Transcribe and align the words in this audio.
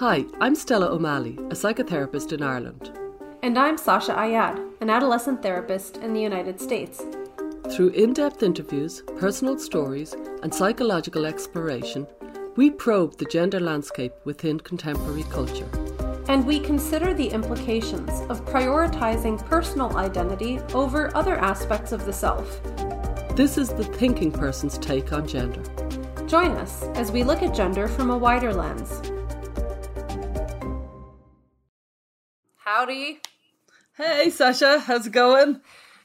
Hi, 0.00 0.24
I'm 0.40 0.54
Stella 0.54 0.86
O'Malley, 0.90 1.34
a 1.50 1.56
psychotherapist 1.56 2.32
in 2.32 2.40
Ireland. 2.40 2.96
And 3.42 3.58
I'm 3.58 3.76
Sasha 3.76 4.12
Ayad, 4.12 4.64
an 4.80 4.90
adolescent 4.90 5.42
therapist 5.42 5.96
in 5.96 6.12
the 6.12 6.20
United 6.20 6.60
States. 6.60 7.02
Through 7.72 7.88
in 7.88 8.12
depth 8.12 8.44
interviews, 8.44 9.02
personal 9.16 9.58
stories, 9.58 10.14
and 10.44 10.54
psychological 10.54 11.26
exploration, 11.26 12.06
we 12.54 12.70
probe 12.70 13.18
the 13.18 13.24
gender 13.24 13.58
landscape 13.58 14.12
within 14.22 14.60
contemporary 14.60 15.24
culture. 15.24 15.68
And 16.28 16.46
we 16.46 16.60
consider 16.60 17.12
the 17.12 17.30
implications 17.30 18.10
of 18.30 18.44
prioritizing 18.44 19.44
personal 19.46 19.96
identity 19.96 20.60
over 20.74 21.10
other 21.16 21.38
aspects 21.38 21.90
of 21.90 22.06
the 22.06 22.12
self. 22.12 22.62
This 23.34 23.58
is 23.58 23.70
the 23.70 23.82
thinking 23.82 24.30
person's 24.30 24.78
take 24.78 25.12
on 25.12 25.26
gender. 25.26 25.64
Join 26.28 26.52
us 26.52 26.84
as 26.94 27.10
we 27.10 27.24
look 27.24 27.42
at 27.42 27.52
gender 27.52 27.88
from 27.88 28.10
a 28.10 28.16
wider 28.16 28.54
lens. 28.54 29.07
Howdy. 32.78 33.18
Hey, 33.96 34.30
Sasha, 34.30 34.78
how's 34.78 35.08
it 35.08 35.12
going? 35.12 35.60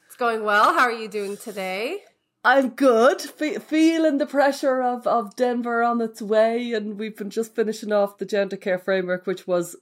It's 0.08 0.16
going 0.16 0.42
well. 0.42 0.74
How 0.74 0.80
are 0.80 0.92
you 0.92 1.06
doing 1.06 1.36
today? 1.36 2.00
I'm 2.44 2.70
good. 2.70 3.20
Fe- 3.20 3.60
feeling 3.60 4.18
the 4.18 4.26
pressure 4.26 4.82
of, 4.82 5.06
of 5.06 5.36
Denver 5.36 5.84
on 5.84 6.00
its 6.00 6.20
way, 6.20 6.72
and 6.72 6.98
we've 6.98 7.16
been 7.16 7.30
just 7.30 7.54
finishing 7.54 7.92
off 7.92 8.18
the 8.18 8.24
gender 8.24 8.56
care 8.56 8.80
framework, 8.80 9.24
which 9.24 9.46
was 9.46 9.76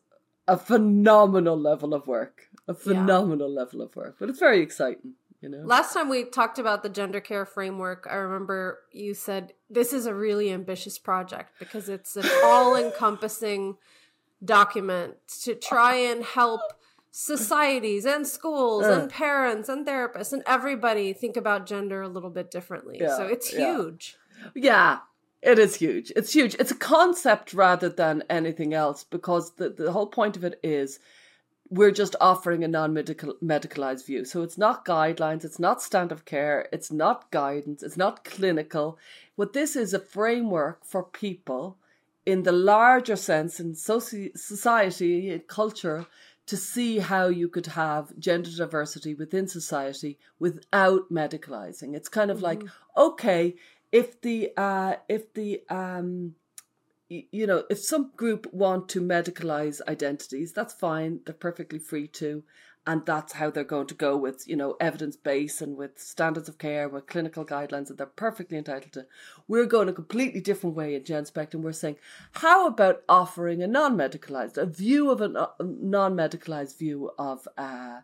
a 0.47 0.59
phenomenal 0.59 1.59
level 1.59 1.95
of 1.95 2.07
work. 2.07 2.51
A 2.69 2.75
phenomenal 2.75 3.49
yeah. 3.49 3.61
level 3.61 3.81
of 3.81 3.97
work, 3.97 4.17
but 4.21 4.29
it's 4.29 4.39
very 4.39 4.61
exciting. 4.61 5.15
You 5.41 5.49
know? 5.49 5.63
Last 5.65 5.95
time 5.95 6.11
we 6.11 6.25
talked 6.25 6.59
about 6.59 6.83
the 6.83 6.91
gender 6.91 7.23
care 7.23 7.47
framework, 7.47 8.07
I 8.11 8.17
remember 8.17 8.81
you 8.93 9.15
said 9.15 9.55
this 9.71 9.95
is 9.95 10.05
a 10.05 10.13
really 10.15 10.53
ambitious 10.53 10.99
project 10.99 11.59
because 11.59 11.89
it's 11.89 12.17
an 12.17 12.27
all 12.45 12.77
encompassing 12.77 13.79
document 14.45 15.15
to 15.45 15.55
try 15.55 15.95
and 15.95 16.23
help 16.23 16.61
societies 17.13 18.05
and 18.05 18.27
schools 18.27 18.85
uh, 18.85 18.93
and 18.93 19.11
parents 19.11 19.69
and 19.69 19.87
therapists 19.87 20.33
and 20.33 20.43
everybody 20.47 21.13
think 21.13 21.37
about 21.37 21.67
gender 21.67 22.03
a 22.03 22.09
little 22.09 22.31
bit 22.31 22.51
differently. 22.51 22.99
Yeah, 23.01 23.17
so 23.17 23.27
it's 23.27 23.51
huge. 23.51 24.17
Yeah. 24.55 24.99
It 25.43 25.59
is 25.59 25.75
huge. 25.75 26.13
It's 26.15 26.33
huge. 26.33 26.55
It's 26.55 26.71
a 26.71 26.77
concept 26.77 27.53
rather 27.53 27.89
than 27.89 28.23
anything 28.31 28.75
else 28.75 29.03
because 29.05 29.55
the, 29.57 29.69
the 29.69 29.91
whole 29.91 30.07
point 30.07 30.37
of 30.37 30.45
it 30.45 30.59
is 30.63 31.01
we're 31.69 31.91
just 31.91 32.15
offering 32.21 32.63
a 32.63 32.69
non-medical 32.69 33.35
medicalized 33.43 34.07
view. 34.07 34.25
So 34.25 34.43
it's 34.43 34.57
not 34.57 34.85
guidelines, 34.85 35.45
it's 35.45 35.59
not 35.59 35.83
standard 35.83 36.15
of 36.15 36.25
care, 36.25 36.69
it's 36.73 36.93
not 36.93 37.31
guidance, 37.31 37.83
it's 37.83 37.97
not 37.97 38.25
clinical. 38.25 38.99
What 39.35 39.53
this 39.53 39.75
is 39.75 39.93
a 39.93 39.99
framework 39.99 40.85
for 40.85 41.03
people 41.03 41.77
in 42.25 42.45
the 42.45 42.53
larger 42.53 43.17
sense 43.17 43.59
in 43.59 43.73
soci- 43.73 44.37
society, 44.39 45.43
culture, 45.49 46.07
to 46.47 46.57
see 46.57 46.99
how 46.99 47.29
you 47.29 47.49
could 47.49 47.67
have 47.67 48.19
gender 48.19 48.51
diversity 48.51 49.15
within 49.15 49.47
society 49.47 50.19
without 50.39 51.11
medicalizing. 51.11 51.95
It's 51.95 52.09
kind 52.09 52.31
of 52.31 52.39
mm-hmm. 52.39 52.45
like, 52.45 52.63
okay, 52.97 53.55
if 53.93 54.21
the 54.21 54.51
uh, 54.57 54.97
if 55.09 55.33
the 55.35 55.63
um, 55.69 56.35
you 57.09 57.47
know, 57.47 57.65
if 57.69 57.79
some 57.79 58.11
group 58.17 58.53
want 58.53 58.89
to 58.91 59.01
medicalize 59.01 59.81
identities, 59.87 60.53
that's 60.53 60.73
fine. 60.73 61.21
They're 61.25 61.35
perfectly 61.35 61.79
free 61.79 62.09
to 62.09 62.43
and 62.87 63.07
that's 63.07 63.35
how 63.35 63.51
they're 63.51 63.65
going 63.65 63.87
to 63.87 63.95
go 63.95 64.17
with 64.17 64.49
you 64.49 64.57
know 64.57 64.77
evidence 64.81 65.17
base 65.17 65.61
and 65.61 65.77
with 65.77 65.99
standards 65.99 66.49
of 66.49 66.59
care 66.59 66.89
with 66.89 67.07
clinical 67.07 67.45
guidelines 67.45 67.89
that 67.89 67.97
they're 67.99 68.07
perfectly 68.07 68.59
entitled 68.59 68.93
to. 68.93 69.07
We're 69.47 69.67
going 69.67 69.89
a 69.89 69.93
completely 69.93 70.41
different 70.41 70.77
way 70.77 70.95
in 70.95 71.03
Genspect 71.03 71.55
and 71.55 71.63
we're 71.63 71.73
saying 71.73 71.97
how 72.33 72.67
about 72.67 73.03
offering 73.09 73.63
a 73.63 73.67
non-medicalized 73.67 74.57
a 74.57 74.67
view 74.67 75.11
of 75.11 75.21
a 75.21 75.49
non-medicalized 75.61 76.79
view 76.79 77.11
of 77.19 77.47
uh, 77.57 78.01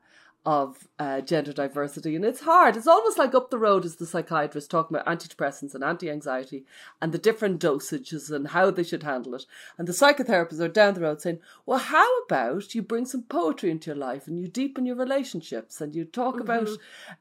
of 0.47 0.89
uh, 0.99 1.21
gender 1.21 1.53
diversity. 1.53 2.17
And 2.17 2.25
it's 2.25 2.41
hard. 2.41 2.77
It's 2.77 2.87
almost 2.87 3.19
like 3.19 3.35
up 3.35 3.51
the 3.51 3.59
road 3.59 3.85
is 3.85 3.97
the 3.97 4.07
psychiatrist 4.07 4.71
talking 4.71 4.97
about 4.97 5.07
antidepressants 5.07 5.75
and 5.75 5.85
anti 5.85 6.11
anxiety 6.11 6.65
and 7.03 7.13
the 7.13 7.19
different 7.19 7.61
dosages 7.61 8.31
and 8.31 8.49
how 8.49 8.71
they 8.71 8.83
should 8.83 9.03
handle 9.03 9.35
it. 9.35 9.45
And 9.77 9.87
the 9.87 9.93
psychotherapists 9.93 10.61
are 10.61 10.69
down 10.69 10.95
the 10.95 11.01
road 11.01 11.21
saying, 11.21 11.41
well, 11.67 11.79
how 11.79 12.23
about 12.23 12.75
you 12.75 12.83
bring 12.83 13.05
some 13.05 13.25
poetry 13.25 13.71
into 13.71 13.91
your 13.91 13.97
life 13.97 14.27
and 14.27 14.39
you 14.39 14.49
deepen 14.49 14.87
your 14.87 14.97
relationships 14.97 15.81
and 15.81 15.95
you 15.95 16.05
talk 16.05 16.37
mm-hmm. 16.37 16.43
about 16.43 16.69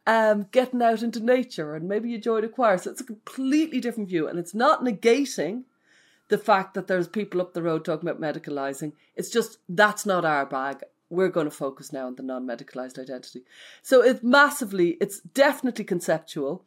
um, 0.06 0.48
getting 0.52 0.82
out 0.82 1.04
into 1.04 1.20
nature 1.20 1.76
and 1.76 1.90
maybe 1.90 2.10
you 2.10 2.20
join 2.20 2.44
a 2.44 2.50
choir. 2.50 2.78
So 2.78 2.92
it's 2.92 3.02
a 3.02 3.06
completely 3.06 3.82
different 3.82 4.10
view. 4.10 4.28
And 4.28 4.40
it's 4.40 4.54
not 4.54 4.86
negating 4.86 5.64
the 6.30 6.38
fact 6.38 6.76
that 6.76 6.88
there's 6.88 7.08
people 7.08 7.42
up 7.42 7.54
the 7.54 7.64
road 7.64 7.84
talking 7.84 8.08
about 8.08 8.22
medicalizing. 8.22 8.94
It's 9.16 9.30
just 9.30 9.58
that's 9.68 10.06
not 10.06 10.24
our 10.24 10.46
bag 10.46 10.84
we're 11.10 11.30
going 11.30 11.48
to 11.48 11.52
focus 11.52 11.94
now 11.94 12.08
on 12.08 12.16
the 12.16 12.24
non-medicalized 12.24 13.00
identity. 13.00 13.44
So 13.82 14.02
it's 14.02 14.24
massively, 14.24 14.98
it's 15.00 15.20
definitely 15.22 15.86
conceptual. 15.86 16.66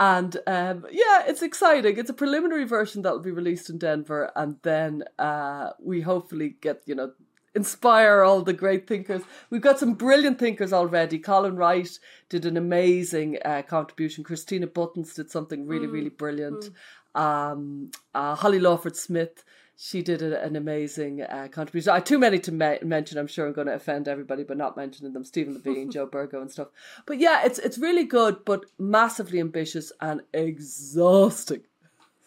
And 0.00 0.36
um, 0.46 0.86
yeah, 0.90 1.22
it's 1.26 1.42
exciting. 1.42 1.96
It's 1.96 2.10
a 2.10 2.14
preliminary 2.14 2.64
version 2.64 3.02
that 3.02 3.12
will 3.12 3.20
be 3.20 3.30
released 3.30 3.70
in 3.70 3.78
Denver, 3.78 4.32
and 4.34 4.56
then 4.62 5.04
uh, 5.18 5.70
we 5.80 6.00
hopefully 6.00 6.56
get 6.60 6.82
you 6.86 6.96
know 6.96 7.12
inspire 7.54 8.22
all 8.22 8.42
the 8.42 8.52
great 8.52 8.88
thinkers. 8.88 9.22
We've 9.50 9.60
got 9.60 9.78
some 9.78 9.94
brilliant 9.94 10.38
thinkers 10.38 10.72
already. 10.72 11.18
Colin 11.18 11.56
Wright 11.56 11.88
did 12.28 12.46
an 12.46 12.56
amazing 12.56 13.38
uh, 13.44 13.62
contribution. 13.62 14.24
Christina 14.24 14.66
Buttons 14.66 15.14
did 15.14 15.30
something 15.30 15.66
really, 15.66 15.86
mm. 15.86 15.92
really 15.92 16.08
brilliant. 16.08 16.70
Mm. 17.14 17.20
Um, 17.20 17.90
uh, 18.14 18.34
Holly 18.34 18.58
Lawford 18.58 18.96
Smith 18.96 19.44
she 19.76 20.02
did 20.02 20.22
a, 20.22 20.42
an 20.42 20.56
amazing 20.56 21.22
uh, 21.22 21.48
contribution. 21.50 21.92
I 21.92 22.00
too 22.00 22.18
many 22.18 22.38
to 22.40 22.52
me- 22.52 22.78
mention. 22.82 23.18
I'm 23.18 23.26
sure 23.26 23.46
I'm 23.46 23.52
going 23.52 23.66
to 23.66 23.74
offend 23.74 24.08
everybody, 24.08 24.44
but 24.44 24.56
not 24.56 24.76
mentioning 24.76 25.12
them. 25.12 25.24
Stephen 25.24 25.54
Levine, 25.54 25.90
Joe 25.92 26.06
Burgo, 26.06 26.40
and 26.40 26.50
stuff. 26.50 26.68
But 27.06 27.18
yeah, 27.18 27.42
it's 27.44 27.58
it's 27.58 27.78
really 27.78 28.04
good, 28.04 28.44
but 28.44 28.66
massively 28.78 29.40
ambitious 29.40 29.92
and 30.00 30.22
exhausting. 30.32 31.62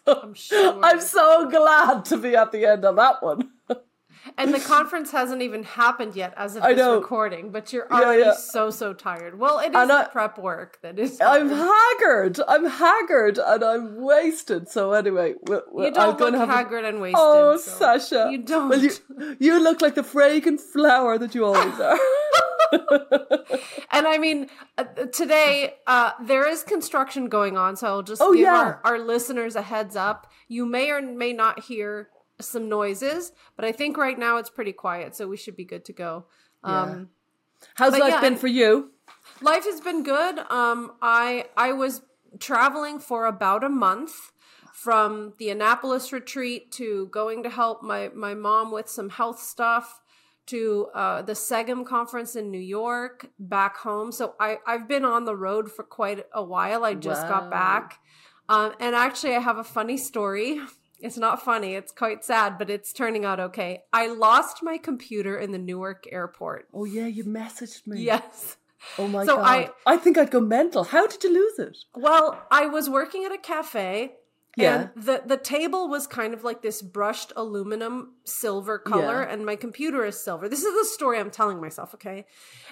I'm 0.06 0.34
sure. 0.34 0.84
I'm 0.84 1.00
so 1.00 1.48
glad 1.50 2.04
to 2.06 2.16
be 2.16 2.36
at 2.36 2.52
the 2.52 2.66
end 2.66 2.84
of 2.84 2.96
that 2.96 3.22
one. 3.22 3.50
And 4.38 4.52
the 4.52 4.60
conference 4.60 5.10
hasn't 5.10 5.42
even 5.42 5.62
happened 5.62 6.16
yet 6.16 6.34
as 6.36 6.56
of 6.56 6.62
this 6.62 6.78
recording, 6.78 7.50
but 7.50 7.72
you're 7.72 7.90
already 7.92 8.20
yeah, 8.20 8.26
yeah. 8.26 8.34
so 8.34 8.70
so 8.70 8.92
tired. 8.92 9.38
Well, 9.38 9.58
it 9.58 9.70
is 9.70 9.76
and 9.76 9.90
the 9.90 9.94
I, 9.94 10.08
prep 10.08 10.38
work 10.38 10.78
that 10.82 10.98
is. 10.98 11.18
Hard. 11.18 11.42
I'm 11.42 11.48
haggard. 11.48 12.40
I'm 12.46 12.66
haggard 12.66 13.38
and 13.38 13.64
I'm 13.64 14.02
wasted. 14.02 14.68
So 14.68 14.92
anyway, 14.92 15.34
we 15.72 15.84
you 15.86 15.90
don't 15.92 16.20
I'm 16.20 16.32
look 16.32 16.48
haggard 16.48 16.84
a, 16.84 16.88
and 16.88 17.00
wasted. 17.00 17.18
Oh, 17.18 17.56
so 17.56 17.98
Sasha, 17.98 18.28
you 18.30 18.38
don't. 18.38 18.68
Well, 18.68 18.82
you, 18.82 18.90
you 19.38 19.62
look 19.62 19.80
like 19.80 19.94
the 19.94 20.02
fragrant 20.02 20.60
flower 20.60 21.18
that 21.18 21.34
you 21.34 21.44
always 21.44 21.80
are. 21.80 21.98
and 23.92 24.06
I 24.06 24.18
mean, 24.18 24.48
uh, 24.76 24.84
today 25.12 25.74
uh, 25.86 26.12
there 26.22 26.48
is 26.48 26.62
construction 26.62 27.28
going 27.28 27.56
on, 27.56 27.76
so 27.76 27.86
I'll 27.86 28.02
just 28.02 28.22
oh, 28.22 28.32
give 28.32 28.42
yeah. 28.42 28.54
our, 28.54 28.80
our 28.84 28.98
listeners 28.98 29.56
a 29.56 29.62
heads 29.62 29.96
up. 29.96 30.30
You 30.48 30.66
may 30.66 30.90
or 30.90 31.00
may 31.00 31.32
not 31.32 31.64
hear 31.64 32.08
some 32.40 32.68
noises, 32.68 33.32
but 33.56 33.64
I 33.64 33.72
think 33.72 33.96
right 33.96 34.18
now 34.18 34.36
it's 34.36 34.50
pretty 34.50 34.72
quiet, 34.72 35.16
so 35.16 35.26
we 35.26 35.36
should 35.36 35.56
be 35.56 35.64
good 35.64 35.84
to 35.86 35.92
go. 35.92 36.26
Um, 36.62 36.88
yeah. 36.88 37.04
How's 37.74 37.98
life 37.98 38.14
yeah, 38.14 38.20
been 38.20 38.36
for 38.36 38.48
you? 38.48 38.90
Life 39.40 39.64
has 39.64 39.80
been 39.80 40.02
good. 40.02 40.38
Um, 40.50 40.92
I 41.00 41.46
I 41.56 41.72
was 41.72 42.02
traveling 42.38 42.98
for 42.98 43.26
about 43.26 43.64
a 43.64 43.68
month 43.68 44.32
from 44.72 45.32
the 45.38 45.50
Annapolis 45.50 46.12
retreat 46.12 46.70
to 46.72 47.06
going 47.06 47.42
to 47.42 47.50
help 47.50 47.82
my 47.82 48.10
my 48.14 48.34
mom 48.34 48.70
with 48.70 48.88
some 48.88 49.08
health 49.08 49.40
stuff 49.40 50.00
to 50.46 50.88
uh, 50.94 51.22
the 51.22 51.32
SEGM 51.32 51.84
conference 51.84 52.36
in 52.36 52.50
New 52.50 52.60
York, 52.60 53.30
back 53.38 53.78
home. 53.78 54.12
So 54.12 54.34
I 54.38 54.58
I've 54.66 54.88
been 54.88 55.04
on 55.04 55.24
the 55.24 55.36
road 55.36 55.70
for 55.70 55.82
quite 55.82 56.26
a 56.32 56.42
while. 56.42 56.84
I 56.84 56.94
just 56.94 57.22
wow. 57.24 57.28
got 57.28 57.50
back. 57.50 57.98
Um, 58.48 58.74
and 58.78 58.94
actually, 58.94 59.34
I 59.34 59.40
have 59.40 59.58
a 59.58 59.64
funny 59.64 59.96
story. 59.96 60.60
It's 61.00 61.16
not 61.16 61.42
funny. 61.42 61.74
It's 61.74 61.92
quite 61.92 62.24
sad, 62.24 62.58
but 62.58 62.70
it's 62.70 62.92
turning 62.92 63.24
out 63.24 63.38
okay. 63.38 63.84
I 63.92 64.06
lost 64.06 64.62
my 64.62 64.78
computer 64.78 65.38
in 65.38 65.52
the 65.52 65.58
Newark 65.58 66.06
airport. 66.10 66.68
Oh 66.72 66.84
yeah, 66.84 67.06
you 67.06 67.24
messaged 67.24 67.86
me. 67.86 68.02
Yes. 68.02 68.56
Oh 68.98 69.08
my 69.08 69.24
so 69.24 69.36
god. 69.36 69.44
I, 69.44 69.70
I 69.86 69.96
think 69.96 70.16
I'd 70.16 70.30
go 70.30 70.40
mental. 70.40 70.84
How 70.84 71.06
did 71.06 71.22
you 71.24 71.32
lose 71.32 71.58
it? 71.58 71.78
Well, 71.94 72.42
I 72.50 72.66
was 72.66 72.88
working 72.88 73.24
at 73.24 73.32
a 73.32 73.38
cafe 73.38 74.12
yeah. 74.56 74.88
And 74.94 75.04
the 75.04 75.22
the 75.24 75.36
table 75.36 75.86
was 75.88 76.06
kind 76.06 76.32
of 76.32 76.42
like 76.42 76.62
this 76.62 76.80
brushed 76.80 77.30
aluminum 77.36 78.14
silver 78.24 78.78
color, 78.78 79.22
yeah. 79.22 79.32
and 79.32 79.44
my 79.44 79.54
computer 79.54 80.04
is 80.04 80.18
silver. 80.18 80.48
This 80.48 80.62
is 80.62 80.74
the 80.74 80.88
story 80.94 81.18
I'm 81.18 81.30
telling 81.30 81.60
myself, 81.60 81.92
okay? 81.94 82.24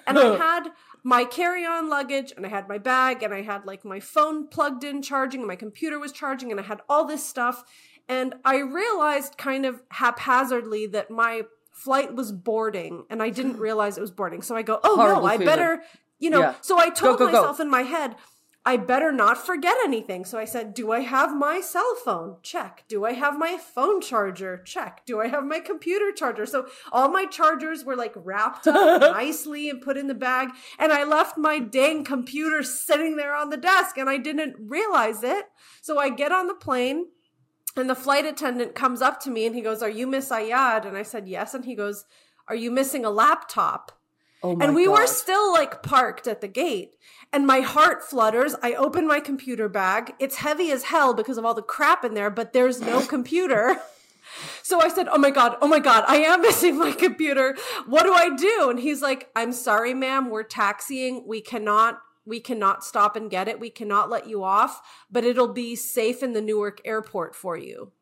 And 0.07 0.19
I 0.19 0.37
had 0.39 0.71
my 1.03 1.27
carry-on 1.27 1.91
luggage, 1.91 2.33
and 2.35 2.47
I 2.47 2.49
had 2.49 2.69
my 2.71 2.79
bag, 2.79 3.23
and 3.23 3.35
I 3.35 3.43
had 3.43 3.67
like 3.67 3.85
my 3.85 4.01
phone 4.01 4.49
plugged 4.49 4.83
in 4.83 5.03
charging, 5.03 5.41
and 5.41 5.49
my 5.49 5.57
computer 5.57 5.99
was 5.99 6.11
charging, 6.11 6.51
and 6.51 6.59
I 6.59 6.65
had 6.65 6.81
all 6.89 7.05
this 7.05 7.25
stuff. 7.25 7.65
And 8.09 8.35
I 8.45 8.59
realized 8.59 9.39
kind 9.39 9.65
of 9.65 9.83
haphazardly 9.91 10.87
that 10.89 11.11
my 11.11 11.43
flight 11.73 12.15
was 12.15 12.33
boarding 12.33 13.05
and 13.11 13.23
I 13.23 13.31
didn't 13.31 13.57
realize 13.59 13.99
it 13.99 14.03
was 14.03 14.11
boarding. 14.11 14.43
So 14.43 14.57
I 14.57 14.63
go, 14.63 14.81
oh 14.85 14.97
Horrible 14.97 15.23
no, 15.23 15.29
I 15.29 15.33
feeling. 15.33 15.47
better, 15.47 15.83
you 16.19 16.31
know. 16.31 16.41
Yeah. 16.41 16.55
So 16.61 16.79
I 16.79 16.91
told 16.91 17.19
go, 17.19 17.27
go, 17.27 17.33
myself 17.33 17.59
go. 17.59 17.65
in 17.65 17.71
my 17.71 17.83
head, 17.83 18.17
I 18.67 18.79
better 18.79 19.13
not 19.13 19.45
forget 19.45 19.77
anything. 19.85 20.25
So 20.25 20.39
I 20.39 20.47
said, 20.47 20.73
Do 20.73 20.91
I 20.91 21.01
have 21.01 21.37
my 21.37 21.61
cell 21.61 21.95
phone? 22.03 22.37
Check. 22.43 22.85
Do 22.89 23.05
I 23.05 23.13
have 23.13 23.39
my 23.39 23.59
phone 23.59 24.01
charger? 24.01 24.63
Check. 24.65 25.03
Do 25.05 25.21
I 25.21 25.29
have 25.29 25.45
my 25.45 25.61
computer 25.61 26.13
charger? 26.13 26.47
So 26.47 26.67
all 26.91 27.09
my 27.11 27.27
chargers 27.27 27.85
were 27.85 27.97
like 27.97 28.15
wrapped 28.17 28.67
up 28.67 29.01
nicely 29.15 29.69
and 29.69 29.83
put 29.83 29.99
in 29.99 30.07
the 30.07 30.15
bag. 30.15 30.49
And 30.79 30.93
I 30.93 31.05
left 31.05 31.37
my 31.37 31.59
dang 31.59 32.05
computer 32.05 32.63
sitting 32.63 33.17
there 33.17 33.35
on 33.35 33.51
the 33.51 33.59
desk 33.59 33.99
and 33.99 34.09
I 34.09 34.17
didn't 34.17 34.57
realize 34.59 35.23
it. 35.23 35.45
So 35.83 35.99
I 35.99 36.09
get 36.09 36.33
on 36.33 36.47
the 36.47 36.55
plane 36.55 37.09
and 37.77 37.91
the 37.91 37.95
flight 37.95 38.25
attendant 38.25 38.75
comes 38.75 39.03
up 39.03 39.21
to 39.23 39.31
me 39.31 39.47
and 39.47 39.55
he 39.55 39.61
goes, 39.61 39.83
Are 39.83 39.91
you 39.91 40.07
Miss 40.07 40.31
Ayad? 40.31 40.87
And 40.87 40.97
I 40.97 41.03
said, 41.03 41.29
Yes. 41.29 41.55
And 41.55 41.65
he 41.65 41.75
goes, 41.75 42.05
Are 42.49 42.55
you 42.55 42.71
missing 42.71 43.05
a 43.05 43.11
laptop? 43.11 43.93
Oh 44.45 44.55
my 44.55 44.67
and 44.67 44.75
we 44.75 44.85
God. 44.85 44.93
were 44.93 45.07
still 45.07 45.53
like 45.55 45.83
parked 45.83 46.27
at 46.27 46.43
the 46.43 46.49
gate 46.49 46.97
and 47.33 47.47
my 47.47 47.61
heart 47.61 48.05
flutters 48.05 48.55
i 48.63 48.75
open 48.75 49.07
my 49.07 49.19
computer 49.19 49.71
bag 49.71 50.13
it's 50.19 50.37
heavy 50.37 50.71
as 50.71 50.85
hell 50.85 51.15
because 51.15 51.39
of 51.39 51.47
all 51.47 51.55
the 51.55 51.63
crap 51.63 52.05
in 52.05 52.13
there 52.13 52.29
but 52.29 52.53
there's 52.53 52.79
no 52.79 53.01
computer 53.07 53.77
so 54.63 54.83
i 54.83 54.89
said 54.89 55.09
oh 55.11 55.17
my 55.17 55.31
god 55.31 55.57
oh 55.63 55.67
my 55.67 55.79
god 55.79 56.05
i 56.09 56.17
am 56.17 56.43
missing 56.43 56.79
my 56.79 56.93
computer 56.93 57.57
what 57.87 58.03
do 58.03 58.13
i 58.13 58.37
do 58.37 58.69
and 58.69 58.81
he's 58.81 59.01
like 59.01 59.31
i'm 59.35 59.51
sorry 59.51 59.95
ma'am 59.95 60.29
we're 60.29 60.43
taxiing 60.43 61.27
we 61.27 61.41
cannot 61.41 62.01
we 62.27 62.41
cannot 62.41 62.85
stop 62.85 63.17
and 63.17 63.31
get 63.31 63.49
it 63.49 63.61
we 63.61 63.71
cannot 63.71 64.09
let 64.11 64.27
you 64.27 64.43
off 64.45 64.81
but 65.11 65.25
it'll 65.25 65.53
be 65.53 65.75
safe 65.77 66.23
in 66.23 66.33
the 66.33 66.41
newark 66.41 66.81
airport 66.85 67.35
for 67.35 67.57
you 67.57 67.93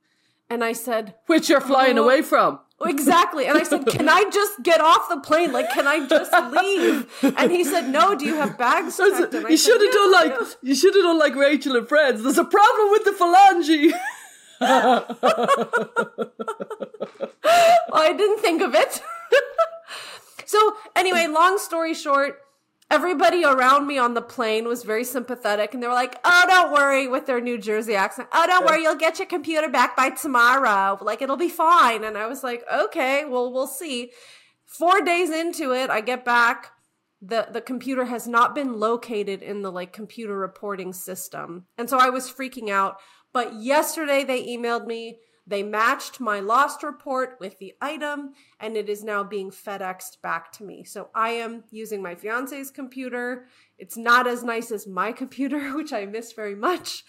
and 0.51 0.63
i 0.65 0.73
said 0.73 1.15
Which 1.27 1.49
you're 1.49 1.61
flying 1.61 1.99
Oh. 1.99 2.05
away 2.05 2.23
from. 2.23 2.61
Exactly. 2.85 3.47
And 3.47 3.57
I 3.57 3.63
said, 3.63 3.87
Can 3.87 4.09
I 4.09 4.25
just 4.33 4.61
get 4.65 4.81
off 4.81 5.09
the 5.09 5.21
plane? 5.21 5.53
Like, 5.53 5.71
can 5.71 5.87
I 5.87 6.05
just 6.05 6.33
leave? 6.53 7.07
And 7.39 7.53
he 7.53 7.63
said, 7.63 7.89
No, 7.89 8.17
do 8.17 8.27
you 8.27 8.35
have 8.35 8.59
bags 8.59 8.97
So 8.97 9.05
it's- 9.07 9.21
checked? 9.21 9.35
And 9.35 9.47
I 9.47 9.51
you 9.51 9.57
should 9.57 9.81
have 9.81 9.85
"Yes, 9.85 9.95
done 9.95 10.11
like 10.13 10.39
do." 10.41 10.47
you 10.69 10.75
should 10.75 10.95
have 10.97 11.05
done 11.05 11.19
like 11.21 11.37
Rachel 11.37 11.77
and 11.77 11.89
Friends. 11.89 12.25
There's 12.25 12.39
a 12.39 12.45
problem 12.45 12.91
with 12.91 13.05
the 13.05 13.13
phalange. 13.13 13.93
I 17.93 18.13
didn't 18.17 18.41
think 18.41 18.63
of 18.63 18.75
it. 18.75 19.01
so, 20.47 20.75
anyway, 20.97 21.27
long 21.29 21.59
story 21.59 21.95
short, 21.95 22.39
everybody 22.93 23.43
around 23.43 23.87
me 23.87 23.97
on 23.97 24.12
the 24.12 24.21
plane 24.21 24.69
was 24.69 24.83
very 24.83 25.03
sympathetic 25.03 25.73
and 25.73 25.83
they 25.83 25.87
were 25.87 25.94
like, 25.94 26.21
Oh, 26.25 26.44
don't 26.47 26.73
worry 26.73 27.09
with 27.09 27.27
their 27.27 27.41
New 27.41 27.56
Jersey 27.56 27.94
accent. 27.94 28.29
Oh, 28.33 28.47
don't 28.47 28.67
worry, 28.67 28.83
you'll 28.83 28.97
get 28.97 29.19
your 29.19 29.27
computer 29.27 29.69
back 29.69 29.97
by 29.97 30.11
tomorrow. 30.11 30.99
Like, 31.00 31.23
it'll 31.23 31.39
be 31.39 31.49
fine. 31.49 32.05
And 32.05 32.19
I 32.19 32.27
was 32.27 32.44
like, 32.44 32.62
Okay, 32.73 33.25
well, 33.25 33.50
we'll 33.50 33.67
see. 33.67 34.12
Four 34.67 35.00
days 35.00 35.31
into 35.31 35.73
it, 35.73 35.89
I 35.89 36.03
get 36.03 36.25
back. 36.25 36.73
The, 37.23 37.49
the 37.50 37.61
computer 37.61 38.05
has 38.05 38.27
not 38.27 38.55
been 38.55 38.79
located 38.79 39.43
in 39.43 39.62
the 39.62 39.73
like 39.73 39.93
computer 39.93 40.37
reporting 40.37 40.93
system. 40.93 41.67
And 41.79 41.89
so 41.89 41.99
I 41.99 42.11
was 42.11 42.31
freaking 42.31 42.69
out. 42.69 42.97
But 43.33 43.55
yesterday 43.62 44.25
they 44.25 44.47
emailed 44.47 44.87
me. 44.87 45.19
They 45.47 45.62
matched 45.62 46.21
my 46.21 46.41
lost 46.41 46.83
report 46.83 47.37
with 47.41 47.59
the 47.59 47.75
item 47.81 48.35
and 48.61 48.77
it 48.77 48.89
is 48.89 49.03
now 49.03 49.25
being 49.25 49.50
FedExed 49.50 50.23
back 50.23 50.53
to 50.53 50.65
me. 50.65 50.85
So 50.85 51.11
I 51.15 51.31
am 51.31 51.65
using 51.71 52.00
my 52.03 52.15
fiance's 52.15 52.71
computer. 52.71 53.47
It's 53.79 53.97
not 53.97 54.27
as 54.27 54.44
nice 54.44 54.71
as 54.71 54.87
my 54.87 55.12
computer, 55.12 55.71
which 55.77 55.93
I 55.93 56.06
miss 56.06 56.33
very 56.33 56.55
much. 56.55 57.05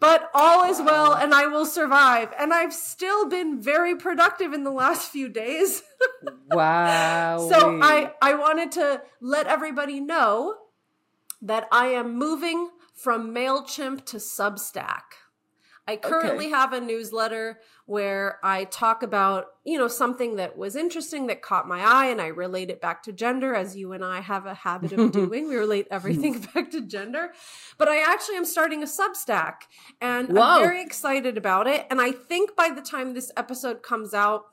But 0.00 0.28
all 0.34 0.68
is 0.68 0.80
well 0.80 1.14
and 1.14 1.32
I 1.32 1.46
will 1.46 1.64
survive. 1.64 2.34
And 2.36 2.52
I've 2.52 2.72
still 2.72 3.28
been 3.28 3.62
very 3.62 3.94
productive 3.94 4.52
in 4.52 4.64
the 4.64 4.72
last 4.72 5.12
few 5.12 5.28
days. 5.28 5.84
wow. 6.50 7.48
So 7.48 7.78
I 7.80 8.12
I 8.20 8.34
wanted 8.34 8.72
to 8.72 9.02
let 9.20 9.46
everybody 9.46 10.00
know 10.00 10.56
that 11.40 11.68
I 11.70 11.86
am 11.86 12.18
moving 12.18 12.70
from 12.94 13.32
Mailchimp 13.32 14.04
to 14.06 14.16
Substack. 14.16 15.21
I 15.88 15.96
currently 15.96 16.46
Okay. 16.46 16.54
have 16.54 16.72
a 16.72 16.80
newsletter 16.80 17.58
where 17.86 18.38
I 18.44 18.64
talk 18.64 19.02
about, 19.02 19.46
you 19.64 19.78
know, 19.78 19.88
something 19.88 20.36
that 20.36 20.56
was 20.56 20.76
interesting 20.76 21.26
that 21.26 21.42
caught 21.42 21.66
my 21.66 21.80
eye 21.80 22.06
and 22.06 22.20
I 22.20 22.28
relate 22.28 22.70
it 22.70 22.80
back 22.80 23.02
to 23.04 23.12
gender 23.12 23.54
as 23.54 23.76
you 23.76 23.92
and 23.92 24.04
I 24.04 24.20
have 24.20 24.46
a 24.46 24.54
habit 24.54 24.92
of 24.92 25.10
doing. 25.12 25.48
We 25.48 25.56
relate 25.56 25.88
everything 25.90 26.38
back 26.54 26.70
to 26.70 26.82
gender. 26.82 27.32
But 27.78 27.88
I 27.88 28.00
actually 28.00 28.36
am 28.36 28.44
starting 28.44 28.82
a 28.82 28.86
Substack 28.86 29.54
and 30.00 30.28
Wow. 30.28 30.56
I'm 30.56 30.60
very 30.62 30.82
excited 30.82 31.36
about 31.36 31.66
it 31.66 31.86
and 31.90 32.00
I 32.00 32.12
think 32.12 32.54
by 32.54 32.70
the 32.70 32.82
time 32.82 33.14
this 33.14 33.32
episode 33.36 33.82
comes 33.82 34.14
out 34.14 34.44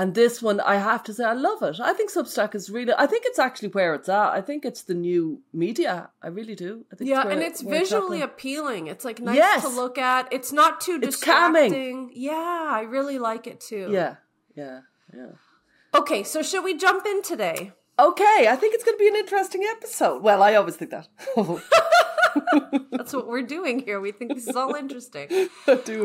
And 0.00 0.14
this 0.14 0.40
one, 0.40 0.58
I 0.60 0.76
have 0.76 1.02
to 1.04 1.12
say, 1.16 1.24
I 1.24 1.34
love 1.34 1.60
it. 1.62 1.78
I 1.78 1.92
think 1.92 2.10
Substack 2.10 2.54
is 2.54 2.70
really, 2.76 2.94
I 2.96 3.06
think 3.06 3.24
it's 3.26 3.38
actually 3.38 3.68
where 3.76 3.92
it's 3.94 4.08
at. 4.08 4.30
I 4.38 4.40
think 4.40 4.64
it's 4.64 4.82
the 4.90 4.94
new 4.94 5.42
media. 5.52 5.94
I 6.22 6.28
really 6.38 6.54
do. 6.54 6.72
I 6.90 6.96
think 6.96 7.10
Yeah, 7.10 7.24
where- 7.24 7.32
and 7.34 7.42
it's 7.42 7.60
visually 7.60 8.20
happening. 8.20 8.22
appealing. 8.22 8.86
It's 8.92 9.04
like 9.04 9.18
nice 9.20 9.36
Yes. 9.36 9.62
to 9.62 9.68
look 9.68 9.98
at. 9.98 10.22
It's 10.32 10.52
not 10.52 10.80
too 10.80 10.98
It's 11.02 11.22
calming. 11.22 11.70
distracting. 11.70 12.12
Yeah, 12.14 12.68
I 12.80 12.82
really 12.96 13.18
like 13.18 13.44
it 13.52 13.60
too. 13.60 13.86
Yeah, 13.98 14.14
yeah, 14.54 14.80
yeah. 15.14 15.32
Okay, 16.00 16.22
so 16.22 16.40
should 16.42 16.64
we 16.64 16.74
jump 16.86 17.04
in 17.04 17.20
today? 17.22 17.72
Okay, 17.98 18.46
I 18.48 18.56
think 18.56 18.74
it's 18.74 18.84
going 18.84 18.96
to 18.96 19.02
be 19.06 19.08
an 19.08 19.16
interesting 19.24 19.62
episode. 19.76 20.22
Well, 20.22 20.42
I 20.42 20.54
always 20.54 20.76
think 20.76 20.92
that. 20.92 21.08
That's 22.90 23.12
what 23.12 23.26
we're 23.26 23.42
doing 23.42 23.80
here. 23.80 24.00
We 24.00 24.12
think 24.12 24.34
this 24.34 24.46
is 24.46 24.56
all 24.56 24.74
interesting. 24.74 25.28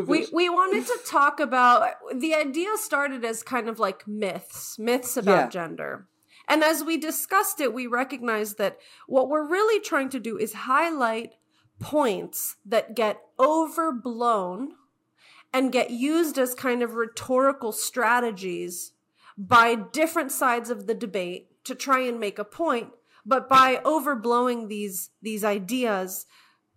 We 0.08 0.28
we 0.32 0.50
wanted 0.50 0.86
to 0.88 0.98
talk 1.06 1.40
about 1.40 1.94
the 2.14 2.34
idea 2.36 2.70
started 2.78 3.24
as 3.26 3.44
kind 3.44 3.68
of 3.70 3.80
like 3.80 4.08
myths, 4.08 4.78
myths 4.80 5.18
about 5.18 5.36
Yeah. 5.46 5.50
gender. 5.50 6.08
And 6.48 6.64
as 6.64 6.84
we 6.84 6.98
discussed 6.98 7.60
it, 7.60 7.74
we 7.74 7.88
recognized 7.88 8.58
that 8.60 8.78
what 9.08 9.30
we're 9.30 9.48
really 9.48 9.80
trying 9.82 10.10
to 10.10 10.20
do 10.20 10.38
is 10.38 10.54
highlight 10.54 11.32
points 11.80 12.56
that 12.66 12.96
get 12.96 13.22
overblown 13.40 14.74
and 15.54 15.72
get 15.72 15.90
used 15.90 16.38
as 16.38 16.54
kind 16.54 16.84
of 16.84 16.94
rhetorical 16.96 17.72
strategies 17.72 18.92
by 19.38 19.76
different 19.76 20.32
sides 20.32 20.70
of 20.70 20.86
the 20.88 20.94
debate 20.94 21.64
to 21.66 21.76
try 21.76 22.00
and 22.00 22.20
make 22.20 22.38
a 22.40 22.44
point 22.46 22.90
but 23.26 23.50
by 23.50 23.78
overblowing 23.84 24.68
these 24.68 25.10
these 25.22 25.44
ideas 25.44 26.26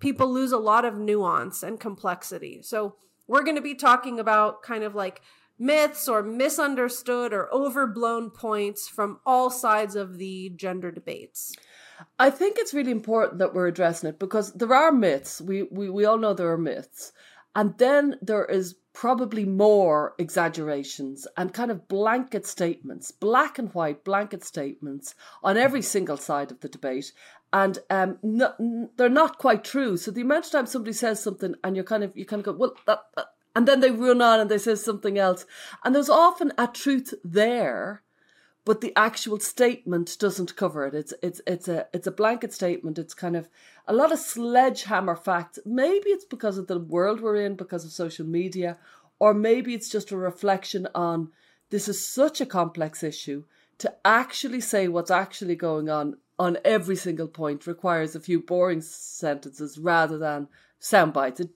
people 0.00 0.33
lose 0.33 0.52
a 0.52 0.59
lot 0.59 0.85
of 0.85 0.99
nuance 0.99 1.62
and 1.62 1.81
complexity 1.81 2.61
so 2.62 2.97
we're 3.26 3.45
going 3.45 3.57
to 3.57 3.62
be 3.62 3.75
talking 3.75 4.19
about 4.19 4.62
kind 4.62 4.85
of 4.85 4.95
like 4.95 5.21
myths 5.59 6.09
or 6.09 6.23
misunderstood 6.23 7.33
or 7.33 7.52
overblown 7.52 8.31
points 8.31 8.88
from 8.88 9.19
all 9.26 9.50
sides 9.50 9.97
of 9.97 10.19
the 10.19 10.50
gender 10.57 10.90
debates 10.90 11.55
I 12.19 12.31
think 12.31 12.57
it's 12.59 12.75
really 12.75 12.93
important 12.93 13.38
that 13.38 13.55
we're 13.55 13.67
addressing 13.67 14.09
it 14.09 14.19
because 14.19 14.52
there 14.52 14.73
are 14.73 14.93
myths. 14.93 15.40
We, 15.40 15.64
we, 15.64 15.90
we 15.90 16.05
all 16.05 16.19
know 16.19 16.35
there 16.35 16.52
are 16.52 16.59
myths. 16.59 17.12
And 17.55 17.76
then 17.78 18.17
there 18.23 18.45
is 18.45 18.76
probably 18.99 19.45
more 19.45 20.12
exaggerations 20.19 21.25
and 21.37 21.55
kind 21.55 21.71
of 21.71 21.87
blanket 21.87 22.45
statements, 22.45 23.12
black 23.12 23.57
and 23.57 23.73
white 23.73 24.02
blanket 24.02 24.43
statements 24.43 25.14
on 25.40 25.57
every 25.57 25.81
single 25.81 26.17
side 26.17 26.50
of 26.50 26.59
the 26.59 26.69
debate. 26.69 27.12
And 27.52 27.78
um, 27.90 28.19
no, 28.25 28.90
they're 28.97 29.09
not 29.09 29.38
quite 29.38 29.62
true. 29.62 29.97
So 29.97 30.11
the 30.11 30.23
amount 30.23 30.47
of 30.47 30.50
time 30.50 30.67
somebody 30.67 30.93
says 30.95 31.23
something 31.23 31.55
and 31.62 31.76
you're 31.76 31.85
kind 31.85 32.02
of, 32.02 32.11
you 32.17 32.26
kind 32.26 32.40
of 32.40 32.47
go, 32.47 32.59
well, 32.59 32.75
that, 32.88 32.99
that 33.14 33.26
and 33.55 33.69
then 33.69 33.78
they 33.78 33.93
run 33.93 34.21
on 34.21 34.40
and 34.40 34.50
they 34.50 34.59
say 34.59 34.75
something 34.75 35.17
else. 35.17 35.47
And 35.85 35.95
there's 35.95 36.11
often 36.11 36.52
a 36.59 36.67
truth 36.67 37.14
there, 37.23 38.02
but 38.68 38.82
the 38.82 38.92
actual 38.96 39.40
statement 39.40 40.14
doesn't 40.18 40.54
cover 40.54 40.84
it. 40.84 40.94
It's 40.94 41.14
it's 41.22 41.40
it's 41.46 41.68
a 41.68 41.87
it's 41.94 42.06
a 42.06 42.10
blanket 42.12 42.52
statement. 42.52 42.98
It's 42.98 43.14
kind 43.14 43.34
of 43.34 43.48
a 43.87 43.94
lot 43.94 44.12
of 44.12 44.18
sledgehammer 44.18 45.16
facts. 45.16 45.58
Maybe 45.64 46.10
it's 46.10 46.26
because 46.26 46.58
of 46.58 46.66
the 46.66 46.78
world 46.78 47.22
we're 47.22 47.37
in, 47.37 47.54
because 47.54 47.87
of 47.87 47.92
social 47.92 48.26
media, 48.26 48.76
or 49.18 49.32
maybe 49.32 49.72
it's 49.72 49.88
just 49.88 50.10
a 50.10 50.18
reflection 50.18 50.87
on 50.94 51.30
this 51.70 51.88
is 51.88 52.06
such 52.06 52.42
a 52.42 52.46
complex 52.46 53.02
issue. 53.02 53.44
To 53.78 53.94
actually 54.04 54.60
say 54.60 54.87
what's 54.87 55.10
actually 55.10 55.56
going 55.56 55.88
on 55.88 56.18
on 56.38 56.58
every 56.62 56.96
single 56.96 57.28
point 57.28 57.66
requires 57.66 58.14
a 58.14 58.20
few 58.20 58.38
boring 58.38 58.82
sentences 58.82 59.78
rather 59.78 60.18
than 60.18 60.46
sound 60.78 61.14
bites. 61.14 61.40
It 61.40 61.52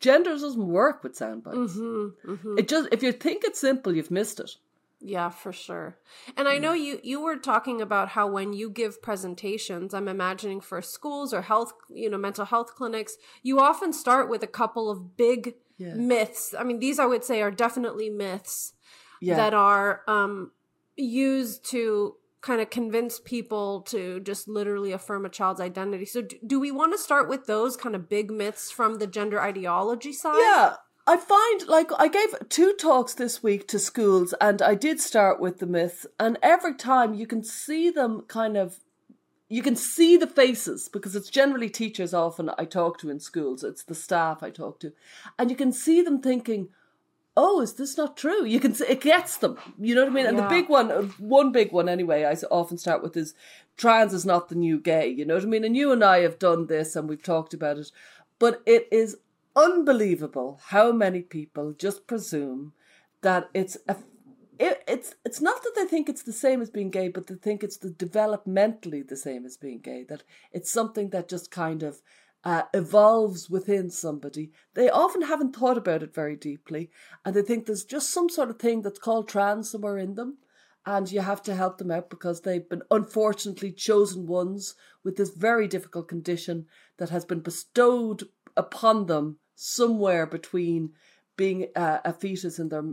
gender 0.00 0.30
doesn't 0.30 0.66
work 0.66 1.04
with 1.04 1.14
sound 1.14 1.44
bites. 1.44 1.76
Mm-hmm, 1.76 2.32
mm-hmm. 2.32 2.58
It 2.58 2.66
just 2.66 2.88
if 2.90 3.04
you 3.04 3.12
think 3.12 3.44
it's 3.44 3.60
simple, 3.60 3.94
you've 3.94 4.10
missed 4.10 4.40
it. 4.40 4.56
Yeah, 5.00 5.28
for 5.28 5.52
sure. 5.52 5.98
And 6.36 6.48
I 6.48 6.58
know 6.58 6.72
you 6.72 7.00
you 7.02 7.20
were 7.20 7.36
talking 7.36 7.82
about 7.82 8.10
how 8.10 8.26
when 8.26 8.54
you 8.54 8.70
give 8.70 9.02
presentations, 9.02 9.92
I'm 9.92 10.08
imagining 10.08 10.60
for 10.60 10.80
schools 10.80 11.34
or 11.34 11.42
health, 11.42 11.72
you 11.90 12.08
know, 12.08 12.16
mental 12.16 12.46
health 12.46 12.74
clinics, 12.74 13.16
you 13.42 13.60
often 13.60 13.92
start 13.92 14.30
with 14.30 14.42
a 14.42 14.46
couple 14.48 14.90
of 14.90 15.16
big 15.16 15.54
yeah. 15.76 15.94
myths. 15.94 16.54
I 16.58 16.64
mean, 16.64 16.78
these 16.78 16.98
I 16.98 17.04
would 17.04 17.24
say 17.24 17.42
are 17.42 17.50
definitely 17.50 18.08
myths 18.08 18.72
yeah. 19.20 19.36
that 19.36 19.52
are 19.52 20.02
um 20.08 20.52
used 20.96 21.64
to 21.70 22.14
kind 22.40 22.60
of 22.60 22.70
convince 22.70 23.18
people 23.18 23.82
to 23.82 24.20
just 24.20 24.48
literally 24.48 24.92
affirm 24.92 25.26
a 25.26 25.28
child's 25.28 25.60
identity. 25.60 26.06
So, 26.06 26.22
do, 26.22 26.36
do 26.46 26.60
we 26.60 26.70
want 26.70 26.92
to 26.92 26.98
start 26.98 27.28
with 27.28 27.46
those 27.46 27.76
kind 27.76 27.94
of 27.94 28.08
big 28.08 28.30
myths 28.30 28.70
from 28.70 28.94
the 28.94 29.06
gender 29.06 29.40
ideology 29.40 30.12
side? 30.12 30.38
Yeah. 30.38 30.76
I 31.06 31.16
find 31.16 31.68
like 31.68 31.90
I 31.98 32.08
gave 32.08 32.48
two 32.48 32.72
talks 32.72 33.14
this 33.14 33.42
week 33.42 33.68
to 33.68 33.78
schools 33.78 34.34
and 34.40 34.60
I 34.60 34.74
did 34.74 35.00
start 35.00 35.40
with 35.40 35.58
the 35.58 35.66
myth 35.66 36.06
and 36.18 36.36
every 36.42 36.74
time 36.74 37.14
you 37.14 37.26
can 37.26 37.44
see 37.44 37.90
them 37.90 38.22
kind 38.22 38.56
of 38.56 38.80
you 39.48 39.62
can 39.62 39.76
see 39.76 40.16
the 40.16 40.26
faces 40.26 40.88
because 40.88 41.14
it's 41.14 41.30
generally 41.30 41.70
teachers 41.70 42.12
often 42.12 42.50
I 42.58 42.64
talk 42.64 42.98
to 42.98 43.10
in 43.10 43.20
schools 43.20 43.62
it's 43.62 43.84
the 43.84 43.94
staff 43.94 44.42
I 44.42 44.50
talk 44.50 44.80
to 44.80 44.92
and 45.38 45.48
you 45.48 45.56
can 45.56 45.72
see 45.72 46.02
them 46.02 46.20
thinking 46.20 46.70
oh, 47.36 47.60
is 47.60 47.74
this 47.74 47.98
not 47.98 48.16
true? 48.16 48.44
You 48.46 48.58
can 48.58 48.74
see 48.74 48.86
it 48.86 49.02
gets 49.02 49.36
them. 49.36 49.58
You 49.78 49.94
know 49.94 50.04
what 50.04 50.10
I 50.10 50.14
mean? 50.14 50.26
And 50.26 50.38
yeah. 50.38 50.44
the 50.44 50.48
big 50.48 50.68
one, 50.68 50.90
uh, 50.90 51.02
one 51.18 51.52
big 51.52 51.70
one 51.70 51.88
anyway, 51.88 52.24
I 52.24 52.32
often 52.50 52.78
start 52.78 53.02
with 53.02 53.16
is 53.16 53.34
trans 53.76 54.14
is 54.14 54.24
not 54.24 54.48
the 54.48 54.54
new 54.54 54.80
gay. 54.80 55.08
You 55.08 55.26
know 55.26 55.34
what 55.34 55.42
I 55.42 55.46
mean? 55.46 55.64
And 55.64 55.76
you 55.76 55.92
and 55.92 56.02
I 56.02 56.20
have 56.20 56.38
done 56.38 56.66
this 56.66 56.96
and 56.96 57.08
we've 57.08 57.22
talked 57.22 57.52
about 57.52 57.76
it, 57.76 57.92
but 58.38 58.62
it 58.64 58.88
is 58.90 59.18
unbelievable 59.56 60.60
how 60.66 60.92
many 60.92 61.22
people 61.22 61.72
just 61.72 62.06
presume 62.06 62.72
that 63.22 63.48
it's 63.54 63.76
a 63.88 63.96
it, 64.58 64.82
it's 64.88 65.14
it's 65.24 65.40
not 65.40 65.62
that 65.62 65.72
they 65.74 65.84
think 65.84 66.08
it's 66.08 66.22
the 66.22 66.32
same 66.32 66.62
as 66.62 66.70
being 66.70 66.90
gay, 66.90 67.08
but 67.08 67.26
they 67.26 67.34
think 67.34 67.62
it's 67.62 67.76
the 67.76 67.90
developmentally 67.90 69.06
the 69.06 69.16
same 69.16 69.44
as 69.44 69.56
being 69.56 69.80
gay. 69.80 70.04
That 70.08 70.22
it's 70.52 70.72
something 70.72 71.10
that 71.10 71.28
just 71.28 71.50
kind 71.50 71.82
of 71.82 72.00
uh, 72.44 72.62
evolves 72.72 73.50
within 73.50 73.90
somebody, 73.90 74.52
they 74.74 74.88
often 74.88 75.22
haven't 75.22 75.56
thought 75.56 75.76
about 75.76 76.02
it 76.02 76.14
very 76.14 76.36
deeply, 76.36 76.90
and 77.24 77.34
they 77.34 77.42
think 77.42 77.66
there's 77.66 77.84
just 77.84 78.10
some 78.10 78.28
sort 78.28 78.50
of 78.50 78.58
thing 78.58 78.82
that's 78.82 79.00
called 79.00 79.28
trans 79.28 79.70
somewhere 79.70 79.98
in 79.98 80.14
them, 80.14 80.38
and 80.86 81.10
you 81.10 81.20
have 81.20 81.42
to 81.42 81.54
help 81.54 81.78
them 81.78 81.90
out 81.90 82.08
because 82.08 82.42
they've 82.42 82.68
been 82.68 82.82
unfortunately 82.90 83.72
chosen 83.72 84.26
ones 84.26 84.76
with 85.02 85.16
this 85.16 85.30
very 85.30 85.66
difficult 85.66 86.06
condition 86.08 86.66
that 86.98 87.10
has 87.10 87.24
been 87.24 87.40
bestowed 87.40 88.22
upon 88.56 89.06
them 89.06 89.38
somewhere 89.56 90.26
between 90.26 90.92
being 91.36 91.68
uh, 91.74 91.98
a 92.04 92.12
fetus 92.12 92.58
in 92.58 92.68
their 92.68 92.84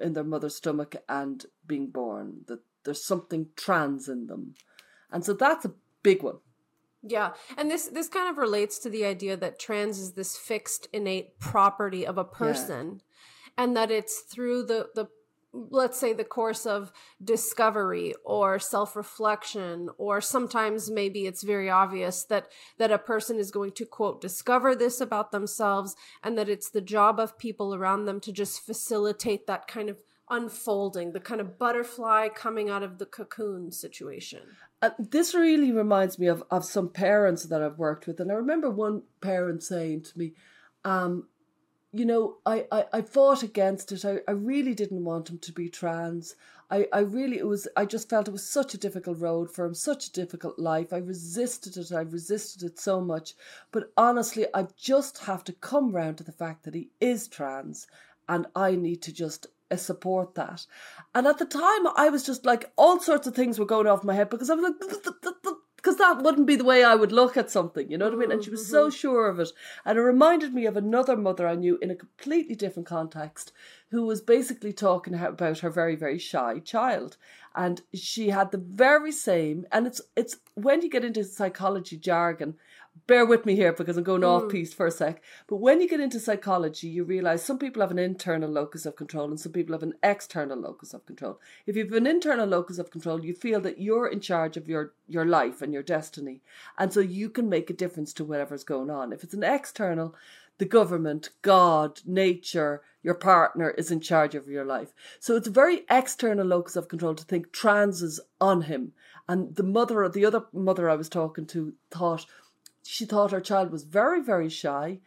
in 0.00 0.12
their 0.12 0.24
mother's 0.24 0.56
stomach 0.56 0.96
and 1.08 1.46
being 1.66 1.86
born. 1.88 2.42
That 2.46 2.60
there's 2.84 3.04
something 3.04 3.48
trans 3.56 4.08
in 4.08 4.26
them, 4.26 4.54
and 5.10 5.24
so 5.24 5.32
that's 5.32 5.64
a 5.64 5.72
big 6.02 6.22
one. 6.22 6.38
Yeah, 7.02 7.32
and 7.56 7.70
this 7.70 7.86
this 7.86 8.08
kind 8.08 8.28
of 8.28 8.36
relates 8.36 8.78
to 8.80 8.90
the 8.90 9.06
idea 9.06 9.36
that 9.36 9.58
trans 9.58 9.98
is 9.98 10.12
this 10.12 10.36
fixed 10.36 10.88
innate 10.92 11.38
property 11.38 12.06
of 12.06 12.18
a 12.18 12.24
person, 12.24 13.00
yeah. 13.00 13.64
and 13.64 13.76
that 13.76 13.90
it's 13.90 14.20
through 14.20 14.64
the 14.64 14.90
the 14.94 15.08
let's 15.52 15.98
say 15.98 16.12
the 16.12 16.24
course 16.24 16.64
of 16.64 16.92
discovery 17.22 18.14
or 18.24 18.58
self-reflection 18.58 19.88
or 19.98 20.20
sometimes 20.20 20.90
maybe 20.90 21.26
it's 21.26 21.42
very 21.42 21.68
obvious 21.68 22.24
that 22.24 22.46
that 22.78 22.92
a 22.92 22.98
person 22.98 23.36
is 23.36 23.50
going 23.50 23.72
to 23.72 23.84
quote 23.84 24.20
discover 24.20 24.76
this 24.76 25.00
about 25.00 25.32
themselves 25.32 25.96
and 26.22 26.38
that 26.38 26.48
it's 26.48 26.70
the 26.70 26.80
job 26.80 27.18
of 27.18 27.38
people 27.38 27.74
around 27.74 28.04
them 28.04 28.20
to 28.20 28.32
just 28.32 28.64
facilitate 28.64 29.46
that 29.46 29.66
kind 29.66 29.88
of 29.88 29.98
unfolding, 30.30 31.12
the 31.12 31.20
kind 31.20 31.40
of 31.40 31.58
butterfly 31.58 32.28
coming 32.28 32.70
out 32.70 32.82
of 32.82 32.98
the 32.98 33.06
cocoon 33.06 33.72
situation. 33.72 34.40
Uh, 34.80 34.90
this 34.98 35.34
really 35.34 35.72
reminds 35.72 36.18
me 36.18 36.28
of, 36.28 36.42
of 36.50 36.64
some 36.64 36.88
parents 36.88 37.44
that 37.46 37.62
I've 37.62 37.78
worked 37.78 38.06
with. 38.06 38.20
And 38.20 38.30
I 38.30 38.34
remember 38.34 38.70
one 38.70 39.02
parent 39.20 39.62
saying 39.62 40.02
to 40.04 40.18
me, 40.18 40.32
um, 40.84 41.26
you 41.92 42.04
know, 42.04 42.36
I, 42.46 42.66
I, 42.70 42.84
I 42.92 43.02
fought 43.02 43.42
against 43.42 43.90
it. 43.92 44.04
I, 44.04 44.20
I 44.28 44.32
really 44.32 44.74
didn't 44.74 45.04
want 45.04 45.30
him 45.30 45.38
to 45.38 45.52
be 45.52 45.68
trans. 45.68 46.36
I, 46.70 46.86
I 46.92 47.00
really, 47.00 47.38
it 47.38 47.46
was, 47.48 47.66
I 47.76 47.84
just 47.84 48.08
felt 48.08 48.28
it 48.28 48.32
was 48.32 48.48
such 48.48 48.74
a 48.74 48.78
difficult 48.78 49.18
road 49.18 49.50
for 49.50 49.64
him, 49.64 49.74
such 49.74 50.06
a 50.06 50.12
difficult 50.12 50.58
life. 50.58 50.92
I 50.92 50.98
resisted 50.98 51.76
it. 51.76 51.92
I 51.92 52.02
resisted 52.02 52.62
it 52.62 52.78
so 52.78 53.00
much. 53.00 53.34
But 53.72 53.92
honestly, 53.96 54.46
I 54.54 54.68
just 54.76 55.18
have 55.24 55.42
to 55.44 55.52
come 55.52 55.90
round 55.90 56.18
to 56.18 56.24
the 56.24 56.32
fact 56.32 56.62
that 56.64 56.74
he 56.74 56.90
is 57.00 57.26
trans 57.26 57.88
and 58.28 58.46
I 58.54 58.76
need 58.76 59.02
to 59.02 59.12
just 59.12 59.48
uh, 59.72 59.76
support 59.76 60.36
that. 60.36 60.66
And 61.12 61.26
at 61.26 61.38
the 61.38 61.44
time, 61.44 61.88
I 61.96 62.08
was 62.08 62.24
just 62.24 62.46
like, 62.46 62.70
all 62.76 63.00
sorts 63.00 63.26
of 63.26 63.34
things 63.34 63.58
were 63.58 63.66
going 63.66 63.88
off 63.88 64.04
my 64.04 64.14
head 64.14 64.30
because 64.30 64.48
I 64.48 64.54
was 64.54 64.72
like, 64.80 65.29
that 66.00 66.22
wouldn't 66.22 66.46
be 66.46 66.56
the 66.56 66.64
way 66.64 66.82
I 66.82 66.94
would 66.94 67.12
look 67.12 67.36
at 67.36 67.50
something, 67.50 67.90
you 67.90 67.96
know 67.96 68.06
what 68.06 68.14
I 68.14 68.18
mean? 68.18 68.32
And 68.32 68.42
she 68.42 68.50
was 68.50 68.66
so 68.66 68.88
mm-hmm. 68.88 68.96
sure 68.96 69.28
of 69.28 69.38
it. 69.38 69.50
And 69.84 69.96
it 69.96 70.02
reminded 70.02 70.52
me 70.52 70.66
of 70.66 70.76
another 70.76 71.16
mother 71.16 71.46
I 71.46 71.54
knew 71.54 71.78
in 71.80 71.90
a 71.90 71.94
completely 71.94 72.54
different 72.54 72.88
context 72.88 73.52
who 73.90 74.04
was 74.04 74.20
basically 74.20 74.72
talking 74.72 75.14
about 75.14 75.60
her 75.60 75.70
very, 75.70 75.96
very 75.96 76.18
shy 76.18 76.58
child. 76.60 77.16
And 77.54 77.82
she 77.94 78.30
had 78.30 78.52
the 78.52 78.58
very 78.58 79.10
same, 79.10 79.66
and 79.72 79.86
it's 79.86 80.00
it's 80.14 80.36
when 80.54 80.82
you 80.82 80.88
get 80.88 81.04
into 81.04 81.24
psychology 81.24 81.96
jargon, 81.96 82.54
bear 83.10 83.26
with 83.26 83.44
me 83.44 83.56
here 83.56 83.72
because 83.72 83.96
I'm 83.96 84.04
going 84.04 84.22
mm. 84.22 84.28
off 84.28 84.48
piece 84.48 84.72
for 84.72 84.86
a 84.86 84.90
sec. 84.92 85.20
But 85.48 85.56
when 85.56 85.80
you 85.80 85.88
get 85.88 85.98
into 85.98 86.20
psychology, 86.20 86.86
you 86.86 87.02
realize 87.02 87.44
some 87.44 87.58
people 87.58 87.82
have 87.82 87.90
an 87.90 87.98
internal 87.98 88.48
locus 88.48 88.86
of 88.86 88.94
control 88.94 89.30
and 89.30 89.40
some 89.40 89.50
people 89.50 89.74
have 89.74 89.82
an 89.82 89.94
external 90.00 90.56
locus 90.56 90.94
of 90.94 91.04
control. 91.06 91.40
If 91.66 91.74
you 91.74 91.84
have 91.84 91.92
an 91.92 92.06
internal 92.06 92.46
locus 92.46 92.78
of 92.78 92.92
control, 92.92 93.24
you 93.24 93.34
feel 93.34 93.60
that 93.62 93.80
you're 93.80 94.06
in 94.06 94.20
charge 94.20 94.56
of 94.56 94.68
your, 94.68 94.92
your 95.08 95.24
life 95.24 95.60
and 95.60 95.72
your 95.72 95.82
destiny. 95.82 96.40
And 96.78 96.92
so 96.92 97.00
you 97.00 97.28
can 97.30 97.48
make 97.48 97.68
a 97.68 97.74
difference 97.74 98.12
to 98.12 98.24
whatever's 98.24 98.62
going 98.62 98.90
on. 98.90 99.12
If 99.12 99.24
it's 99.24 99.34
an 99.34 99.42
external, 99.42 100.14
the 100.58 100.64
government, 100.64 101.30
God, 101.42 102.00
nature, 102.06 102.80
your 103.02 103.14
partner 103.14 103.70
is 103.70 103.90
in 103.90 104.00
charge 104.00 104.36
of 104.36 104.46
your 104.46 104.64
life. 104.64 104.92
So 105.18 105.34
it's 105.34 105.48
a 105.48 105.50
very 105.50 105.80
external 105.90 106.46
locus 106.46 106.76
of 106.76 106.86
control 106.86 107.16
to 107.16 107.24
think 107.24 107.50
trans 107.50 108.02
is 108.02 108.20
on 108.40 108.62
him. 108.62 108.92
And 109.28 109.56
the 109.56 109.64
mother, 109.64 110.08
the 110.08 110.26
other 110.26 110.44
mother 110.52 110.88
I 110.88 110.94
was 110.94 111.08
talking 111.08 111.46
to, 111.46 111.72
thought, 111.90 112.26
she 112.90 113.04
thought 113.04 113.30
her 113.30 113.40
child 113.40 113.70
was 113.70 113.84
very, 113.84 114.20
very 114.20 114.48
shy. 114.48 114.98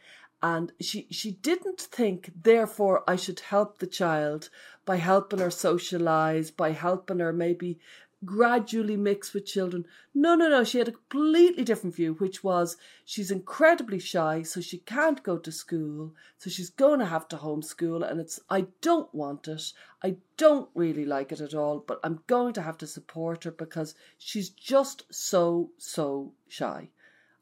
And 0.42 0.72
she, 0.80 1.06
she 1.12 1.32
didn't 1.32 1.82
think, 1.82 2.32
therefore, 2.44 3.04
I 3.06 3.18
should 3.18 3.42
help 3.42 3.80
the 3.80 3.88
child 3.88 4.50
by 4.86 4.96
helping 4.96 5.40
her 5.40 5.52
socialize, 5.52 6.50
by 6.50 6.72
helping 6.72 7.20
her 7.20 7.34
maybe 7.34 7.80
gradually 8.24 8.96
mix 8.96 9.34
with 9.34 9.46
children. 9.46 9.86
No, 10.14 10.34
no, 10.34 10.48
no. 10.48 10.64
She 10.64 10.78
had 10.78 10.88
a 10.88 10.94
completely 10.94 11.66
different 11.66 11.94
view, 11.94 12.14
which 12.14 12.42
was 12.42 12.78
she's 13.04 13.32
incredibly 13.32 14.00
shy, 14.00 14.44
so 14.44 14.62
she 14.62 14.78
can't 14.78 15.22
go 15.22 15.38
to 15.38 15.52
school, 15.52 16.14
so 16.38 16.50
she's 16.50 16.70
going 16.70 17.00
to 17.00 17.06
have 17.06 17.28
to 17.30 17.36
homeschool. 17.36 18.10
And 18.10 18.22
it's, 18.22 18.40
I 18.50 18.68
don't 18.80 19.14
want 19.14 19.50
it. 19.50 19.74
I 20.02 20.16
don't 20.38 20.70
really 20.74 21.04
like 21.04 21.34
it 21.34 21.42
at 21.42 21.54
all, 21.54 21.84
but 21.86 22.00
I'm 22.02 22.22
going 22.28 22.54
to 22.54 22.62
have 22.62 22.78
to 22.78 22.88
support 22.88 23.44
her 23.44 23.52
because 23.52 23.94
she's 24.18 24.50
just 24.50 25.04
so, 25.14 25.72
so 25.78 26.32
shy. 26.48 26.88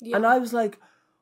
Yeah. 0.02 0.18
And 0.18 0.26
I 0.26 0.40
was 0.40 0.52
like, 0.52 0.80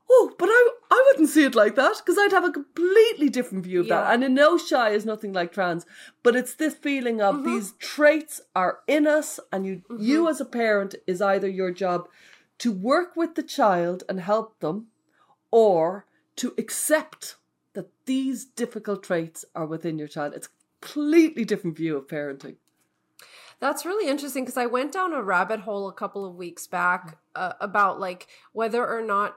oh, 0.10 0.34
but 0.40 0.50
I, 0.50 0.70
I 0.90 1.04
wouldn't 1.08 1.30
see 1.30 1.44
it 1.44 1.54
like 1.54 1.76
that 1.76 1.98
because 1.98 2.18
I'd 2.18 2.32
have 2.32 2.46
a 2.46 2.52
completely 2.52 3.30
different 3.30 3.64
view 3.64 3.82
of 3.82 3.88
yeah. 3.88 4.02
that. 4.02 4.14
And 4.14 4.24
in 4.24 4.34
no 4.34 4.58
shy 4.58 4.90
is 4.90 5.06
nothing 5.06 5.34
like 5.34 5.52
trans, 5.52 5.86
but 6.24 6.36
it's 6.36 6.56
this 6.56 6.74
feeling 6.74 7.22
of 7.22 7.36
mm-hmm. 7.36 7.46
these 7.46 7.74
traits 7.74 8.42
are 8.56 8.80
in 8.88 9.06
us, 9.06 9.40
and 9.52 9.66
you, 9.66 9.84
mm-hmm. 9.90 10.02
you 10.02 10.28
as 10.28 10.42
a 10.42 10.46
parent 10.46 10.96
is 11.06 11.22
either 11.22 11.48
your 11.48 11.72
job 11.72 12.08
to 12.60 12.72
work 12.72 13.16
with 13.16 13.36
the 13.36 13.44
child 13.44 14.04
and 14.10 14.20
help 14.20 14.60
them, 14.60 14.88
or 15.52 16.06
to 16.38 16.54
accept 16.58 17.36
that 17.74 17.90
these 18.06 18.46
difficult 18.46 19.04
traits 19.04 19.46
are 19.54 19.66
within 19.66 20.00
your 20.00 20.08
child. 20.08 20.34
It's 20.34 20.48
a 20.48 20.86
completely 20.86 21.46
different 21.46 21.78
view 21.78 21.96
of 21.98 22.08
parenting. 22.08 22.56
That's 23.60 23.86
really 23.86 24.10
interesting 24.10 24.44
because 24.46 24.58
I 24.58 24.68
went 24.68 24.94
down 24.94 25.14
a 25.14 25.22
rabbit 25.22 25.62
hole 25.62 25.90
a 25.90 25.94
couple 25.94 26.26
of 26.26 26.36
weeks 26.36 26.66
back 26.66 27.18
uh, 27.36 27.54
about 27.60 28.00
like 28.00 28.28
whether 28.54 28.88
or 28.88 29.02
not 29.02 29.36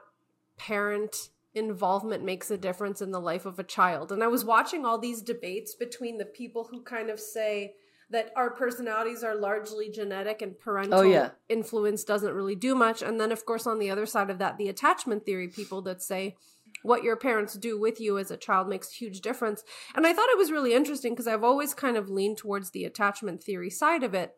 parent 0.57 1.29
involvement 1.53 2.23
makes 2.23 2.49
a 2.49 2.57
difference 2.57 3.01
in 3.01 3.11
the 3.11 3.19
life 3.19 3.45
of 3.45 3.59
a 3.59 3.63
child. 3.63 4.11
And 4.11 4.23
I 4.23 4.27
was 4.27 4.45
watching 4.45 4.85
all 4.85 4.97
these 4.97 5.21
debates 5.21 5.75
between 5.75 6.17
the 6.17 6.25
people 6.25 6.67
who 6.71 6.81
kind 6.83 7.09
of 7.09 7.19
say 7.19 7.75
that 8.09 8.31
our 8.35 8.51
personalities 8.51 9.23
are 9.23 9.35
largely 9.35 9.89
genetic 9.89 10.41
and 10.41 10.57
parental 10.57 10.99
Oh, 10.99 11.03
yeah. 11.03 11.31
influence 11.49 12.03
doesn't 12.03 12.33
really 12.33 12.55
do 12.55 12.75
much. 12.75 13.01
And 13.01 13.19
then, 13.19 13.31
of 13.31 13.45
course, 13.45 13.65
on 13.67 13.79
the 13.79 13.89
other 13.89 14.05
side 14.05 14.29
of 14.29 14.39
that, 14.39 14.57
the 14.57 14.69
attachment 14.69 15.25
theory 15.25 15.47
people 15.47 15.81
that 15.83 16.01
say 16.01 16.35
what 16.81 17.03
your 17.03 17.15
parents 17.15 17.53
do 17.53 17.79
with 17.79 18.01
you 18.01 18.17
as 18.17 18.31
a 18.31 18.37
child 18.37 18.67
makes 18.67 18.89
a 18.89 18.95
huge 18.95 19.21
difference. 19.21 19.63
And 19.95 20.05
I 20.05 20.13
thought 20.13 20.29
it 20.29 20.37
was 20.37 20.51
really 20.51 20.73
interesting 20.73 21.13
because 21.13 21.27
I've 21.27 21.43
always 21.43 21.73
kind 21.73 21.95
of 21.95 22.09
leaned 22.09 22.37
towards 22.37 22.71
the 22.71 22.83
attachment 22.83 23.43
theory 23.43 23.69
side 23.69 24.03
of 24.03 24.13
it. 24.13 24.35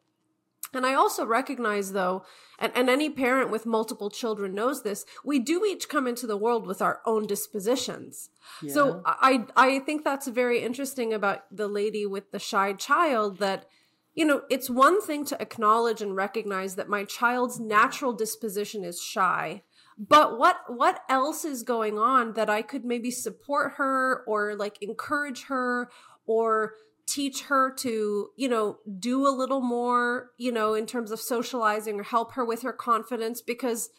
And 0.73 0.85
I 0.85 0.93
also 0.93 1.25
recognize, 1.25 1.93
though, 1.93 2.25
and, 2.59 2.71
and 2.75 2.89
any 2.89 3.09
parent 3.09 3.49
with 3.49 3.65
multiple 3.65 4.09
children 4.09 4.53
knows 4.53 4.83
this, 4.83 5.05
we 5.23 5.39
do 5.39 5.63
each 5.63 5.87
come 5.87 6.05
into 6.05 6.27
the 6.27 6.35
world 6.35 6.67
with 6.67 6.81
our 6.81 7.01
own 7.05 7.27
dispositions. 7.27 8.29
So 8.67 9.01
I, 9.05 9.45
I 9.55 9.79
think 9.79 10.03
that's 10.03 10.27
very 10.27 10.61
interesting 10.61 11.13
about 11.13 11.43
the 11.55 11.67
lady 11.67 12.05
with 12.05 12.31
the 12.31 12.39
shy 12.39 12.73
child 12.73 13.37
that, 13.37 13.67
you 14.15 14.25
know, 14.25 14.41
it's 14.49 14.69
one 14.69 15.01
thing 15.01 15.23
to 15.25 15.41
acknowledge 15.41 16.01
and 16.01 16.15
recognize 16.15 16.75
that 16.75 16.89
my 16.89 17.05
child's 17.05 17.59
natural 17.59 18.11
disposition 18.11 18.83
is 18.83 19.01
shy. 19.01 19.63
But 19.97 20.37
what 20.37 20.57
what 20.67 21.01
else 21.07 21.45
is 21.45 21.63
going 21.63 21.97
on 21.97 22.33
that 22.33 22.49
I 22.49 22.61
could 22.61 22.83
maybe 22.83 23.11
support 23.11 23.73
her 23.77 24.23
or 24.27 24.55
like 24.55 24.77
encourage 24.81 25.43
her 25.45 25.89
or 26.25 26.73
teach 27.07 27.43
her 27.43 27.71
to, 27.71 28.29
you 28.35 28.49
know, 28.49 28.79
do 28.99 29.27
a 29.27 29.29
little 29.29 29.61
more, 29.61 30.31
you 30.37 30.51
know, 30.51 30.73
in 30.73 30.85
terms 30.85 31.11
of 31.11 31.19
socializing 31.19 31.99
or 31.99 32.03
help 32.03 32.33
her 32.33 32.43
with 32.43 32.63
her 32.63 32.73
confidence 32.73 33.41
because 33.41 33.89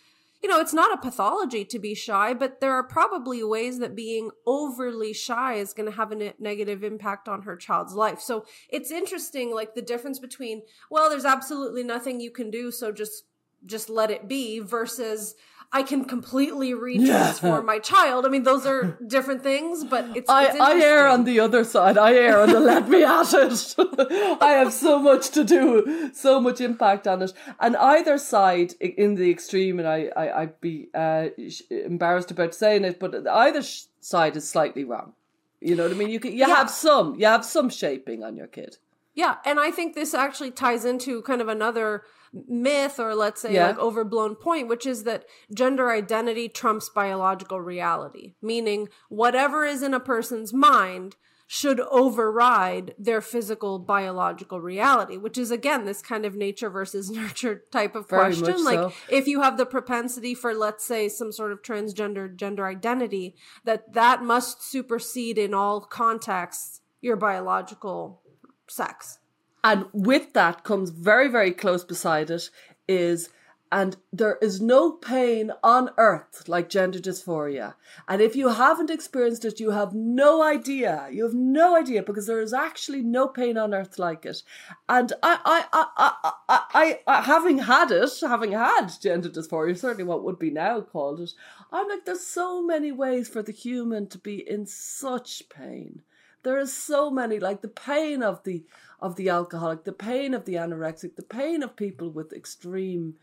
you 0.43 0.50
know, 0.50 0.61
it's 0.61 0.75
not 0.75 0.93
a 0.93 1.00
pathology 1.00 1.65
to 1.65 1.79
be 1.79 1.95
shy, 1.95 2.35
but 2.35 2.61
there 2.61 2.73
are 2.73 2.83
probably 2.83 3.43
ways 3.43 3.79
that 3.79 3.97
being 3.97 4.31
overly 4.47 5.12
shy 5.12 5.55
is 5.55 5.73
going 5.73 5.91
to 5.91 5.97
have 5.97 6.12
a 6.12 6.15
ne- 6.15 6.35
negative 6.38 6.85
impact 6.85 7.26
on 7.26 7.43
her 7.43 7.57
child's 7.57 7.95
life. 7.95 8.21
So 8.21 8.45
it's 8.69 8.91
interesting, 8.91 9.55
like 9.55 9.75
the 9.75 9.83
difference 9.83 10.19
between, 10.19 10.62
well, 10.91 11.09
there's 11.09 11.25
absolutely 11.25 11.83
nothing 11.83 12.21
you 12.21 12.31
can 12.31 12.50
do, 12.50 12.71
so 12.71 12.93
just 12.93 13.25
just 13.65 13.88
let 13.88 14.11
it 14.11 14.29
be, 14.29 14.61
versus 14.61 15.35
I 15.76 15.83
can 15.83 16.06
completely 16.06 16.71
retransform 16.73 17.64
my 17.66 17.78
child. 17.78 18.25
I 18.25 18.30
mean, 18.30 18.45
those 18.45 18.64
are 18.64 18.97
different 19.06 19.42
things, 19.42 19.85
but 19.85 20.04
it's, 20.16 20.30
I, 20.30 20.45
it's 20.47 20.61
I 20.61 20.80
err 20.80 21.06
on 21.09 21.25
the 21.25 21.38
other 21.40 21.64
side. 21.64 21.99
I 21.99 22.14
err 22.14 22.40
on 22.40 22.49
the 22.50 22.61
let 22.61 22.88
me 22.88 23.04
at 23.04 23.35
it. 23.35 23.75
I 24.40 24.52
have 24.61 24.73
so 24.73 24.99
much 24.99 25.28
to 25.37 25.45
do, 25.45 26.11
so 26.14 26.40
much 26.40 26.62
impact 26.62 27.06
on 27.06 27.21
it. 27.21 27.33
And 27.61 27.76
either 27.76 28.16
side 28.16 28.73
in 28.80 29.16
the 29.16 29.30
extreme, 29.30 29.78
and 29.78 29.87
I, 29.87 30.11
I, 30.16 30.40
I'd 30.42 30.61
be 30.62 30.88
uh, 30.95 31.28
embarrassed 31.71 32.30
about 32.30 32.54
saying 32.54 32.85
it, 32.85 32.99
but 32.99 33.26
either 33.28 33.62
side 34.00 34.35
is 34.37 34.49
slightly 34.49 34.85
wrong. 34.85 35.12
You 35.61 35.75
know 35.76 35.83
what 35.83 35.92
I 35.92 35.97
mean? 35.97 36.09
You 36.09 36.21
can, 36.21 36.33
you 36.33 36.38
Yeah. 36.38 36.56
have 36.56 36.71
some, 36.71 37.16
you 37.21 37.26
have 37.26 37.45
some 37.45 37.68
shaping 37.68 38.25
on 38.25 38.35
your 38.35 38.47
kid. 38.47 38.78
Yeah, 39.14 39.37
and 39.45 39.59
I 39.59 39.71
think 39.71 39.95
this 39.95 40.14
actually 40.14 40.52
ties 40.52 40.85
into 40.87 41.21
kind 41.23 41.40
of 41.42 41.49
another 41.49 42.02
myth 42.33 42.99
or 42.99 43.14
let's 43.14 43.40
say 43.40 43.54
Yeah. 43.54 43.68
like 43.68 43.78
overblown 43.78 44.35
point 44.37 44.68
which 44.68 44.87
is 44.87 45.04
that 45.04 45.25
gender 45.54 45.90
identity 45.90 46.49
trumps 46.49 46.88
biological 46.88 47.61
reality 47.61 48.35
meaning 48.42 48.88
whatever 49.09 49.64
is 49.64 49.83
in 49.83 49.95
a 49.95 50.00
person's 50.00 50.52
mind 50.52 51.16
should 51.49 51.78
override 51.78 52.92
their 52.99 53.21
physical 53.21 53.78
biological 53.78 54.61
reality 54.61 55.16
which 55.16 55.38
is 55.38 55.52
again 55.52 55.85
this 55.85 56.02
kind 56.02 56.25
of 56.26 56.35
nature 56.35 56.68
versus 56.68 57.09
nurture 57.18 57.62
type 57.71 57.95
of 57.95 58.09
Very 58.09 58.35
question 58.35 58.64
like 58.64 58.78
so. 58.78 58.92
if 59.09 59.28
you 59.28 59.42
have 59.42 59.56
the 59.56 59.66
propensity 59.66 60.35
for 60.35 60.52
let's 60.54 60.85
say 60.85 61.09
some 61.09 61.30
sort 61.30 61.52
of 61.52 61.62
transgender 61.62 62.35
gender 62.35 62.66
identity 62.66 63.37
that 63.64 63.92
that 63.92 64.23
must 64.25 64.62
supersede 64.62 65.39
in 65.39 65.54
all 65.54 65.80
contexts 65.82 66.80
your 67.00 67.15
biological 67.17 68.23
sex 68.69 69.19
And 69.67 69.87
with 69.93 70.33
that 70.35 70.63
comes 70.63 70.91
very, 70.91 71.26
very 71.26 71.50
close 71.50 71.83
beside 71.83 72.31
it 72.31 72.50
is, 72.87 73.31
and 73.73 73.97
there 74.13 74.39
is 74.41 74.61
no 74.61 74.93
pain 74.93 75.50
on 75.65 75.91
earth 75.99 76.49
like 76.49 76.69
gender 76.69 77.00
dysphoria. 77.00 77.75
And 78.07 78.23
if 78.23 78.37
you 78.37 78.50
haven't 78.50 78.91
experienced 78.91 79.45
it, 79.45 79.59
you 79.59 79.73
have 79.73 79.93
no 79.93 80.41
idea. 80.41 81.09
You 81.11 81.25
have 81.25 81.35
no 81.35 81.76
idea 81.76 82.05
because 82.05 82.29
there 82.29 82.41
is 82.41 82.52
actually 82.52 83.02
no 83.02 83.26
pain 83.26 83.59
on 83.59 83.75
earth 83.75 83.99
like 83.99 84.25
it. 84.25 84.45
And 84.89 85.13
I, 85.21 85.41
I, 85.45 85.65
I, 85.73 86.13
I, 86.49 86.61
I, 86.73 87.00
I, 87.09 87.23
having 87.23 87.59
had 87.59 87.91
it, 87.91 88.13
having 88.21 88.52
had 88.52 88.87
gender 89.02 89.29
dysphoria, 89.29 89.76
certainly 89.76 90.05
what 90.05 90.23
would 90.23 90.39
be 90.39 90.52
now 90.52 90.81
called 90.81 91.19
it, 91.19 91.33
I'm 91.73 91.89
like, 91.89 92.05
there's 92.05 92.25
so 92.25 92.63
many 92.63 92.93
ways 92.93 93.29
for 93.29 93.43
the 93.43 93.50
human 93.50 94.07
to 94.11 94.19
be 94.19 94.49
in 94.49 94.67
such 94.67 95.49
pain 95.49 96.02
there 96.47 96.59
is 96.59 96.73
so 96.73 97.11
many 97.11 97.39
like 97.41 97.61
the 97.61 97.69
pain 97.89 98.23
of 98.23 98.43
the 98.45 98.65
of 99.00 99.17
the 99.17 99.28
alcoholic 99.28 99.82
the 99.85 99.93
pain 100.11 100.32
of 100.39 100.45
the 100.45 100.54
anorexic 100.54 101.17
the 101.17 101.23
pain 101.41 101.63
of 101.63 101.75
people 101.85 102.09
with 102.19 102.32
extreme 102.32 103.15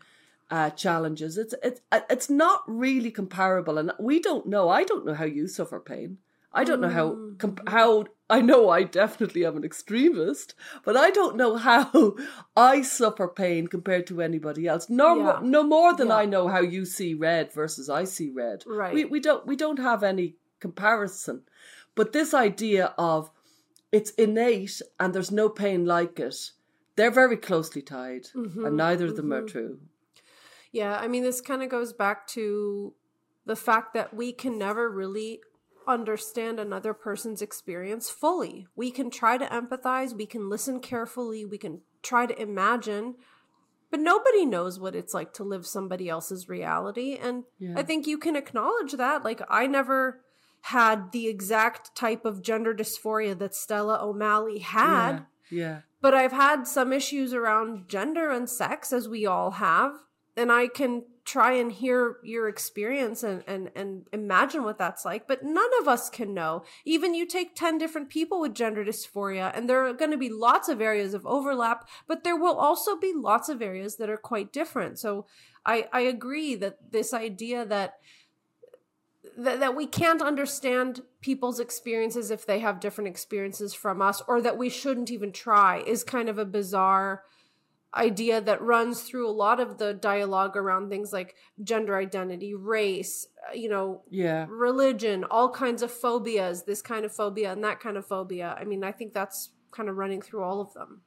uh, 0.50 0.68
challenges 0.70 1.38
it's 1.38 1.54
it's 1.68 1.80
it's 2.14 2.28
not 2.30 2.62
really 2.66 3.10
comparable 3.10 3.78
and 3.78 3.90
we 3.98 4.20
don't 4.20 4.46
know 4.54 4.68
i 4.68 4.84
don't 4.84 5.06
know 5.06 5.14
how 5.14 5.24
you 5.38 5.48
suffer 5.48 5.80
pain 5.80 6.18
i 6.52 6.62
don't 6.64 6.82
know 6.82 6.90
how 6.98 7.06
comp- 7.38 7.66
how 7.76 8.04
i 8.28 8.40
know 8.50 8.68
i 8.68 8.82
definitely 8.82 9.42
am 9.46 9.56
an 9.56 9.64
extremist 9.64 10.54
but 10.84 10.96
i 11.06 11.08
don't 11.18 11.34
know 11.42 11.56
how 11.56 12.14
i 12.72 12.82
suffer 12.82 13.26
pain 13.26 13.66
compared 13.76 14.06
to 14.06 14.20
anybody 14.20 14.66
else 14.68 14.90
no 14.90 15.08
Yeah. 15.16 15.22
more, 15.24 15.40
no 15.56 15.62
more 15.62 15.96
than 15.96 16.08
Yeah. 16.08 16.16
i 16.22 16.24
know 16.26 16.46
how 16.48 16.60
you 16.76 16.84
see 16.84 17.14
red 17.14 17.50
versus 17.60 17.88
i 17.88 18.04
see 18.04 18.28
red 18.44 18.64
Right. 18.66 18.94
we, 18.94 19.04
we 19.06 19.20
don't 19.20 19.46
we 19.46 19.56
don't 19.56 19.78
have 19.90 20.02
any 20.12 20.36
comparison 20.60 21.42
but 21.94 22.12
this 22.12 22.34
idea 22.34 22.94
of 22.98 23.30
it's 23.92 24.10
innate 24.12 24.82
and 24.98 25.14
there's 25.14 25.30
no 25.30 25.48
pain 25.48 25.86
like 25.86 26.18
it, 26.18 26.50
they're 26.96 27.10
very 27.10 27.36
closely 27.36 27.82
tied, 27.82 28.26
and 28.34 28.46
mm-hmm, 28.46 28.76
neither 28.76 29.06
of 29.06 29.16
them 29.16 29.32
are 29.32 29.38
mm-hmm. 29.40 29.46
true. 29.46 29.80
Yeah, 30.72 30.96
I 30.96 31.06
mean, 31.06 31.22
this 31.22 31.40
kind 31.40 31.62
of 31.62 31.68
goes 31.68 31.92
back 31.92 32.26
to 32.28 32.94
the 33.46 33.56
fact 33.56 33.94
that 33.94 34.14
we 34.14 34.32
can 34.32 34.58
never 34.58 34.90
really 34.90 35.40
understand 35.86 36.58
another 36.58 36.94
person's 36.94 37.42
experience 37.42 38.10
fully. 38.10 38.66
We 38.74 38.90
can 38.90 39.10
try 39.10 39.38
to 39.38 39.46
empathize, 39.46 40.16
we 40.16 40.26
can 40.26 40.48
listen 40.48 40.80
carefully, 40.80 41.44
we 41.44 41.58
can 41.58 41.82
try 42.02 42.26
to 42.26 42.40
imagine, 42.40 43.16
but 43.90 44.00
nobody 44.00 44.44
knows 44.46 44.80
what 44.80 44.96
it's 44.96 45.14
like 45.14 45.32
to 45.34 45.44
live 45.44 45.66
somebody 45.66 46.08
else's 46.08 46.48
reality. 46.48 47.16
And 47.20 47.44
Yeah. 47.58 47.74
I 47.76 47.82
think 47.82 48.06
you 48.06 48.18
can 48.18 48.34
acknowledge 48.34 48.92
that. 48.92 49.24
Like, 49.24 49.42
I 49.48 49.66
never 49.66 50.23
had 50.68 51.12
the 51.12 51.28
exact 51.28 51.94
type 51.94 52.24
of 52.24 52.40
gender 52.40 52.74
dysphoria 52.74 53.38
that 53.38 53.54
Stella 53.54 53.98
O'Malley 54.00 54.60
had 54.60 55.26
Yeah, 55.50 55.58
yeah, 55.58 55.80
but 56.00 56.14
I've 56.14 56.32
had 56.32 56.66
some 56.66 56.90
issues 56.90 57.34
around 57.34 57.86
gender 57.86 58.30
and 58.30 58.48
sex, 58.48 58.90
as 58.90 59.06
we 59.06 59.26
all 59.26 59.52
have, 59.52 59.92
and 60.38 60.50
I 60.50 60.68
can 60.68 61.04
try 61.26 61.52
and 61.52 61.70
hear 61.70 62.16
your 62.22 62.48
experience 62.48 63.22
and, 63.22 63.44
and, 63.46 63.70
and 63.74 64.06
imagine 64.12 64.62
what 64.62 64.78
that's 64.78 65.04
like, 65.04 65.28
but 65.28 65.42
none 65.42 65.70
of 65.82 65.88
us 65.88 66.08
can 66.08 66.32
know. 66.32 66.64
Even 66.86 67.14
you 67.14 67.26
take 67.26 67.54
10 67.54 67.76
different 67.76 68.08
people 68.08 68.40
with 68.40 68.54
gender 68.54 68.86
dysphoria, 68.86 69.54
and 69.54 69.68
there 69.68 69.86
are 69.86 69.92
going 69.92 70.12
to 70.12 70.16
be 70.16 70.30
lots 70.30 70.70
of 70.70 70.80
areas 70.80 71.12
of 71.12 71.26
overlap, 71.26 71.86
but 72.06 72.24
there 72.24 72.36
will 72.36 72.56
also 72.56 72.96
be 72.96 73.12
lots 73.14 73.50
of 73.50 73.60
areas 73.60 73.96
that 73.96 74.08
are 74.08 74.16
quite 74.16 74.50
different. 74.50 74.98
So 74.98 75.26
I, 75.66 75.88
I 75.92 76.00
agree 76.00 76.54
that 76.56 76.90
this 76.90 77.12
idea 77.12 77.66
that 77.66 77.94
that, 79.36 79.60
that 79.60 79.76
we 79.76 79.86
can't 79.86 80.22
understand 80.22 81.02
people's 81.20 81.60
experiences 81.60 82.30
if 82.30 82.46
they 82.46 82.60
have 82.60 82.80
different 82.80 83.08
experiences 83.08 83.74
from 83.74 84.02
us 84.02 84.22
or 84.28 84.40
that 84.40 84.58
we 84.58 84.68
shouldn't 84.68 85.10
even 85.10 85.32
try 85.32 85.78
is 85.86 86.04
kind 86.04 86.28
of 86.28 86.38
a 86.38 86.44
bizarre 86.44 87.22
idea 87.94 88.40
that 88.40 88.60
runs 88.60 89.02
through 89.02 89.28
a 89.28 89.30
lot 89.30 89.60
of 89.60 89.78
the 89.78 89.94
dialogue 89.94 90.56
around 90.56 90.88
things 90.88 91.12
like 91.12 91.36
gender 91.62 91.96
identity 91.96 92.52
race 92.52 93.28
uh, 93.48 93.54
you 93.54 93.68
know 93.68 94.02
yeah. 94.10 94.46
religion 94.48 95.24
all 95.30 95.48
kinds 95.48 95.80
of 95.80 95.92
phobias 95.92 96.64
this 96.64 96.82
kind 96.82 97.04
of 97.04 97.14
phobia 97.14 97.52
and 97.52 97.62
that 97.62 97.78
kind 97.78 97.96
of 97.96 98.04
phobia. 98.04 98.56
I 98.58 98.64
mean 98.64 98.82
i 98.82 98.90
think 98.90 99.12
that's 99.12 99.50
kind 99.74 99.88
of 99.88 99.96
running 99.96 100.22
through 100.22 100.42
all 100.42 100.60
of 100.60 100.72
them. 100.72 101.02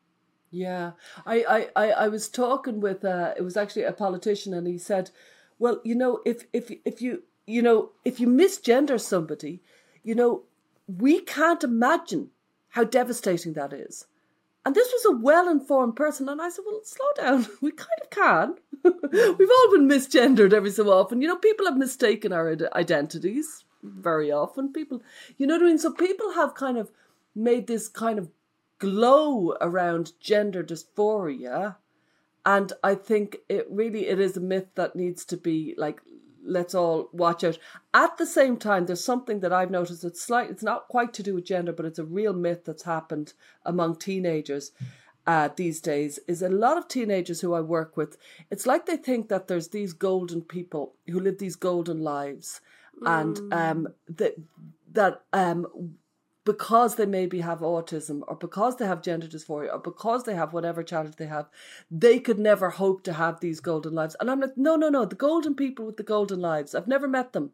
Yeah, 0.51 0.91
I, 1.25 1.43
I, 1.75 1.85
I, 1.85 1.91
I 1.91 2.07
was 2.07 2.29
talking 2.29 2.79
with 2.79 3.03
uh, 3.03 3.33
it 3.35 3.41
was 3.41 3.57
actually 3.57 3.83
a 3.83 3.91
politician, 3.91 4.53
and 4.53 4.67
he 4.67 4.77
said, 4.77 5.11
"Well, 5.59 5.81
you 5.83 5.95
know, 5.95 6.21
if 6.25 6.45
if 6.53 6.71
if 6.85 7.01
you 7.01 7.23
you 7.47 7.62
know 7.62 7.91
if 8.05 8.19
you 8.19 8.27
misgender 8.27 8.99
somebody, 9.01 9.62
you 10.03 10.15
know, 10.15 10.43
we 10.88 11.19
can't 11.21 11.63
imagine 11.63 12.29
how 12.69 12.83
devastating 12.83 13.53
that 13.53 13.73
is." 13.73 14.05
And 14.65 14.75
this 14.75 14.91
was 14.91 15.05
a 15.05 15.17
well-informed 15.17 15.95
person, 15.95 16.27
and 16.29 16.41
I 16.41 16.49
said, 16.49 16.65
"Well, 16.67 16.81
slow 16.83 17.07
down. 17.17 17.47
We 17.62 17.71
kind 17.71 18.01
of 18.03 18.10
can. 18.10 18.55
We've 19.39 19.49
all 19.57 19.71
been 19.71 19.88
misgendered 19.88 20.53
every 20.53 20.71
so 20.71 20.89
often. 20.91 21.21
You 21.21 21.29
know, 21.29 21.38
people 21.38 21.65
have 21.65 21.77
mistaken 21.77 22.33
our 22.33 22.51
id- 22.51 22.73
identities. 22.73 23.63
very 23.83 24.31
often. 24.31 24.73
People, 24.73 25.01
you 25.38 25.47
know 25.47 25.55
what 25.55 25.63
I 25.63 25.67
mean? 25.67 25.77
So 25.77 25.91
people 25.93 26.33
have 26.33 26.55
kind 26.55 26.77
of 26.77 26.91
made 27.36 27.67
this 27.67 27.88
kind 27.88 28.19
of 28.19 28.29
glow 28.79 29.55
around 29.62 30.13
gender 30.19 30.63
dysphoria. 30.63 31.77
And 32.45 32.73
I 32.83 32.95
think 32.95 33.38
it 33.49 33.67
really 33.69 34.07
it 34.07 34.19
is 34.19 34.38
a 34.38 34.41
myth 34.41 34.67
that 34.75 34.95
needs 34.95 35.25
to 35.25 35.38
be 35.38 35.75
like 35.77 36.01
let's 36.47 36.73
all 36.73 37.10
watch 37.12 37.43
out. 37.43 37.60
At 37.93 38.17
the 38.17 38.25
same 38.25 38.57
time, 38.57 38.86
there's 38.86 39.03
something 39.03 39.41
that 39.41 39.53
I've 39.53 39.71
noticed. 39.71 40.03
It's 40.03 40.21
slight. 40.21 40.49
It's 40.49 40.63
not 40.63 40.88
quite 40.88 41.13
to 41.13 41.23
do 41.23 41.36
with 41.36 41.45
gender, 41.45 41.73
but 41.73 41.86
it's 41.86 41.99
a 41.99 42.05
real 42.05 42.33
myth 42.33 42.65
that's 42.65 42.83
happened 42.83 43.33
among 43.65 43.97
teenagers 43.97 44.71
uh, 45.27 45.49
these 45.55 45.81
days. 45.81 46.19
Is 46.27 46.41
a 46.41 46.49
lot 46.49 46.77
of 46.77 46.88
teenagers 46.88 47.41
who 47.41 47.53
I 47.53 47.62
work 47.62 47.97
with. 47.97 48.17
It's 48.49 48.65
like 48.65 48.86
they 48.86 48.97
think 48.97 49.29
that 49.29 49.47
there's 49.47 49.69
these 49.69 49.93
golden 49.93 50.41
people 50.41 50.95
who 51.07 51.19
live 51.19 51.38
these 51.38 51.55
golden 51.55 51.99
lives, 51.99 52.62
mm. 53.01 53.21
and 53.21 53.53
um, 53.53 53.88
that 54.07 54.36
that 54.93 55.21
um, 55.33 55.67
because 56.47 56.95
they 56.95 57.05
maybe 57.05 57.41
have 57.41 57.60
autism 57.60 58.21
or 58.25 58.36
because 58.38 58.77
they 58.77 58.88
have 58.88 59.01
gender 59.01 59.27
dysphoria 59.27 59.73
or 59.73 59.79
because 59.79 60.23
they 60.23 60.33
have 60.33 60.53
whatever 60.53 60.81
challenge 60.81 61.17
they 61.17 61.25
have, 61.25 61.49
they 61.91 62.19
could 62.19 62.39
never 62.39 62.69
hope 62.69 63.03
to 63.03 63.12
have 63.12 63.41
these 63.41 63.60
golden 63.60 63.93
lives. 63.93 64.15
And 64.21 64.31
I'm 64.31 64.39
like, 64.39 64.55
no, 64.55 64.77
no, 64.77 64.88
no. 64.88 65.03
The 65.03 65.15
golden 65.15 65.55
people 65.55 65.86
with 65.86 65.97
the 65.97 66.03
golden 66.03 66.39
lives, 66.39 66.73
I've 66.73 66.88
never 66.88 67.05
met 67.05 67.33
them. 67.33 67.51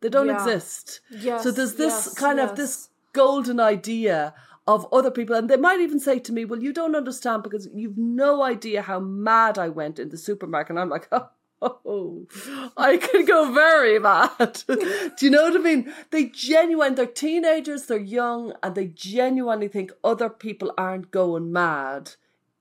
They 0.00 0.08
don't 0.08 0.28
yeah. 0.28 0.36
exist. 0.36 1.00
Yes, 1.10 1.42
so 1.42 1.50
there's 1.50 1.74
this 1.74 2.06
yes, 2.06 2.14
kind 2.14 2.38
yes. 2.38 2.50
of 2.50 2.56
this 2.56 2.90
golden 3.12 3.58
idea 3.58 4.32
of 4.68 4.86
other 4.92 5.10
people. 5.10 5.34
And 5.34 5.50
they 5.50 5.56
might 5.56 5.80
even 5.80 5.98
say 5.98 6.20
to 6.20 6.32
me, 6.32 6.44
Well, 6.44 6.62
you 6.62 6.72
don't 6.72 6.94
understand 6.94 7.42
because 7.42 7.68
you've 7.74 7.98
no 7.98 8.44
idea 8.44 8.80
how 8.82 9.00
mad 9.00 9.58
I 9.58 9.70
went 9.70 9.98
in 9.98 10.10
the 10.10 10.16
supermarket. 10.16 10.70
And 10.70 10.78
I'm 10.78 10.88
like, 10.88 11.08
Oh, 11.12 11.30
Oh, 11.62 12.26
I 12.76 12.98
could 12.98 13.26
go 13.26 13.52
very 13.52 13.98
mad. 13.98 14.62
Do 14.66 15.12
you 15.20 15.30
know 15.30 15.44
what 15.44 15.56
I 15.56 15.58
mean? 15.58 15.92
They 16.10 16.26
genuine, 16.26 16.94
they're 16.94 17.06
teenagers, 17.06 17.86
they're 17.86 17.98
young, 17.98 18.52
and 18.62 18.74
they 18.74 18.88
genuinely 18.88 19.68
think 19.68 19.92
other 20.04 20.28
people 20.28 20.72
aren't 20.76 21.10
going 21.10 21.52
mad 21.52 22.12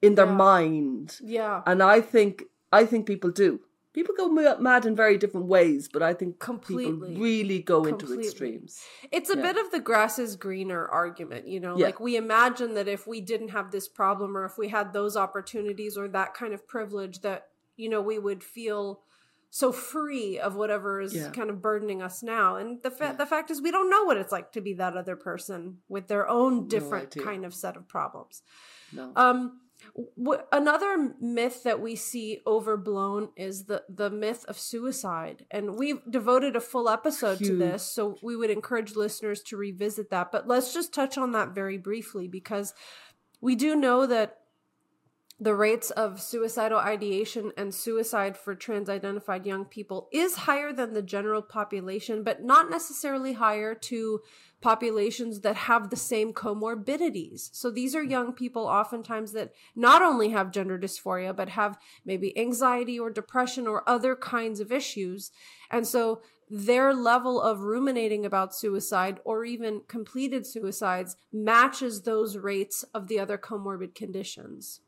in 0.02 0.16
their 0.16 0.26
yeah. 0.26 0.32
mind. 0.34 1.20
Yeah. 1.22 1.62
And 1.66 1.84
I 1.84 2.02
think 2.02 2.44
I 2.72 2.86
think 2.86 3.06
people 3.06 3.32
do. 3.32 3.62
People 3.94 4.14
go 4.18 4.28
mad 4.28 4.86
in 4.86 4.94
very 4.94 5.18
different 5.18 5.46
ways, 5.46 5.88
but 5.88 6.04
I 6.04 6.14
think 6.14 6.38
completely 6.40 6.92
people 6.92 7.24
really 7.24 7.60
go 7.60 7.82
completely. 7.82 8.16
into 8.16 8.28
extremes. 8.28 8.84
It's 9.10 9.30
a 9.30 9.38
yeah. 9.38 9.42
bit 9.42 9.58
of 9.58 9.72
the 9.72 9.80
grass 9.80 10.20
is 10.20 10.36
greener 10.36 10.86
argument, 10.86 11.48
you 11.48 11.62
know. 11.62 11.78
Yeah. 11.78 11.86
Like 11.86 12.02
we 12.02 12.18
imagine 12.18 12.74
that 12.74 12.90
if 12.90 13.08
we 13.08 13.22
didn't 13.22 13.50
have 13.50 13.72
this 13.72 13.88
problem, 13.88 14.36
or 14.36 14.44
if 14.44 14.58
we 14.58 14.68
had 14.68 14.92
those 14.92 15.16
opportunities, 15.16 15.98
or 15.98 16.10
that 16.10 16.34
kind 16.34 16.54
of 16.54 16.68
privilege, 16.68 17.22
that 17.22 17.48
you 17.78 17.90
know 17.90 18.02
we 18.02 18.20
would 18.20 18.44
feel 18.44 19.02
so 19.56 19.72
free 19.72 20.38
of 20.38 20.56
whatever 20.56 21.00
is 21.00 21.16
yeah. 21.16 21.30
kind 21.30 21.50
of 21.50 21.62
burdening 21.62 22.02
us 22.02 22.22
now 22.22 22.58
and 22.58 22.84
the 22.84 22.92
fa- 22.92 23.06
yeah. 23.06 23.14
the 23.14 23.26
fact 23.26 23.50
is 23.50 23.62
we 23.62 23.72
don't 23.72 23.90
know 23.90 24.04
what 24.04 24.18
it's 24.18 24.32
like 24.32 24.52
to 24.52 24.60
be 24.60 24.74
that 24.74 24.98
other 24.98 25.16
person 25.16 25.78
with 25.88 26.08
their 26.08 26.28
own 26.28 26.68
different 26.68 27.16
no 27.16 27.24
kind 27.24 27.46
of 27.46 27.54
set 27.54 27.78
of 27.78 27.88
problems 27.88 28.42
no. 28.92 29.14
um 29.16 29.62
w- 30.18 30.42
another 30.52 31.14
myth 31.22 31.64
that 31.64 31.80
we 31.80 31.96
see 31.96 32.42
overblown 32.46 33.30
is 33.38 33.66
the 33.66 33.84
the 33.88 34.10
myth 34.10 34.44
of 34.50 34.60
suicide 34.60 35.46
and 35.50 35.78
we've 35.78 36.02
devoted 36.10 36.58
a 36.58 36.62
full 36.62 36.90
episode 36.90 37.38
Huge. 37.38 37.52
to 37.52 37.56
this 37.56 37.84
so 37.84 38.18
we 38.22 38.36
would 38.36 38.50
encourage 38.50 38.96
listeners 38.96 39.42
to 39.44 39.56
revisit 39.56 40.10
that 40.10 40.34
but 40.34 40.48
let's 40.48 40.74
just 40.74 40.94
touch 40.94 41.18
on 41.18 41.32
that 41.32 41.56
very 41.56 41.78
briefly 41.78 42.28
because 42.28 42.74
we 43.40 43.56
do 43.56 43.76
know 43.76 44.06
that 44.06 44.40
the 45.38 45.56
rates 45.56 45.91
of 45.91 46.21
suicidal 46.21 46.80
ideation 46.80 47.52
and 47.58 47.74
suicide 47.74 48.38
for 48.38 48.56
trans 48.56 48.89
identified 48.89 49.45
young 49.45 49.65
people 49.65 50.08
is 50.13 50.36
higher 50.38 50.71
than 50.71 50.93
the 50.93 51.02
general 51.02 51.41
population, 51.41 52.24
but 52.24 52.41
not 52.41 52.69
necessarily 52.69 53.34
higher 53.34 53.76
to 53.76 54.21
populations 54.62 55.41
that 55.41 55.58
have 55.58 55.89
the 55.89 55.98
same 55.98 56.32
comorbidities. 56.32 57.50
So 57.52 57.69
these 57.69 57.93
are 57.95 58.04
young 58.04 58.32
people 58.32 58.65
oftentimes 58.65 59.34
that 59.34 59.52
not 59.76 60.02
only 60.02 60.30
have 60.30 60.52
gender 60.52 60.80
dysphoria, 60.80 61.36
but 61.36 61.50
have 61.50 61.78
maybe 62.06 62.38
anxiety 62.38 62.98
or 62.98 63.10
depression 63.10 63.67
or 63.67 63.88
other 63.88 64.15
kinds 64.15 64.62
of 64.62 64.71
issues. 64.71 65.32
And 65.69 65.86
so 65.86 66.21
their 66.50 66.93
level 66.93 67.41
of 67.41 67.60
ruminating 67.60 68.26
about 68.26 68.56
suicide 68.56 69.19
or 69.26 69.43
even 69.43 69.82
completed 69.89 70.45
suicides 70.45 71.17
matches 71.34 72.04
those 72.04 72.38
rates 72.38 72.84
of 72.93 73.08
the 73.08 73.19
other 73.19 73.38
comorbid 73.38 73.95
conditions. 73.95 74.80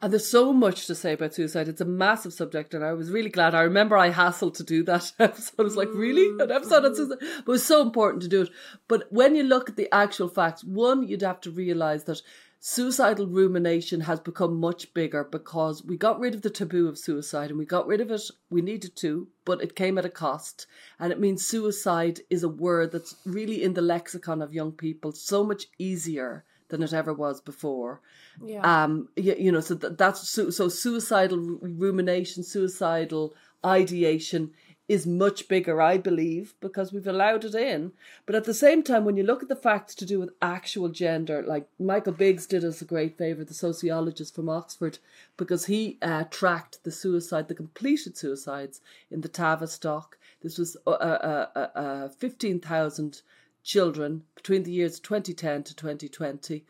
And 0.00 0.12
there's 0.12 0.28
so 0.28 0.52
much 0.52 0.86
to 0.86 0.94
say 0.94 1.14
about 1.14 1.34
suicide. 1.34 1.68
It's 1.68 1.80
a 1.80 1.86
massive 1.86 2.32
subject, 2.32 2.74
and 2.74 2.84
I 2.84 2.92
was 2.92 3.10
really 3.10 3.30
glad. 3.30 3.54
I 3.54 3.62
remember 3.62 3.96
I 3.96 4.10
hassled 4.10 4.54
to 4.54 4.64
do 4.64 4.82
that 4.84 5.12
episode. 5.18 5.54
I 5.58 5.62
was 5.62 5.76
like, 5.76 5.88
really? 5.92 6.28
An 6.42 6.50
episode 6.50 6.84
on 6.84 6.94
suicide? 6.94 7.18
But 7.20 7.28
it 7.38 7.46
was 7.46 7.64
so 7.64 7.82
important 7.82 8.22
to 8.22 8.28
do 8.28 8.42
it. 8.42 8.50
But 8.88 9.04
when 9.10 9.34
you 9.34 9.42
look 9.42 9.70
at 9.70 9.76
the 9.76 9.92
actual 9.94 10.28
facts, 10.28 10.64
one, 10.64 11.06
you'd 11.06 11.22
have 11.22 11.40
to 11.42 11.50
realize 11.50 12.04
that 12.04 12.22
suicidal 12.60 13.26
rumination 13.26 14.00
has 14.00 14.18
become 14.18 14.56
much 14.58 14.92
bigger 14.92 15.22
because 15.22 15.84
we 15.84 15.96
got 15.96 16.18
rid 16.18 16.34
of 16.34 16.42
the 16.42 16.50
taboo 16.50 16.88
of 16.88 16.98
suicide 16.98 17.50
and 17.50 17.58
we 17.58 17.64
got 17.64 17.86
rid 17.86 18.00
of 18.00 18.10
it. 18.10 18.22
We 18.50 18.60
needed 18.60 18.96
to, 18.96 19.28
but 19.44 19.62
it 19.62 19.76
came 19.76 19.98
at 19.98 20.04
a 20.04 20.10
cost. 20.10 20.66
And 20.98 21.12
it 21.12 21.20
means 21.20 21.46
suicide 21.46 22.20
is 22.28 22.42
a 22.42 22.48
word 22.48 22.92
that's 22.92 23.16
really 23.24 23.62
in 23.62 23.74
the 23.74 23.82
lexicon 23.82 24.42
of 24.42 24.52
young 24.52 24.72
people 24.72 25.12
so 25.12 25.44
much 25.44 25.66
easier 25.78 26.44
than 26.68 26.82
it 26.82 26.92
ever 26.92 27.12
was 27.12 27.40
before. 27.40 28.00
Yeah. 28.44 28.60
Um. 28.62 29.08
You, 29.16 29.34
you 29.38 29.52
know. 29.52 29.60
So 29.60 29.74
that, 29.74 29.98
that's 29.98 30.28
so, 30.28 30.50
so 30.50 30.68
suicidal 30.68 31.38
rumination, 31.38 32.42
suicidal 32.42 33.34
ideation 33.64 34.52
is 34.88 35.06
much 35.06 35.48
bigger, 35.48 35.82
I 35.82 35.98
believe, 35.98 36.54
because 36.60 36.92
we've 36.92 37.06
allowed 37.06 37.44
it 37.44 37.54
in. 37.54 37.92
But 38.24 38.36
at 38.36 38.44
the 38.44 38.54
same 38.54 38.82
time, 38.82 39.04
when 39.04 39.16
you 39.16 39.24
look 39.24 39.42
at 39.42 39.48
the 39.48 39.56
facts 39.56 39.94
to 39.96 40.06
do 40.06 40.20
with 40.20 40.30
actual 40.40 40.88
gender, 40.88 41.42
like 41.42 41.66
Michael 41.78 42.12
Biggs 42.12 42.46
did 42.46 42.64
us 42.64 42.80
a 42.80 42.84
great 42.84 43.18
favour, 43.18 43.44
the 43.44 43.54
sociologist 43.54 44.34
from 44.34 44.48
Oxford, 44.48 44.98
because 45.36 45.66
he 45.66 45.98
uh, 46.02 46.24
tracked 46.30 46.84
the 46.84 46.92
suicide, 46.92 47.48
the 47.48 47.54
completed 47.54 48.16
suicides 48.16 48.80
in 49.10 49.22
the 49.22 49.28
Tavistock. 49.28 50.18
This 50.42 50.56
was 50.56 50.76
uh, 50.86 50.90
uh, 50.90 51.46
uh, 51.56 51.78
uh 51.78 52.08
15,000 52.08 53.22
children 53.66 54.22
between 54.36 54.62
the 54.62 54.72
years 54.72 55.00
2010 55.00 55.64
to 55.64 55.74
2020. 55.74 56.64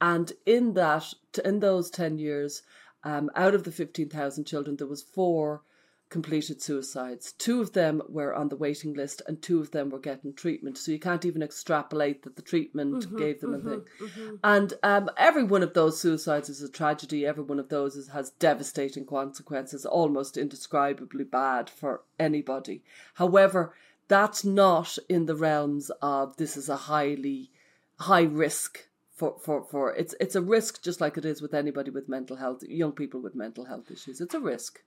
And 0.00 0.32
in 0.44 0.74
that, 0.74 1.14
in 1.44 1.60
those 1.60 1.90
10 1.90 2.18
years, 2.18 2.62
um, 3.02 3.30
out 3.34 3.54
of 3.54 3.64
the 3.64 3.72
15,000 3.72 4.44
children, 4.44 4.76
there 4.76 4.86
was 4.86 5.02
four 5.02 5.62
completed 6.10 6.60
suicides. 6.60 7.32
Two 7.32 7.60
of 7.62 7.72
them 7.72 8.02
were 8.08 8.34
on 8.34 8.50
the 8.50 8.56
waiting 8.56 8.92
list 8.92 9.22
and 9.26 9.40
two 9.40 9.58
of 9.58 9.70
them 9.70 9.88
were 9.88 9.98
getting 9.98 10.34
treatment. 10.34 10.76
So 10.76 10.92
you 10.92 10.98
can't 10.98 11.24
even 11.24 11.42
extrapolate 11.42 12.22
that 12.22 12.36
the 12.36 12.42
treatment 12.42 13.06
mm-hmm, 13.06 13.16
gave 13.16 13.40
them 13.40 13.54
mm-hmm, 13.54 13.66
a 13.66 13.70
thing. 13.70 13.84
Mm-hmm. 14.00 14.34
And 14.44 14.74
um, 14.82 15.10
every 15.16 15.44
one 15.44 15.62
of 15.62 15.72
those 15.72 16.00
suicides 16.00 16.50
is 16.50 16.62
a 16.62 16.68
tragedy. 16.68 17.26
Every 17.26 17.42
one 17.42 17.58
of 17.58 17.70
those 17.70 17.96
is, 17.96 18.08
has 18.08 18.30
devastating 18.30 19.06
consequences, 19.06 19.86
almost 19.86 20.36
indescribably 20.36 21.24
bad 21.24 21.70
for 21.70 22.02
anybody. 22.18 22.82
However, 23.14 23.74
that's 24.08 24.44
not 24.44 24.98
in 25.08 25.26
the 25.26 25.36
realms 25.36 25.90
of 26.02 26.36
this 26.36 26.56
is 26.56 26.68
a 26.68 26.76
highly 26.76 27.50
high 28.00 28.22
risk 28.22 28.88
for, 29.14 29.38
for, 29.38 29.64
for 29.64 29.94
it's 29.94 30.14
it's 30.20 30.34
a 30.34 30.42
risk 30.42 30.82
just 30.82 31.00
like 31.00 31.16
it 31.16 31.24
is 31.24 31.40
with 31.40 31.54
anybody 31.54 31.90
with 31.90 32.08
mental 32.08 32.36
health 32.36 32.62
young 32.64 32.92
people 32.92 33.20
with 33.20 33.34
mental 33.34 33.64
health 33.66 33.90
issues. 33.90 34.20
It's 34.20 34.34
a 34.34 34.40
risk. 34.40 34.82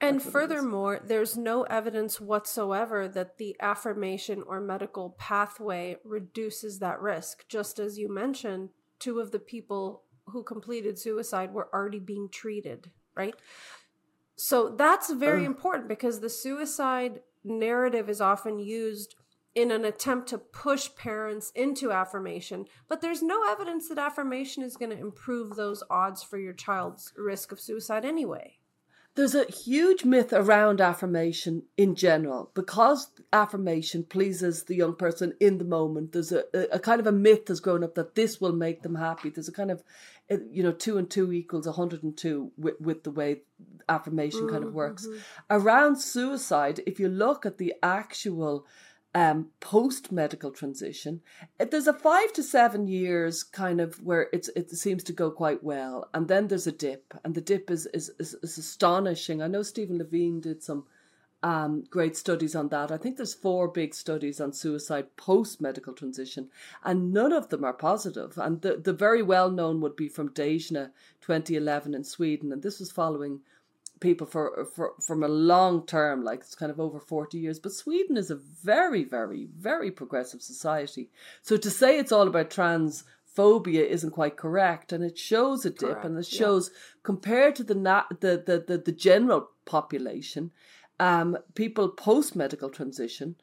And 0.00 0.22
furthermore 0.22 1.00
there's 1.02 1.36
no 1.36 1.62
evidence 1.64 2.20
whatsoever 2.20 3.08
that 3.08 3.38
the 3.38 3.56
affirmation 3.60 4.42
or 4.46 4.60
medical 4.60 5.10
pathway 5.18 5.96
reduces 6.04 6.78
that 6.78 7.00
risk. 7.00 7.46
Just 7.48 7.78
as 7.78 7.98
you 7.98 8.12
mentioned 8.12 8.70
two 8.98 9.20
of 9.20 9.30
the 9.30 9.38
people 9.38 10.02
who 10.26 10.42
completed 10.42 10.98
suicide 10.98 11.52
were 11.52 11.68
already 11.72 12.00
being 12.00 12.28
treated 12.30 12.90
right? 13.16 13.34
So 14.36 14.68
that's 14.68 15.10
very 15.12 15.42
uh, 15.42 15.46
important 15.46 15.88
because 15.88 16.20
the 16.20 16.28
suicide 16.28 17.20
narrative 17.46 18.10
is 18.10 18.20
often 18.20 18.58
used 18.58 19.14
in 19.54 19.70
an 19.70 19.86
attempt 19.86 20.28
to 20.28 20.38
push 20.38 20.94
parents 20.96 21.50
into 21.54 21.90
affirmation, 21.90 22.66
but 22.88 23.00
there's 23.00 23.22
no 23.22 23.42
evidence 23.50 23.88
that 23.88 23.98
affirmation 23.98 24.62
is 24.62 24.76
going 24.76 24.90
to 24.90 24.98
improve 24.98 25.56
those 25.56 25.82
odds 25.88 26.22
for 26.22 26.36
your 26.36 26.52
child's 26.52 27.12
risk 27.16 27.52
of 27.52 27.60
suicide 27.60 28.04
anyway. 28.04 28.58
There's 29.16 29.34
a 29.34 29.50
huge 29.50 30.04
myth 30.04 30.34
around 30.34 30.80
affirmation 30.80 31.62
in 31.78 31.94
general 31.94 32.50
because 32.52 33.08
affirmation 33.32 34.04
pleases 34.04 34.64
the 34.64 34.76
young 34.76 34.94
person 34.94 35.32
in 35.40 35.56
the 35.56 35.64
moment. 35.64 36.12
There's 36.12 36.32
a, 36.32 36.44
a, 36.70 36.78
kind 36.78 37.00
of 37.00 37.06
a 37.06 37.12
myth 37.12 37.48
has 37.48 37.60
grown 37.60 37.82
up 37.82 37.94
that 37.94 38.14
this 38.14 38.42
will 38.42 38.52
make 38.52 38.82
them 38.82 38.94
happy. 38.94 39.30
There's 39.30 39.48
a 39.48 39.52
kind 39.52 39.70
of, 39.70 39.82
you 40.28 40.62
know, 40.62 40.72
two 40.72 40.98
and 40.98 41.08
two 41.08 41.32
equals 41.32 41.66
102 41.66 42.52
with, 42.58 42.74
with 42.78 43.04
the 43.04 43.10
way 43.10 43.40
affirmation 43.88 44.42
mm-hmm. 44.42 44.50
kind 44.50 44.64
of 44.64 44.74
works. 44.74 45.06
Mm-hmm. 45.06 45.18
Around 45.50 45.96
suicide, 45.96 46.80
if 46.86 47.00
you 47.00 47.08
look 47.08 47.46
at 47.46 47.56
the 47.56 47.72
actual 47.82 48.66
um, 49.16 49.46
post 49.60 50.12
medical 50.12 50.50
transition, 50.50 51.22
there's 51.58 51.86
a 51.86 51.94
five 51.94 52.34
to 52.34 52.42
seven 52.42 52.86
years 52.86 53.42
kind 53.42 53.80
of 53.80 53.94
where 54.02 54.28
it's 54.30 54.50
it 54.54 54.70
seems 54.70 55.02
to 55.04 55.12
go 55.14 55.30
quite 55.30 55.64
well, 55.64 56.10
and 56.12 56.28
then 56.28 56.48
there's 56.48 56.66
a 56.66 56.72
dip, 56.72 57.14
and 57.24 57.34
the 57.34 57.40
dip 57.40 57.70
is 57.70 57.86
is, 57.94 58.10
is, 58.18 58.34
is 58.42 58.58
astonishing. 58.58 59.40
I 59.40 59.46
know 59.46 59.62
Stephen 59.62 59.96
Levine 59.96 60.42
did 60.42 60.62
some 60.62 60.84
um, 61.42 61.84
great 61.88 62.14
studies 62.14 62.54
on 62.54 62.68
that. 62.68 62.92
I 62.92 62.98
think 62.98 63.16
there's 63.16 63.32
four 63.32 63.68
big 63.68 63.94
studies 63.94 64.38
on 64.38 64.52
suicide 64.52 65.16
post 65.16 65.62
medical 65.62 65.94
transition, 65.94 66.50
and 66.84 67.10
none 67.10 67.32
of 67.32 67.48
them 67.48 67.64
are 67.64 67.72
positive. 67.72 68.36
And 68.36 68.60
the, 68.60 68.76
the 68.76 68.92
very 68.92 69.22
well 69.22 69.50
known 69.50 69.80
would 69.80 69.96
be 69.96 70.08
from 70.08 70.28
Dhejne 70.28 70.90
2011 71.22 71.94
in 71.94 72.04
Sweden, 72.04 72.52
and 72.52 72.62
this 72.62 72.80
was 72.80 72.92
following 72.92 73.40
people 74.00 74.26
for, 74.26 74.66
for 74.74 74.92
from 75.00 75.22
a 75.22 75.28
long 75.28 75.86
term, 75.86 76.22
like 76.22 76.40
it's 76.40 76.54
kind 76.54 76.70
of 76.70 76.80
over 76.80 77.00
40 77.00 77.38
years. 77.38 77.58
But 77.58 77.72
Sweden 77.72 78.16
is 78.16 78.30
a 78.30 78.36
very, 78.36 79.04
very, 79.04 79.48
very 79.56 79.90
progressive 79.90 80.42
society. 80.42 81.10
So 81.42 81.56
to 81.56 81.70
say 81.70 81.98
it's 81.98 82.12
all 82.12 82.28
about 82.28 82.50
trans 82.50 83.04
phobia 83.24 83.84
isn't 83.84 84.12
quite 84.12 84.36
correct 84.36 84.92
and 84.92 85.04
it 85.04 85.18
shows 85.18 85.66
a 85.66 85.70
dip 85.70 85.80
correct, 85.80 86.04
and 86.06 86.18
it 86.18 86.26
shows 86.26 86.70
yeah. 86.72 86.78
compared 87.02 87.54
to 87.56 87.64
the, 87.64 87.74
na- 87.74 88.04
the, 88.20 88.42
the 88.44 88.64
the 88.66 88.78
the 88.78 88.92
general 88.92 89.50
population 89.66 90.50
um, 90.98 91.36
people 91.54 91.90
post 91.90 92.34
medical 92.34 92.70
transition 92.70 93.36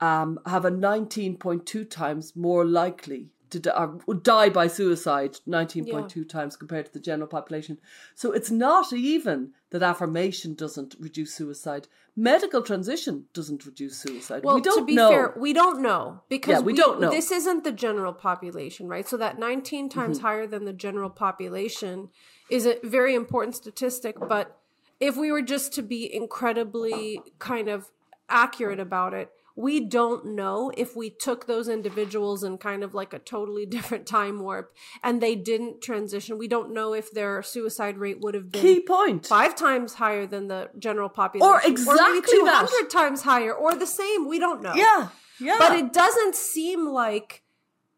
um, 0.00 0.38
have 0.46 0.64
a 0.64 0.70
19.2 0.70 1.88
times 1.88 2.36
more 2.36 2.64
likely 2.64 3.28
to 3.50 3.60
die, 3.60 3.86
die 4.22 4.48
by 4.48 4.66
suicide 4.66 5.38
19.2 5.48 6.16
yeah. 6.16 6.22
times 6.28 6.56
compared 6.56 6.86
to 6.86 6.92
the 6.92 7.00
general 7.00 7.28
population. 7.28 7.78
So 8.14 8.32
it's 8.32 8.50
not 8.50 8.92
even 8.92 9.52
that 9.70 9.82
affirmation 9.82 10.54
doesn't 10.54 10.96
reduce 10.98 11.34
suicide. 11.34 11.88
Medical 12.16 12.62
transition 12.62 13.26
doesn't 13.32 13.66
reduce 13.66 13.98
suicide. 13.98 14.42
Well, 14.44 14.56
we 14.56 14.60
don't 14.60 14.78
to 14.80 14.84
be 14.84 14.94
know. 14.94 15.10
fair, 15.10 15.34
we 15.36 15.52
don't 15.52 15.80
know 15.80 16.22
because 16.28 16.54
yeah, 16.54 16.60
we, 16.60 16.72
we, 16.72 16.78
don't 16.78 17.00
know. 17.00 17.10
This 17.10 17.30
isn't 17.30 17.64
the 17.64 17.72
general 17.72 18.12
population, 18.12 18.88
right? 18.88 19.06
So 19.06 19.16
that 19.16 19.38
19 19.38 19.88
times 19.88 20.18
mm-hmm. 20.18 20.26
higher 20.26 20.46
than 20.46 20.64
the 20.64 20.72
general 20.72 21.10
population 21.10 22.08
is 22.48 22.66
a 22.66 22.76
very 22.82 23.14
important 23.14 23.54
statistic, 23.54 24.16
but 24.28 24.56
if 24.98 25.16
we 25.16 25.32
were 25.32 25.42
just 25.42 25.72
to 25.74 25.82
be 25.82 26.12
incredibly 26.12 27.20
kind 27.38 27.68
of 27.68 27.90
accurate 28.28 28.80
about 28.80 29.14
it, 29.14 29.30
we 29.56 29.80
don't 29.80 30.24
know 30.26 30.70
if 30.76 30.96
we 30.96 31.10
took 31.10 31.46
those 31.46 31.68
individuals 31.68 32.42
in 32.44 32.58
kind 32.58 32.82
of 32.82 32.94
like 32.94 33.12
a 33.12 33.18
totally 33.18 33.66
different 33.76 34.06
time 34.06 34.40
warp 34.40 34.74
and 35.02 35.20
they 35.20 35.34
didn't 35.34 35.82
transition. 35.82 36.38
We 36.38 36.48
don't 36.48 36.72
know 36.72 36.94
if 36.94 37.10
their 37.10 37.42
suicide 37.42 37.98
rate 37.98 38.20
would 38.20 38.34
have 38.34 38.50
been 38.50 38.62
key 38.62 38.80
point 38.80 39.26
five 39.26 39.54
times 39.56 39.94
higher 39.94 40.26
than 40.26 40.48
the 40.48 40.70
general 40.78 41.08
population, 41.08 41.52
or 41.52 41.60
exactly 41.64 42.22
two 42.30 42.44
hundred 42.46 42.90
times 42.90 43.22
higher, 43.22 43.52
or 43.52 43.74
the 43.74 43.86
same. 43.86 44.28
We 44.28 44.38
don't 44.38 44.62
know. 44.62 44.74
Yeah, 44.74 45.08
yeah. 45.40 45.56
But 45.58 45.72
it 45.72 45.92
doesn't 45.92 46.34
seem 46.34 46.88
like 46.88 47.42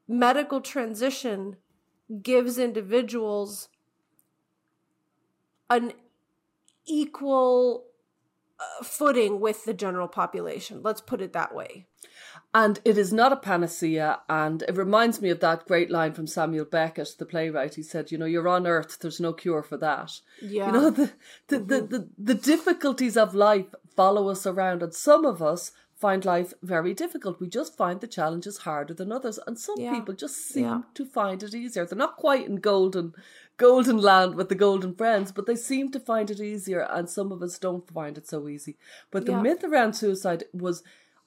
medical 0.09 0.61
transition 0.61 1.57
gives 2.23 2.59
individuals 2.59 3.69
an 5.71 5.93
equal 6.87 7.87
footing 8.83 9.41
with 9.41 9.65
the 9.65 9.75
general 9.75 10.09
population. 10.09 10.81
Let's 10.83 11.01
put 11.01 11.21
it 11.21 11.33
that 11.33 11.55
way. 11.55 11.87
And 12.55 12.81
it 12.85 12.99
is 12.99 13.13
not 13.13 13.33
a 13.33 13.37
panacea. 13.37 14.21
And 14.29 14.63
it 14.63 14.77
reminds 14.77 15.21
me 15.21 15.31
of 15.31 15.41
that 15.41 15.67
great 15.67 15.91
line 15.91 16.13
from 16.13 16.27
Samuel 16.27 16.67
Beckett, 16.67 17.11
the 17.19 17.27
playwright. 17.27 17.75
He 17.75 17.83
said, 17.83 18.11
You 18.11 18.19
know, 18.19 18.27
you're 18.27 18.49
on 18.49 18.67
earth, 18.67 18.99
there's 19.01 19.21
no 19.21 19.33
cure 19.33 19.63
for 19.63 19.77
that. 19.79 20.13
Yeah. 20.41 20.67
You 20.67 20.73
know, 20.73 20.91
the, 20.91 21.13
the, 21.49 21.57
mm-hmm. 21.59 21.67
the, 21.67 21.81
the, 21.81 22.09
the 22.19 22.35
difficulties 22.35 23.17
of 23.17 23.35
life 23.35 23.67
follow 23.97 24.29
us 24.29 24.47
around. 24.47 24.83
And 24.83 24.95
some 24.95 25.25
of 25.25 25.43
us 25.43 25.73
find 26.03 26.25
life 26.25 26.53
very 26.63 26.93
difficult. 26.93 27.41
We 27.41 27.49
just 27.49 27.77
find 27.77 28.01
the 28.01 28.09
challenges 28.09 28.59
harder 28.59 28.93
than 28.93 29.13
others. 29.13 29.39
And 29.47 29.59
some 29.59 29.77
yeah. 29.79 29.95
people 29.95 30.15
just 30.15 30.37
seem 30.49 30.65
yeah. 30.65 30.83
to 30.95 31.07
find 31.07 31.43
it 31.43 31.55
easier. 31.55 31.87
They're 31.87 31.97
not 31.97 32.17
quite 32.17 32.47
in 32.47 32.57
golden 32.57 33.15
golden 33.57 33.99
land 33.99 34.35
with 34.35 34.49
the 34.49 34.55
golden 34.67 34.95
friends, 34.95 35.31
but 35.31 35.47
they 35.47 35.55
seem 35.55 35.93
to 35.93 36.01
find 36.01 36.31
it 36.31 36.41
easier, 36.41 36.81
and 36.81 37.09
some 37.09 37.31
of 37.31 37.43
us 37.43 37.59
don't 37.59 37.89
find 37.89 38.19
it 38.19 38.27
so 38.27 38.49
easy. 38.49 38.77
But 39.13 39.25
the 39.25 39.33
yeah. 39.33 39.43
myth 39.43 39.63
around 39.63 39.93
suicide 39.93 40.45
was, 40.53 40.83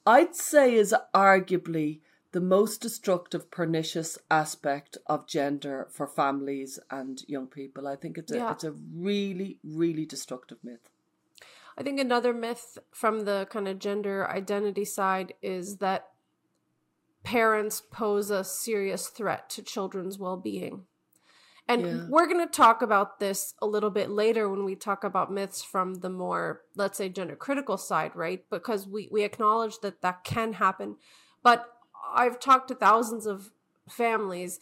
I'd 0.05 0.35
say, 0.35 0.75
is 0.75 0.93
arguably 1.13 2.01
the 2.33 2.41
most 2.41 2.81
destructive, 2.81 3.49
pernicious 3.49 4.17
aspect 4.29 4.97
of 5.07 5.27
gender 5.27 5.87
for 5.89 6.07
families 6.07 6.77
and 6.91 7.23
young 7.27 7.47
people. 7.47 7.87
I 7.87 7.95
think 7.95 8.17
it's 8.17 8.33
a, 8.33 8.37
yeah. 8.37 8.51
it's 8.51 8.65
a 8.65 8.73
really, 8.93 9.59
really 9.63 10.05
destructive 10.05 10.57
myth. 10.61 10.89
I 11.77 11.83
think 11.83 11.99
another 11.99 12.33
myth 12.33 12.77
from 12.91 13.25
the 13.25 13.47
kind 13.49 13.67
of 13.67 13.79
gender 13.79 14.29
identity 14.29 14.85
side 14.85 15.33
is 15.41 15.77
that 15.77 16.07
parents 17.23 17.81
pose 17.91 18.29
a 18.29 18.43
serious 18.43 19.07
threat 19.07 19.49
to 19.49 19.61
children's 19.61 20.17
well 20.17 20.37
being. 20.37 20.85
And 21.67 21.81
yeah. 21.81 22.05
we're 22.09 22.27
going 22.27 22.45
to 22.45 22.51
talk 22.51 22.83
about 22.83 23.19
this 23.19 23.55
a 23.59 23.65
little 23.65 23.89
bit 23.89 24.11
later 24.11 24.47
when 24.47 24.63
we 24.63 24.75
talk 24.75 25.03
about 25.03 25.33
myths 25.33 25.63
from 25.63 25.95
the 25.95 26.09
more, 26.09 26.61
let's 26.75 26.97
say, 26.97 27.09
gender 27.09 27.35
critical 27.35 27.77
side, 27.77 28.15
right? 28.15 28.45
Because 28.51 28.87
we, 28.87 29.09
we 29.11 29.23
acknowledge 29.23 29.79
that 29.79 30.01
that 30.01 30.23
can 30.23 30.53
happen. 30.53 30.97
But 31.41 31.65
I've 32.13 32.39
talked 32.39 32.67
to 32.67 32.75
thousands 32.75 33.25
of 33.25 33.49
families. 33.89 34.59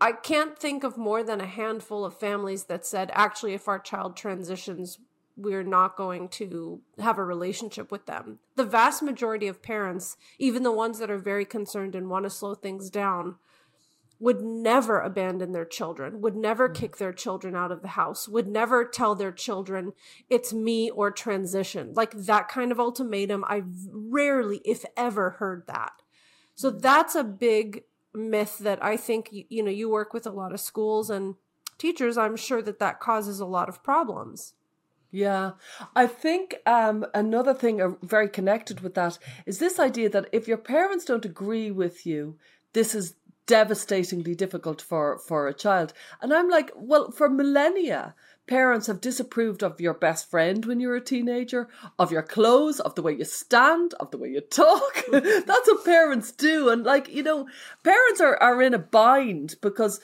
I 0.00 0.10
can't 0.10 0.58
think 0.58 0.82
of 0.82 0.96
more 0.96 1.22
than 1.22 1.40
a 1.40 1.46
handful 1.46 2.04
of 2.04 2.18
families 2.18 2.64
that 2.64 2.84
said, 2.84 3.12
actually, 3.14 3.54
if 3.54 3.68
our 3.68 3.78
child 3.78 4.16
transitions, 4.16 4.98
we're 5.38 5.62
not 5.62 5.96
going 5.96 6.28
to 6.28 6.80
have 6.98 7.16
a 7.16 7.24
relationship 7.24 7.92
with 7.92 8.06
them. 8.06 8.40
The 8.56 8.64
vast 8.64 9.02
majority 9.02 9.46
of 9.46 9.62
parents, 9.62 10.16
even 10.38 10.64
the 10.64 10.72
ones 10.72 10.98
that 10.98 11.10
are 11.10 11.18
very 11.18 11.44
concerned 11.44 11.94
and 11.94 12.10
want 12.10 12.24
to 12.24 12.30
slow 12.30 12.54
things 12.54 12.90
down, 12.90 13.36
would 14.20 14.42
never 14.42 14.98
abandon 14.98 15.52
their 15.52 15.64
children, 15.64 16.20
would 16.20 16.34
never 16.34 16.68
mm. 16.68 16.74
kick 16.74 16.96
their 16.96 17.12
children 17.12 17.54
out 17.54 17.70
of 17.70 17.82
the 17.82 17.88
house, 17.88 18.28
would 18.28 18.48
never 18.48 18.84
tell 18.84 19.14
their 19.14 19.30
children, 19.30 19.92
it's 20.28 20.52
me 20.52 20.90
or 20.90 21.10
transition. 21.10 21.92
Like 21.94 22.10
that 22.12 22.48
kind 22.48 22.72
of 22.72 22.80
ultimatum, 22.80 23.44
I 23.46 23.62
rarely, 23.90 24.60
if 24.64 24.84
ever, 24.96 25.30
heard 25.38 25.68
that. 25.68 25.92
So 26.56 26.72
mm. 26.72 26.80
that's 26.80 27.14
a 27.14 27.22
big 27.22 27.84
myth 28.12 28.58
that 28.58 28.82
I 28.82 28.96
think, 28.96 29.28
you 29.30 29.62
know, 29.62 29.70
you 29.70 29.88
work 29.88 30.12
with 30.12 30.26
a 30.26 30.32
lot 30.32 30.52
of 30.52 30.58
schools 30.58 31.10
and 31.10 31.36
teachers. 31.76 32.18
I'm 32.18 32.36
sure 32.36 32.60
that 32.62 32.80
that 32.80 32.98
causes 32.98 33.38
a 33.38 33.46
lot 33.46 33.68
of 33.68 33.84
problems. 33.84 34.54
Yeah, 35.10 35.52
I 35.96 36.06
think 36.06 36.56
um, 36.66 37.06
another 37.14 37.54
thing 37.54 37.80
uh, 37.80 37.92
very 38.02 38.28
connected 38.28 38.80
with 38.80 38.94
that 38.94 39.18
is 39.46 39.58
this 39.58 39.78
idea 39.78 40.10
that 40.10 40.28
if 40.32 40.46
your 40.46 40.58
parents 40.58 41.06
don't 41.06 41.24
agree 41.24 41.70
with 41.70 42.04
you, 42.04 42.36
this 42.74 42.94
is 42.94 43.14
devastatingly 43.48 44.34
difficult 44.34 44.80
for 44.80 45.18
for 45.18 45.48
a 45.48 45.54
child. 45.54 45.94
And 46.20 46.32
i'm 46.34 46.50
like 46.50 46.70
well 46.76 47.10
for 47.10 47.30
millennia 47.30 48.14
parents 48.46 48.86
have 48.86 49.00
disapproved 49.00 49.62
of 49.62 49.80
your 49.80 49.94
best 49.94 50.30
friend 50.30 50.64
when 50.66 50.80
you're 50.80 50.96
a 50.96 51.00
teenager 51.00 51.68
of 51.98 52.12
your 52.12 52.22
clothes 52.22 52.78
of 52.78 52.94
the 52.94 53.02
way 53.02 53.14
you 53.14 53.24
stand 53.24 53.94
of 53.94 54.10
the 54.10 54.16
way 54.18 54.28
you 54.28 54.40
talk. 54.40 55.04
That's 55.12 55.68
what 55.68 55.84
parents 55.84 56.30
do. 56.32 56.68
And 56.68 56.84
like 56.84 57.08
you 57.08 57.22
know 57.22 57.48
parents 57.82 58.20
are, 58.20 58.36
are 58.36 58.62
in 58.62 58.74
a 58.74 58.78
bind 58.78 59.56
because 59.62 60.00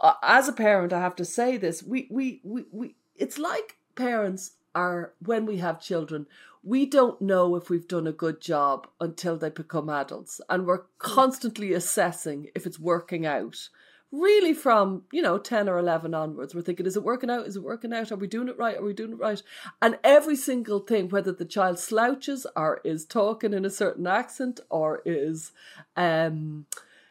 uh, 0.00 0.14
as 0.22 0.48
a 0.48 0.52
parent 0.52 0.92
i 0.92 1.00
have 1.00 1.16
to 1.16 1.24
say 1.24 1.56
this 1.56 1.82
we, 1.82 2.08
we 2.10 2.40
we 2.44 2.64
we 2.72 2.94
it's 3.16 3.38
like 3.38 3.77
parents 3.98 4.52
are 4.74 5.12
when 5.20 5.44
we 5.44 5.58
have 5.58 5.80
children 5.80 6.26
we 6.62 6.86
don't 6.86 7.20
know 7.22 7.56
if 7.56 7.70
we've 7.70 7.88
done 7.88 8.06
a 8.06 8.12
good 8.12 8.40
job 8.40 8.88
until 9.00 9.36
they 9.36 9.48
become 9.48 9.88
adults. 9.88 10.40
And 10.48 10.66
we're 10.66 10.82
constantly 10.98 11.72
assessing 11.72 12.48
if 12.54 12.66
it's 12.66 12.78
working 12.78 13.24
out. 13.24 13.68
Really 14.10 14.54
from 14.54 15.02
you 15.12 15.20
know 15.20 15.36
10 15.36 15.68
or 15.68 15.78
11 15.78 16.14
onwards 16.14 16.54
we're 16.54 16.62
thinking 16.62 16.86
is 16.86 16.96
it 16.96 17.02
working 17.02 17.28
out? 17.28 17.46
Is 17.46 17.56
it 17.56 17.62
working 17.62 17.92
out? 17.92 18.10
Are 18.10 18.16
we 18.16 18.26
doing 18.26 18.48
it 18.48 18.56
right? 18.56 18.78
Are 18.78 18.82
we 18.82 18.94
doing 18.94 19.12
it 19.12 19.18
right? 19.18 19.42
And 19.82 19.98
every 20.02 20.36
single 20.36 20.80
thing 20.80 21.10
whether 21.10 21.30
the 21.30 21.44
child 21.44 21.78
slouches 21.78 22.46
or 22.56 22.80
is 22.84 23.04
talking 23.04 23.52
in 23.52 23.66
a 23.66 23.70
certain 23.70 24.06
accent 24.06 24.60
or 24.70 25.02
is 25.04 25.52
um 25.94 26.64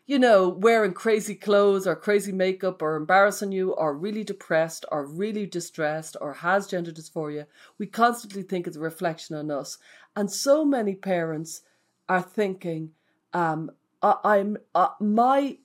you 0.07 0.17
know, 0.17 0.47
wearing 0.47 0.93
crazy 0.93 1.35
clothes 1.35 1.85
or 1.85 1.93
crazy 1.93 2.31
makeup 2.31 2.81
or 2.81 2.95
embarrassing 2.95 3.51
you 3.51 3.71
or 3.73 3.93
really 3.93 4.23
depressed 4.23 4.85
or 4.89 5.05
really 5.05 5.45
distressed 5.45 6.15
or 6.21 6.33
has 6.33 6.65
gender 6.65 6.91
dysphoria, 6.91 7.45
we 7.77 7.85
constantly 7.85 8.41
think 8.41 8.65
it's 8.65 8.77
a 8.77 8.79
reflection 8.79 9.35
on 9.35 9.51
us. 9.51 9.77
And 10.15 10.31
so 10.31 10.63
many 10.63 10.95
parents 10.95 11.61
are 12.07 12.21
thinking, 12.21 12.91
um, 13.33 13.69
I, 14.01 14.37
am 14.37 14.57
uh, 14.73 14.89
my 15.01 15.57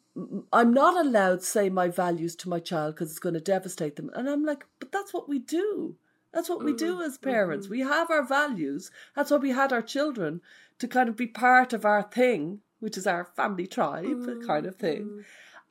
I'm 0.53 0.75
not 0.75 1.07
allowed 1.07 1.41
to 1.41 1.47
say 1.47 1.71
my 1.71 1.89
values 1.89 2.35
to 2.37 2.49
my 2.49 2.59
child 2.59 2.97
because 2.97 3.11
it's 3.11 3.21
going 3.21 3.35
to 3.35 3.41
devastate 3.41 3.95
them. 3.95 4.11
And 4.15 4.29
I'm 4.29 4.45
like, 4.45 4.67
but 4.81 4.91
that's 4.91 5.15
what 5.15 5.29
we 5.29 5.39
do. 5.39 5.97
That's 6.35 6.49
what 6.49 6.65
we 6.65 6.75
do 6.75 6.95
mm-hmm. 6.95 7.03
as 7.03 7.17
parents. 7.17 7.67
Mm-hmm. 7.67 7.75
We 7.75 7.81
have 7.81 8.11
our 8.11 8.27
values. 8.27 8.91
That's 9.15 9.31
why 9.31 9.37
we 9.37 9.51
had 9.51 9.73
our 9.73 9.83
children 9.83 10.41
to 10.81 10.89
kind 10.89 11.09
of 11.09 11.17
be 11.17 11.29
part 11.29 11.73
of 11.73 11.85
our 11.85 12.03
thing 12.03 12.61
which 12.83 12.99
is 12.99 13.07
our 13.07 13.25
family 13.25 13.67
tribe 13.67 14.05
mm. 14.05 14.47
kind 14.47 14.67
of 14.67 14.77
thing. 14.77 15.05
Mm. 15.05 15.25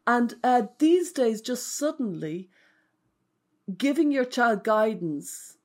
And 0.07 0.35
uh, 0.43 0.63
these 0.79 1.11
days, 1.11 1.41
just 1.41 1.77
suddenly 1.77 2.49
giving 3.77 4.11
your 4.11 4.25
child 4.25 4.63
guidance 4.63 5.57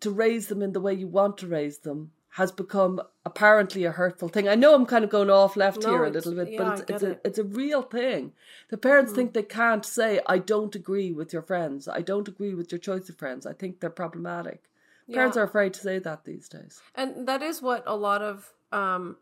to 0.00 0.10
raise 0.10 0.48
them 0.48 0.62
in 0.62 0.72
the 0.72 0.80
way 0.80 0.94
you 0.94 1.06
want 1.06 1.38
to 1.38 1.46
raise 1.46 1.78
them 1.78 2.10
has 2.30 2.50
become 2.50 3.00
apparently 3.24 3.84
a 3.84 3.92
hurtful 3.92 4.28
thing. 4.28 4.48
I 4.48 4.56
know 4.56 4.74
I'm 4.74 4.86
kind 4.86 5.04
of 5.04 5.10
going 5.10 5.30
off 5.30 5.56
left 5.56 5.82
no, 5.82 5.90
here 5.90 6.04
a 6.04 6.10
little 6.10 6.34
bit, 6.34 6.50
yeah, 6.50 6.58
but 6.58 6.80
it's, 6.80 6.90
it's 6.90 7.02
a 7.02 7.18
it's 7.24 7.38
a 7.38 7.44
real 7.44 7.82
thing. 7.82 8.32
The 8.70 8.76
parents 8.76 9.12
mm. 9.12 9.16
think 9.16 9.34
they 9.34 9.44
can't 9.44 9.84
say, 9.84 10.20
"I 10.26 10.38
don't 10.38 10.74
agree 10.74 11.12
with 11.12 11.32
your 11.32 11.42
friends. 11.42 11.86
I 11.86 12.00
don't 12.00 12.26
agree 12.26 12.54
with 12.54 12.72
your 12.72 12.80
choice 12.80 13.08
of 13.08 13.16
friends. 13.16 13.46
I 13.46 13.52
think 13.52 13.78
they're 13.78 13.90
problematic." 13.90 14.64
Parents 15.12 15.36
are 15.36 15.42
afraid 15.42 15.74
to 15.74 15.80
say 15.80 15.98
that 15.98 16.24
these 16.24 16.48
days. 16.48 16.80
And 16.94 17.28
that 17.28 17.42
is 17.42 17.60
what 17.60 17.82
a 17.86 17.94
lot 17.94 18.22
of, 18.22 18.54
um, 18.72 19.18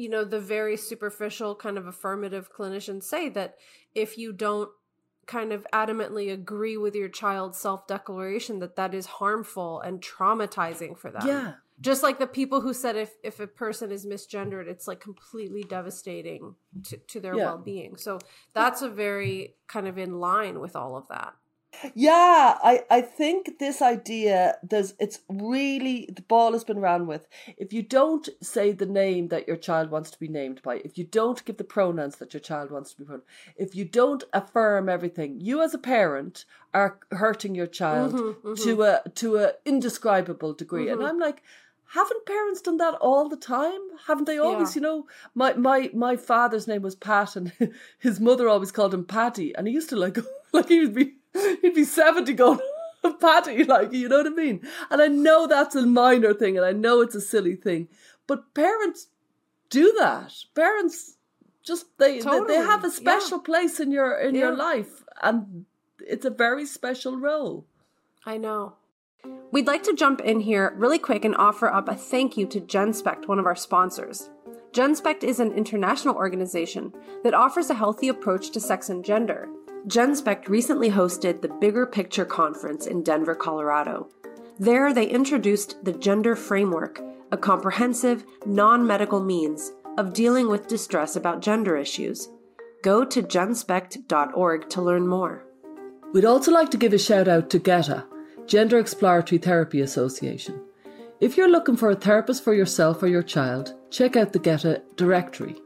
you 0.00 0.08
know, 0.08 0.24
the 0.24 0.40
very 0.40 0.76
superficial 0.76 1.54
kind 1.54 1.76
of 1.78 1.86
affirmative 1.86 2.50
clinicians 2.52 3.04
say 3.04 3.28
that 3.28 3.56
if 3.94 4.16
you 4.16 4.32
don't 4.32 4.70
kind 5.26 5.52
of 5.52 5.66
adamantly 5.72 6.32
agree 6.32 6.76
with 6.76 6.94
your 6.94 7.08
child's 7.08 7.58
self 7.58 7.86
declaration, 7.86 8.58
that 8.60 8.76
that 8.76 8.94
is 8.94 9.06
harmful 9.06 9.80
and 9.80 10.00
traumatizing 10.00 10.96
for 10.96 11.10
them. 11.10 11.26
Yeah. 11.26 11.52
Just 11.80 12.02
like 12.02 12.18
the 12.18 12.26
people 12.26 12.60
who 12.60 12.74
said 12.74 12.96
if, 12.96 13.12
if 13.22 13.40
a 13.40 13.46
person 13.46 13.90
is 13.90 14.04
misgendered, 14.04 14.66
it's 14.66 14.86
like 14.86 15.00
completely 15.00 15.62
devastating 15.62 16.54
to, 16.84 16.96
to 16.98 17.20
their 17.20 17.34
Yeah. 17.34 17.44
well 17.46 17.58
being. 17.58 17.96
So 17.96 18.18
that's 18.52 18.82
a 18.82 18.88
very 18.88 19.54
kind 19.66 19.88
of 19.88 19.96
in 19.96 20.18
line 20.18 20.60
with 20.60 20.76
all 20.76 20.96
of 20.96 21.08
that. 21.08 21.34
Yeah, 21.94 22.58
I, 22.62 22.84
I 22.90 23.00
think 23.00 23.58
this 23.58 23.80
idea 23.80 24.56
there's 24.62 24.94
it's 24.98 25.20
really 25.28 26.08
the 26.14 26.22
ball 26.22 26.52
has 26.52 26.64
been 26.64 26.80
ran 26.80 27.06
with. 27.06 27.26
If 27.56 27.72
you 27.72 27.82
don't 27.82 28.28
say 28.42 28.72
the 28.72 28.86
name 28.86 29.28
that 29.28 29.46
your 29.46 29.56
child 29.56 29.90
wants 29.90 30.10
to 30.10 30.18
be 30.18 30.28
named 30.28 30.62
by, 30.62 30.76
if 30.84 30.98
you 30.98 31.04
don't 31.04 31.44
give 31.44 31.56
the 31.56 31.64
pronouns 31.64 32.16
that 32.16 32.34
your 32.34 32.40
child 32.40 32.70
wants 32.70 32.92
to 32.92 32.98
be 32.98 33.04
pronounced, 33.04 33.28
if 33.56 33.74
you 33.74 33.84
don't 33.84 34.24
affirm 34.32 34.88
everything, 34.88 35.40
you 35.40 35.62
as 35.62 35.72
a 35.72 35.78
parent 35.78 36.44
are 36.74 36.98
hurting 37.12 37.54
your 37.54 37.66
child 37.66 38.14
mm-hmm, 38.14 38.48
mm-hmm. 38.48 38.64
to 38.64 38.82
a 38.82 39.02
to 39.16 39.36
a 39.36 39.52
indescribable 39.64 40.52
degree. 40.52 40.88
And 40.88 40.98
mm-hmm. 40.98 41.08
I'm 41.08 41.18
like, 41.18 41.42
haven't 41.92 42.24
parents 42.24 42.60
done 42.60 42.76
that 42.76 42.94
all 42.94 43.28
the 43.28 43.36
time? 43.36 43.80
Haven't 44.06 44.26
they 44.26 44.38
always, 44.38 44.74
Yeah. 44.74 44.80
you 44.80 44.82
know, 44.82 45.06
my, 45.34 45.54
my 45.54 45.90
my 45.92 46.16
father's 46.16 46.68
name 46.68 46.82
was 46.82 46.94
Pat 46.94 47.36
and 47.36 47.52
his 47.98 48.20
mother 48.20 48.48
always 48.48 48.70
called 48.70 48.94
him 48.94 49.04
Patty 49.04 49.54
and 49.54 49.66
he 49.66 49.74
used 49.74 49.90
to 49.90 49.96
like 49.96 50.18
like 50.52 50.68
he 50.68 50.80
would 50.80 50.94
be 50.94 51.14
he'd 51.62 51.74
be 51.74 51.84
70 51.84 52.32
going 52.34 52.60
Patty, 53.20 53.64
like 53.64 53.92
you 53.92 54.08
know 54.08 54.18
what 54.18 54.26
I 54.26 54.30
mean? 54.30 54.66
And 54.90 55.00
I 55.00 55.08
know 55.08 55.46
that's 55.46 55.74
a 55.74 55.86
minor 55.86 56.34
thing 56.34 56.56
and 56.56 56.66
I 56.66 56.72
know 56.72 57.00
it's 57.00 57.14
a 57.14 57.20
silly 57.20 57.56
thing. 57.56 57.88
But 58.26 58.54
parents 58.54 59.08
do 59.70 59.94
that. 59.98 60.34
Parents 60.54 61.16
just 61.62 61.86
they 61.98 62.20
they, 62.20 62.40
they 62.46 62.56
have 62.56 62.84
a 62.84 62.88
yeah. 62.88 62.94
special 62.94 63.38
place 63.38 63.80
in 63.80 63.90
your 63.90 64.18
in 64.18 64.34
your 64.34 64.54
life 64.54 65.04
and 65.22 65.64
it's 66.06 66.24
a 66.24 66.30
very 66.30 66.66
special 66.66 67.18
role. 67.18 67.64
I 68.26 68.36
know. 68.36 68.74
We'd 69.52 69.66
like 69.66 69.82
to 69.84 69.94
jump 69.94 70.20
in 70.20 70.40
here 70.40 70.72
really 70.76 70.98
quick 70.98 71.24
and 71.24 71.36
offer 71.36 71.68
up 71.68 71.88
a 71.88 71.94
thank 71.94 72.36
you 72.36 72.46
to 72.46 72.60
Genspect, 72.60 73.28
one 73.28 73.38
of 73.38 73.46
our 73.46 73.56
sponsors. 73.56 74.30
Genspect 74.72 75.24
is 75.24 75.40
an 75.40 75.52
international 75.52 76.14
organization 76.14 76.92
that 77.24 77.34
offers 77.34 77.70
a 77.70 77.74
healthy 77.74 78.08
approach 78.08 78.50
to 78.52 78.60
sex 78.60 78.88
and 78.88 79.04
gender. 79.04 79.48
Genspect 79.86 80.48
recently 80.48 80.90
hosted 80.90 81.40
the 81.40 81.48
Bigger 81.48 81.86
Picture 81.86 82.26
Conference 82.26 82.86
in 82.86 83.02
Denver, 83.02 83.34
Colorado. 83.34 84.08
There, 84.58 84.92
they 84.92 85.06
introduced 85.06 85.82
the 85.82 85.92
Gender 85.92 86.36
Framework, 86.36 87.00
a 87.32 87.38
comprehensive, 87.38 88.24
non 88.44 88.86
medical 88.86 89.20
means 89.20 89.72
of 89.96 90.12
dealing 90.12 90.48
with 90.48 90.68
distress 90.68 91.16
about 91.16 91.40
gender 91.40 91.78
issues. 91.78 92.28
Go 92.82 93.06
to 93.06 93.22
genspect.org 93.22 94.68
to 94.68 94.82
learn 94.82 95.08
more. 95.08 95.46
We'd 96.12 96.26
also 96.26 96.52
like 96.52 96.70
to 96.72 96.78
give 96.78 96.92
a 96.92 96.98
shout 96.98 97.26
out 97.26 97.48
to 97.50 97.58
GETA, 97.58 98.04
Gender 98.46 98.78
Exploratory 98.78 99.38
Therapy 99.38 99.80
Association. 99.80 100.60
If 101.20 101.36
you're 101.36 101.50
looking 101.50 101.76
for 101.76 101.90
a 101.90 101.96
therapist 101.96 102.44
for 102.44 102.52
yourself 102.52 103.02
or 103.02 103.06
your 103.06 103.22
child, 103.22 103.74
check 103.90 104.14
out 104.14 104.32
the 104.34 104.38
GETA 104.38 104.82
directory. 104.96 105.56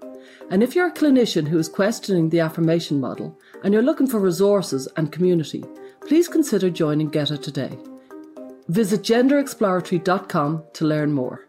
And 0.50 0.62
if 0.62 0.74
you're 0.74 0.88
a 0.88 0.92
clinician 0.92 1.48
who 1.48 1.58
is 1.58 1.68
questioning 1.68 2.28
the 2.28 2.40
affirmation 2.40 3.00
model 3.00 3.38
and 3.64 3.72
you're 3.74 3.82
looking 3.82 4.06
for 4.06 4.20
resources 4.20 4.86
and 4.96 5.10
community, 5.10 5.64
please 6.06 6.28
consider 6.28 6.70
joining 6.70 7.10
GETA 7.10 7.38
today. 7.38 7.76
Visit 8.68 9.02
genderexploratory.com 9.02 10.64
to 10.74 10.84
learn 10.84 11.12
more. 11.12 11.46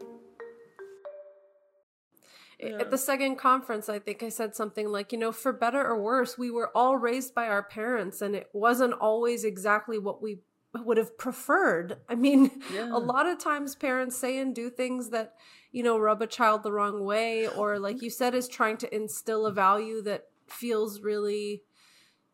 At 2.60 2.90
the 2.90 2.98
second 2.98 3.36
conference, 3.36 3.90
I 3.90 4.00
think 4.00 4.24
I 4.24 4.30
said 4.30 4.56
something 4.56 4.88
like, 4.88 5.12
you 5.12 5.20
know, 5.20 5.32
for 5.32 5.54
better 5.54 5.86
or 5.86 6.02
worse, 6.02 6.38
we 6.38 6.50
were 6.50 6.72
all 6.74 6.98
raised 6.98 7.36
by 7.36 7.48
our 7.48 7.62
parents, 7.62 8.22
and 8.22 8.34
it 8.34 8.50
wasn't 8.54 8.94
always 8.94 9.44
exactly 9.44 10.00
what 10.00 10.22
we 10.22 10.40
would 10.74 10.98
have 10.98 11.18
preferred. 11.18 11.98
I 12.10 12.16
mean, 12.16 12.50
Yeah. 12.74 12.90
a 12.92 12.98
lot 12.98 13.28
of 13.28 13.38
times 13.40 13.76
parents 13.76 14.16
say 14.18 14.40
and 14.40 14.56
do 14.56 14.70
things 14.70 15.10
that, 15.10 15.36
you 15.72 15.84
know, 15.84 15.98
rub 16.00 16.22
a 16.22 16.28
child 16.28 16.64
the 16.64 16.72
wrong 16.72 17.04
way, 17.04 17.48
or 17.48 17.78
like 17.78 18.02
you 18.02 18.10
said, 18.10 18.34
is 18.34 18.48
trying 18.48 18.78
to 18.78 18.96
instill 18.96 19.46
a 19.46 19.52
value 19.52 20.02
that 20.04 20.28
feels 20.48 21.02
really, 21.02 21.64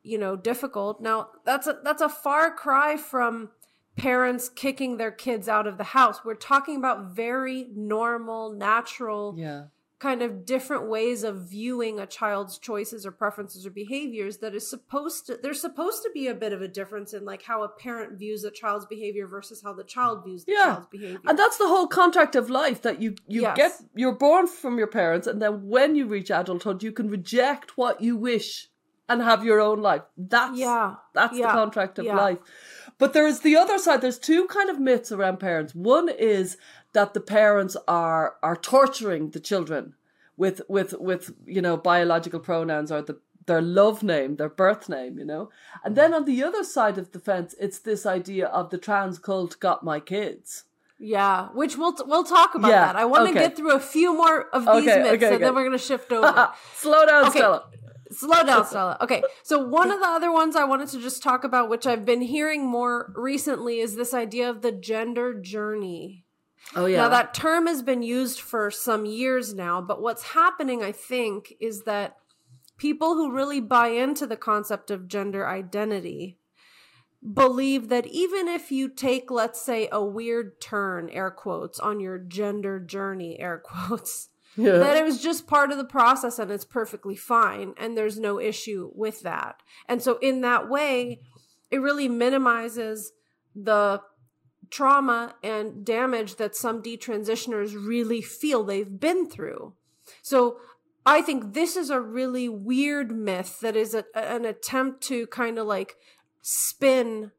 you 0.04 0.18
know, 0.18 0.36
difficult. 0.36 1.02
Now, 1.02 1.30
that's 1.46 1.68
a 1.68 1.80
that's 1.84 2.02
a 2.02 2.10
far 2.10 2.54
cry 2.56 2.98
from 2.98 3.50
parents 3.98 4.50
kicking 4.50 4.98
their 4.98 5.12
kids 5.12 5.48
out 5.50 5.68
of 5.68 5.78
the 5.78 5.84
house. 5.84 6.24
We're 6.24 6.36
talking 6.36 6.78
about 6.78 7.12
very 7.16 7.68
normal, 7.76 8.52
natural 8.54 9.36
Yeah. 9.38 9.66
kind 10.00 10.24
of 10.24 10.46
different 10.46 10.90
ways 10.90 11.24
of 11.24 11.48
viewing 11.48 12.00
a 12.00 12.08
child's 12.08 12.58
choices 12.58 13.06
or 13.06 13.12
preferences 13.12 13.68
or 13.68 13.70
behaviors 13.70 14.38
that 14.38 14.56
is 14.56 14.68
supposed 14.68 15.28
to 15.28 15.38
there's 15.44 15.62
supposed 15.62 16.02
to 16.02 16.10
be 16.12 16.26
a 16.28 16.34
bit 16.34 16.54
of 16.54 16.62
a 16.64 16.68
difference 16.68 17.14
in 17.14 17.24
like 17.24 17.44
how 17.44 17.62
a 17.62 17.70
parent 17.70 18.18
views 18.18 18.44
a 18.44 18.50
child's 18.50 18.88
behavior 18.88 19.28
versus 19.28 19.62
how 19.62 19.74
the 19.74 19.84
child 19.84 20.24
views 20.24 20.44
the 20.46 20.54
Yeah. 20.54 20.64
child's 20.64 20.88
behavior. 20.88 21.20
And 21.28 21.38
that's 21.38 21.58
the 21.58 21.68
whole 21.68 21.86
contract 21.86 22.36
of 22.36 22.50
life 22.50 22.82
that 22.82 23.00
you 23.00 23.14
you 23.28 23.42
Yes. 23.42 23.56
get 23.58 23.72
you're 23.94 24.16
born 24.18 24.48
from 24.48 24.80
your 24.80 24.88
parents 24.88 25.28
and 25.28 25.40
then 25.40 25.68
when 25.68 25.94
you 25.96 26.08
reach 26.08 26.32
adulthood 26.32 26.82
you 26.82 26.92
can 26.94 27.08
reject 27.10 27.78
what 27.78 28.02
you 28.02 28.16
wish 28.18 28.71
and 29.12 29.22
have 29.22 29.44
your 29.44 29.60
own 29.60 29.80
life. 29.82 30.04
That's 30.18 30.58
Yeah. 30.58 30.96
that's 31.14 31.38
Yeah. 31.38 31.48
the 31.48 31.54
contract 31.54 32.00
of 32.00 32.06
Yeah. 32.06 32.16
life. 32.26 32.40
But 32.98 33.14
there 33.14 33.28
is 33.28 33.40
the 33.42 33.56
other 33.58 33.78
side. 33.78 34.02
There's 34.02 34.20
two 34.20 34.46
kind 34.48 34.70
of 34.70 34.80
myths 34.80 35.12
around 35.12 35.38
parents. 35.40 35.74
One 35.76 36.08
is 36.10 36.58
that 36.94 37.14
the 37.14 37.20
parents 37.40 37.76
are 37.88 38.36
are 38.44 38.56
torturing 38.56 39.32
the 39.32 39.40
children 39.40 39.84
with 40.38 40.62
with 40.76 40.92
with 41.10 41.24
you 41.46 41.62
know 41.62 41.76
biological 41.78 42.40
pronouns 42.40 42.92
or 42.92 43.02
the 43.02 43.18
their 43.48 43.62
love 43.62 44.04
name, 44.04 44.36
their 44.36 44.50
birth 44.64 44.88
name, 44.88 45.18
you 45.18 45.26
know. 45.26 45.50
And 45.84 45.96
then 45.96 46.14
on 46.14 46.26
the 46.26 46.44
other 46.44 46.64
side 46.64 46.98
of 47.00 47.12
the 47.12 47.20
fence, 47.20 47.56
it's 47.60 47.80
this 47.80 48.06
idea 48.06 48.46
of 48.48 48.70
the 48.70 48.78
trans 48.78 49.18
cult 49.20 49.60
got 49.60 49.84
my 49.84 50.00
kids. 50.00 50.66
yeah, 51.00 51.48
which 51.60 51.74
we'll 51.80 51.96
we'll 52.12 52.24
talk 52.38 52.52
about 52.54 52.70
Yeah, 52.70 52.86
that. 52.86 52.96
I 53.04 53.06
want 53.06 53.24
to 53.26 53.32
okay. 53.32 53.40
get 53.48 53.56
through 53.58 53.76
a 53.76 53.80
few 53.96 54.10
more 54.22 54.38
of 54.58 54.62
these 54.66 54.88
Okay, 54.88 55.00
myths 55.02 55.16
okay, 55.24 55.34
and 55.34 55.44
then 55.44 55.56
we're 55.56 55.64
going 55.70 55.80
to 55.84 55.88
shift 55.92 56.12
over. 56.18 56.50
Slow 56.76 57.02
down. 57.12 57.32
Stella. 57.32 57.64
Slow 58.12 58.44
down, 58.44 58.66
Stella. 58.66 58.98
Okay, 59.02 59.24
so 59.44 59.60
one 59.60 59.90
of 59.90 60.00
the 60.00 60.08
other 60.08 60.32
ones 60.32 60.56
I 60.56 60.66
wanted 60.66 60.90
to 60.90 61.02
just 61.02 61.24
talk 61.24 61.44
about, 61.44 61.70
which 61.70 61.88
I've 61.88 62.06
been 62.06 62.22
hearing 62.22 62.66
more 62.66 63.14
recently, 63.16 63.80
is 63.80 63.96
this 63.96 64.14
idea 64.14 64.50
of 64.50 64.62
the 64.62 64.72
gender 64.72 65.34
journey. 65.34 66.26
Oh 66.76 66.86
yeah. 66.86 66.98
Now, 66.98 67.10
that 67.10 67.34
term 67.34 67.68
has 67.68 67.82
been 67.82 68.04
used 68.04 68.40
for 68.40 68.70
some 68.70 69.06
years 69.06 69.54
now, 69.54 69.82
but 69.82 70.02
what's 70.02 70.24
happening, 70.24 70.84
I 70.84 70.92
think, 70.92 71.54
is 71.60 71.84
that 71.84 72.18
people 72.78 73.16
who 73.16 73.32
really 73.32 73.60
buy 73.60 73.88
into 73.88 74.28
the 74.28 74.38
concept 74.38 74.92
of 74.92 75.08
gender 75.08 75.48
identity 75.48 76.38
believe 77.34 77.90
that 77.90 78.08
even 78.08 78.48
if 78.48 78.72
you 78.72 78.90
take, 78.90 79.30
let's 79.30 79.62
say, 79.62 79.88
a 79.92 80.04
weird 80.04 80.60
turn, 80.60 81.08
air 81.10 81.30
quotes, 81.30 81.80
on 81.80 82.00
your 82.00 82.18
gender 82.18 82.80
journey, 82.80 83.40
air 83.40 83.62
quotes, 83.64 84.30
yeah. 84.56 84.78
that 84.78 84.98
it 84.98 85.04
was 85.04 85.22
just 85.22 85.48
part 85.48 85.72
of 85.72 85.78
the 85.78 85.86
process 85.86 86.40
and 86.40 86.52
it's 86.52 86.66
perfectly 86.66 87.16
fine 87.16 87.74
and 87.78 87.98
there's 87.98 88.20
no 88.20 88.40
issue 88.40 88.92
with 88.94 89.22
that. 89.22 89.56
And 89.88 90.02
so 90.02 90.18
in 90.20 90.42
that 90.42 90.70
way, 90.70 91.22
it 91.70 91.80
really 91.80 92.10
minimizes 92.10 93.14
the 93.56 94.02
trauma 94.70 95.36
and 95.44 95.86
damage 95.86 96.36
that 96.36 96.56
some 96.56 96.82
detransitioners 96.82 97.74
really 97.74 98.22
feel 98.22 98.64
they've 98.64 99.00
been 99.00 99.30
through. 99.30 99.74
So 100.22 100.58
I 101.06 101.22
think 101.22 101.54
this 101.54 101.76
is 101.76 101.90
a 101.90 102.00
really 102.00 102.48
weird 102.48 103.12
myth 103.12 103.60
that 103.62 103.76
is 103.76 103.94
a, 103.94 104.06
an 104.16 104.46
attempt 104.46 105.02
to 105.04 105.28
kind 105.28 105.58
of 105.58 105.68
like 105.68 105.96
spin 106.42 107.32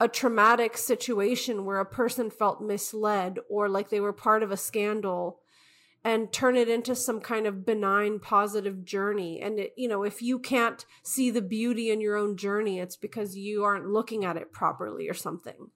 a 0.00 0.08
traumatic 0.08 0.76
situation 0.76 1.64
where 1.64 1.80
a 1.80 1.84
person 1.84 2.30
felt 2.30 2.62
misled 2.62 3.38
or 3.50 3.68
like 3.68 3.90
they 3.90 4.00
were 4.00 4.12
part 4.12 4.42
of 4.42 4.52
a 4.52 4.56
scandal 4.56 5.40
and 6.04 6.32
turn 6.32 6.56
it 6.56 6.68
into 6.68 6.94
some 6.94 7.20
kind 7.20 7.46
of 7.46 7.66
benign 7.66 8.18
positive 8.18 8.84
journey 8.84 9.40
and 9.40 9.58
it, 9.58 9.74
you 9.76 9.88
know 9.88 10.02
if 10.02 10.22
you 10.22 10.38
can't 10.38 10.86
see 11.02 11.30
the 11.30 11.42
beauty 11.42 11.90
in 11.90 12.00
your 12.00 12.16
own 12.16 12.36
journey 12.36 12.78
it's 12.78 12.96
because 12.96 13.36
you 13.36 13.64
aren't 13.64 13.88
looking 13.88 14.24
at 14.24 14.36
it 14.36 14.52
properly 14.52 15.08
or 15.08 15.14
something 15.14 15.70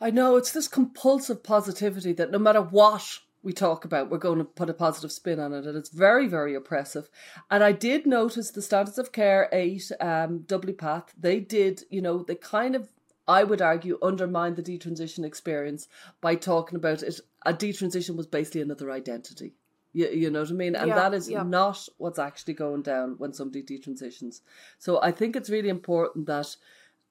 I 0.00 0.10
know 0.10 0.36
it's 0.36 0.52
this 0.52 0.68
compulsive 0.68 1.42
positivity 1.42 2.12
that 2.12 2.30
no 2.30 2.38
matter 2.38 2.60
what 2.60 3.20
we 3.44 3.52
talk 3.52 3.84
about, 3.84 4.10
we're 4.10 4.18
going 4.18 4.38
to 4.38 4.44
put 4.44 4.70
a 4.70 4.74
positive 4.74 5.12
spin 5.12 5.38
on 5.38 5.52
it, 5.52 5.66
and 5.66 5.76
it's 5.76 5.90
very, 5.90 6.26
very 6.26 6.54
oppressive. 6.54 7.08
And 7.50 7.62
I 7.62 7.72
did 7.72 8.06
notice 8.06 8.50
the 8.50 8.62
Standards 8.62 8.98
of 8.98 9.12
Care 9.12 9.48
Eight, 9.52 9.92
um, 10.00 10.40
WPATH. 10.46 11.08
They 11.18 11.40
did, 11.40 11.82
you 11.90 12.00
know, 12.00 12.22
they 12.22 12.36
kind 12.36 12.74
of, 12.74 12.88
I 13.26 13.44
would 13.44 13.62
argue, 13.62 13.98
undermined 14.02 14.56
the 14.56 14.62
detransition 14.62 15.24
experience 15.24 15.88
by 16.20 16.34
talking 16.34 16.76
about 16.76 17.02
it. 17.02 17.20
A 17.46 17.54
detransition 17.54 18.16
was 18.16 18.26
basically 18.26 18.60
another 18.60 18.90
identity. 18.90 19.54
You, 19.92 20.08
you 20.08 20.30
know 20.30 20.40
what 20.40 20.50
I 20.50 20.54
mean? 20.54 20.74
And 20.74 20.88
Yeah, 20.88 20.96
that 20.96 21.14
is 21.14 21.30
yeah. 21.30 21.42
not 21.42 21.88
what's 21.98 22.18
actually 22.18 22.54
going 22.54 22.82
down 22.82 23.14
when 23.18 23.32
somebody 23.32 23.62
detransitions. 23.62 24.40
So 24.78 25.00
I 25.00 25.12
think 25.12 25.36
it's 25.36 25.48
really 25.48 25.68
important 25.68 26.26
that 26.26 26.56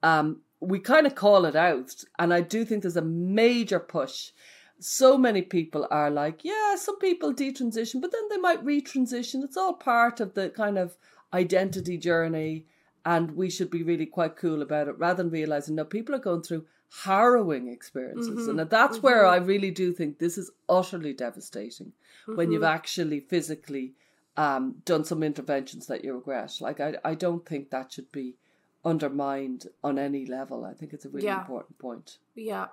um, 0.02 0.42
we 0.60 0.78
kind 0.78 1.06
of 1.06 1.14
call 1.14 1.46
it 1.46 1.56
out. 1.56 2.04
And 2.18 2.32
I 2.32 2.42
do 2.42 2.64
think 2.64 2.82
there's 2.82 2.96
a 2.96 3.02
major 3.02 3.80
push. 3.80 4.30
So 4.78 5.16
many 5.16 5.40
people 5.42 5.86
are 5.90 6.10
like, 6.10 6.44
yeah, 6.44 6.76
some 6.76 6.98
people 6.98 7.32
detransition, 7.32 8.00
but 8.00 8.12
then 8.12 8.28
they 8.28 8.36
might 8.36 8.64
retransition. 8.64 9.42
It's 9.42 9.56
all 9.56 9.72
part 9.72 10.20
of 10.20 10.34
the 10.34 10.50
kind 10.50 10.78
of 10.78 10.96
identity 11.32 11.96
journey. 11.96 12.66
And 13.04 13.36
we 13.36 13.50
should 13.50 13.70
be 13.70 13.82
really 13.82 14.06
quite 14.06 14.36
cool 14.36 14.62
about 14.62 14.88
it 14.88 14.98
rather 14.98 15.22
than 15.22 15.30
realizing, 15.30 15.74
no, 15.74 15.84
people 15.84 16.14
are 16.14 16.18
going 16.18 16.42
through 16.42 16.64
harrowing 17.02 17.68
experiences. 17.68 18.48
Mm-hmm. 18.48 18.58
And 18.60 18.70
that's 18.70 18.96
mm-hmm. 18.96 19.06
where 19.06 19.26
I 19.26 19.36
really 19.36 19.70
do 19.70 19.92
think 19.92 20.18
this 20.18 20.38
is 20.38 20.50
utterly 20.68 21.12
devastating 21.12 21.92
mm-hmm. 22.22 22.36
when 22.36 22.50
you've 22.50 22.62
mm-hmm. 22.62 22.74
actually 22.74 23.20
physically 23.20 23.92
um, 24.36 24.76
done 24.84 25.04
some 25.04 25.22
interventions 25.22 25.86
that 25.86 26.04
you 26.04 26.14
regret. 26.14 26.56
Like, 26.60 26.80
I, 26.80 26.94
I 27.04 27.14
don't 27.14 27.44
think 27.46 27.70
that 27.70 27.92
should 27.92 28.10
be 28.10 28.36
undermined 28.84 29.66
on 29.82 29.98
any 29.98 30.24
level. 30.24 30.64
I 30.64 30.72
think 30.72 30.92
it's 30.92 31.04
a 31.04 31.08
really 31.10 31.26
yeah. 31.26 31.40
important 31.40 31.78
point. 31.78 32.18
Yeah. 32.34 32.66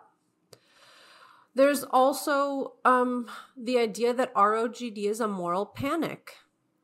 There's 1.53 1.83
also 1.83 2.73
um, 2.85 3.27
the 3.57 3.77
idea 3.77 4.13
that 4.13 4.33
ROGD 4.33 4.97
is 4.97 5.19
a 5.19 5.27
moral 5.27 5.65
panic. 5.65 6.37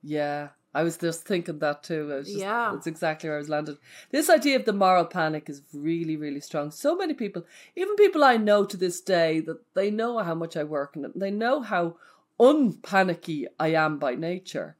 Yeah, 0.03 0.49
I 0.77 0.83
was 0.83 0.95
just 0.95 1.23
thinking 1.23 1.57
that 1.57 1.81
too. 1.81 2.21
Just, 2.23 2.37
yeah. 2.37 2.69
That's 2.71 2.85
exactly 2.85 3.29
where 3.29 3.37
I 3.37 3.39
was 3.39 3.49
landed. 3.49 3.79
This 4.11 4.29
idea 4.29 4.57
of 4.57 4.65
the 4.65 4.73
moral 4.73 5.05
panic 5.05 5.49
is 5.49 5.63
really, 5.73 6.15
really 6.15 6.39
strong. 6.39 6.69
So 6.69 6.95
many 6.95 7.15
people, 7.15 7.43
even 7.75 7.95
people 7.95 8.23
I 8.23 8.37
know 8.37 8.63
to 8.63 8.77
this 8.77 9.01
day, 9.01 9.39
that 9.39 9.61
they 9.73 9.89
know 9.89 10.19
how 10.19 10.35
much 10.35 10.55
I 10.55 10.63
work 10.63 10.95
in 10.95 11.05
it, 11.05 11.17
they 11.17 11.31
know 11.31 11.61
how 11.61 11.97
unpanicky 12.39 13.47
I 13.59 13.69
am 13.69 13.97
by 13.97 14.13
nature, 14.13 14.75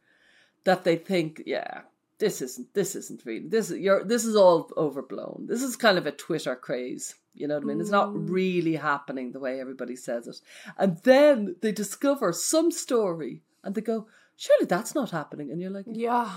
that 0.66 0.84
they 0.84 0.98
think, 0.98 1.42
yeah, 1.48 1.82
this 2.20 2.44
isn't 2.44 2.74
this 2.76 2.96
isn't 2.96 3.24
really 3.26 3.48
this 3.48 3.70
is 3.70 3.78
you're 3.80 4.04
this 4.04 4.24
is 4.24 4.36
all 4.36 4.72
overblown. 4.78 5.46
This 5.48 5.64
is 5.64 5.76
kind 5.76 5.98
of 5.98 6.06
a 6.06 6.12
Twitter 6.12 6.56
craze. 6.56 7.16
You 7.34 7.48
know 7.48 7.56
what 7.56 7.64
I 7.64 7.68
mean? 7.68 7.82
It's 7.82 7.90
not 7.90 8.10
mm. 8.10 8.30
really 8.30 8.76
happening 8.76 9.32
the 9.32 9.40
way 9.40 9.60
everybody 9.60 9.96
says 9.96 10.28
it. 10.28 10.42
And 10.78 10.98
then 11.04 11.56
they 11.62 11.72
discover 11.72 12.34
some 12.34 12.72
story 12.72 13.42
and 13.64 13.74
they 13.74 13.82
go, 13.82 14.08
surely 14.38 14.66
that's 14.66 14.96
not 14.96 15.12
happening. 15.12 15.52
And 15.52 15.60
you're 15.60 15.72
like, 15.72 15.86
yeah, 15.92 16.32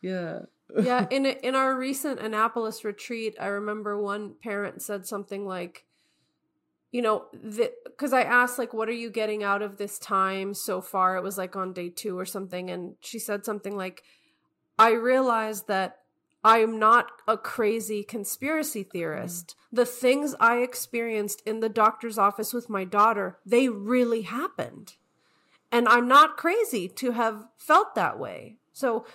yeah. 0.00 0.40
yeah, 0.80 1.06
in 1.10 1.26
a, 1.26 1.30
in 1.42 1.54
our 1.54 1.76
recent 1.76 2.20
Annapolis 2.20 2.84
retreat, 2.84 3.36
I 3.38 3.46
remember 3.46 4.00
one 4.00 4.34
parent 4.42 4.80
said 4.80 5.06
something 5.06 5.46
like, 5.46 5.84
you 6.92 7.02
know, 7.02 7.24
because 7.84 8.12
I 8.12 8.22
asked 8.22 8.56
like, 8.56 8.72
what 8.72 8.88
are 8.88 8.92
you 8.92 9.10
getting 9.10 9.42
out 9.42 9.62
of 9.62 9.76
this 9.76 9.98
time 9.98 10.54
so 10.54 10.80
far? 10.80 11.16
It 11.16 11.24
was 11.24 11.36
like 11.36 11.56
on 11.56 11.72
day 11.72 11.90
two 11.90 12.16
or 12.16 12.24
something, 12.24 12.70
and 12.70 12.94
she 13.00 13.18
said 13.18 13.44
something 13.44 13.76
like, 13.76 14.04
I 14.78 14.92
realized 14.92 15.66
that 15.66 15.98
I'm 16.44 16.78
not 16.78 17.10
a 17.26 17.36
crazy 17.36 18.04
conspiracy 18.04 18.84
theorist. 18.84 19.56
Mm. 19.72 19.76
The 19.76 19.86
things 19.86 20.34
I 20.38 20.58
experienced 20.58 21.42
in 21.44 21.58
the 21.58 21.68
doctor's 21.68 22.18
office 22.18 22.52
with 22.52 22.70
my 22.70 22.84
daughter, 22.84 23.38
they 23.44 23.68
really 23.68 24.22
happened. 24.22 24.94
And 25.74 25.88
I'm 25.88 26.06
not 26.06 26.36
crazy 26.36 26.86
to 26.86 27.10
have 27.10 27.48
felt 27.58 27.96
that 27.96 28.16
way. 28.16 28.58
So 28.72 29.06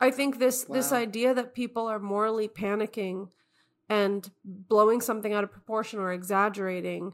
I 0.00 0.10
think 0.10 0.40
this 0.40 0.66
wow. 0.68 0.74
this 0.74 0.90
idea 0.90 1.32
that 1.34 1.54
people 1.54 1.86
are 1.86 2.00
morally 2.00 2.48
panicking 2.48 3.28
and 3.88 4.28
blowing 4.44 5.00
something 5.00 5.32
out 5.32 5.44
of 5.44 5.52
proportion 5.52 6.00
or 6.00 6.12
exaggerating 6.12 7.12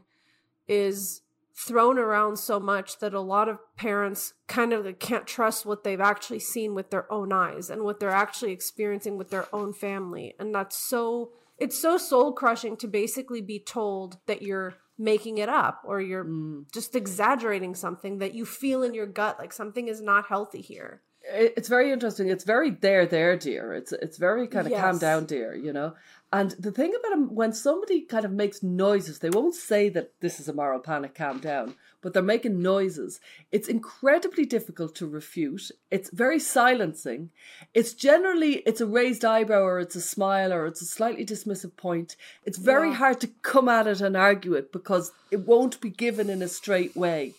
is 0.67 1.21
thrown 1.53 1.99
around 1.99 2.37
so 2.37 2.59
much 2.59 2.97
that 2.97 3.13
a 3.13 3.21
lot 3.21 3.47
of 3.47 3.59
parents 3.75 4.33
kind 4.47 4.73
of 4.73 4.97
can't 4.97 5.27
trust 5.27 5.63
what 5.63 5.83
they've 5.83 6.01
actually 6.01 6.39
seen 6.39 6.73
with 6.73 6.89
their 6.89 7.11
own 7.11 7.31
eyes 7.31 7.69
and 7.69 7.83
what 7.83 7.99
they're 7.99 8.09
actually 8.09 8.51
experiencing 8.51 9.17
with 9.17 9.29
their 9.29 9.47
own 9.53 9.73
family 9.73 10.35
and 10.39 10.53
that's 10.53 10.77
so 10.77 11.31
it's 11.57 11.79
so 11.79 11.97
soul 11.97 12.31
crushing 12.31 12.77
to 12.77 12.87
basically 12.87 13.41
be 13.41 13.59
told 13.59 14.17
that 14.27 14.43
you're 14.43 14.75
making 14.97 15.37
it 15.37 15.49
up 15.49 15.81
or 15.85 16.01
you're 16.01 16.25
mm. 16.25 16.65
just 16.73 16.95
exaggerating 16.95 17.75
something 17.75 18.17
that 18.17 18.33
you 18.33 18.45
feel 18.45 18.83
in 18.83 18.93
your 18.93 19.05
gut 19.05 19.37
like 19.39 19.53
something 19.53 19.87
is 19.87 20.01
not 20.01 20.25
healthy 20.27 20.61
here. 20.61 21.01
It's 21.29 21.67
very 21.67 21.91
interesting. 21.91 22.29
It's 22.29 22.45
very 22.45 22.71
there 22.71 23.05
there 23.05 23.37
dear. 23.37 23.73
It's 23.73 23.91
it's 23.91 24.17
very 24.17 24.47
kind 24.47 24.65
of 24.65 24.71
yes. 24.71 24.81
calm 24.81 24.97
down 24.97 25.25
dear 25.25 25.55
you 25.55 25.73
know? 25.73 25.93
And 26.33 26.51
the 26.51 26.71
thing 26.71 26.93
about 26.93 27.09
them, 27.09 27.35
when 27.35 27.53
somebody 27.53 28.01
kind 28.01 28.25
of 28.25 28.31
makes 28.31 28.61
noises, 28.61 29.19
they 29.19 29.29
won't 29.29 29.55
say 29.55 29.87
that 29.89 30.11
this 30.19 30.39
is 30.39 30.49
a 30.49 30.53
moral 30.53 30.79
panic, 30.79 31.15
calm 31.15 31.39
down, 31.39 31.75
but 32.07 32.13
they're 32.13 32.23
making 32.23 32.61
noises. 32.61 33.19
It's 33.51 33.67
incredibly 33.67 34.45
difficult 34.45 34.95
to 34.95 35.05
refute. 35.05 35.71
It's 35.91 36.09
very 36.09 36.39
silencing. 36.39 37.31
It's 37.73 37.93
generally, 37.93 38.59
it's 38.65 38.79
a 38.79 38.85
raised 38.85 39.25
eyebrow 39.25 39.63
or 39.63 39.81
it's 39.81 39.97
a 39.97 39.99
smile 39.99 40.53
or 40.53 40.65
it's 40.67 40.81
a 40.81 40.85
slightly 40.85 41.25
dismissive 41.25 41.75
point. 41.75 42.15
It's 42.45 42.57
very 42.57 42.91
yeah. 42.91 42.95
hard 42.95 43.19
to 43.19 43.27
come 43.41 43.67
at 43.67 43.87
it 43.87 43.99
and 43.99 44.15
argue 44.15 44.53
it 44.53 44.71
because 44.71 45.11
it 45.31 45.45
won't 45.45 45.81
be 45.81 45.89
given 45.89 46.29
in 46.29 46.41
a 46.41 46.47
straight 46.47 46.95
way. 46.95 47.33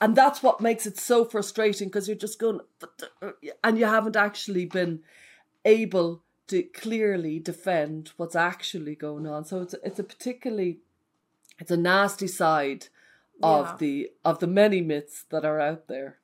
And 0.00 0.14
that's 0.14 0.40
what 0.40 0.60
makes 0.60 0.86
it 0.86 1.00
so 1.00 1.24
frustrating 1.24 1.88
because 1.88 2.06
you're 2.06 2.16
just 2.16 2.38
going, 2.38 2.60
and 3.64 3.76
you 3.76 3.86
haven't 3.86 4.14
actually 4.14 4.66
been 4.66 5.00
able 5.64 6.22
to 6.46 6.62
clearly 6.62 7.40
defend 7.40 8.12
what's 8.18 8.36
actually 8.36 8.94
going 8.94 9.26
on. 9.26 9.44
So 9.44 9.62
it's 9.62 9.74
it's 9.82 9.98
a 9.98 10.04
particularly 10.04 10.78
it's 11.58 11.72
a 11.72 11.76
nasty 11.76 12.28
side 12.28 12.86
of 13.42 13.66
yeah. 13.66 13.76
the 13.78 14.10
of 14.24 14.38
the 14.38 14.46
many 14.46 14.80
myths 14.80 15.24
that 15.30 15.44
are 15.44 15.60
out 15.60 15.88
there. 15.88 16.18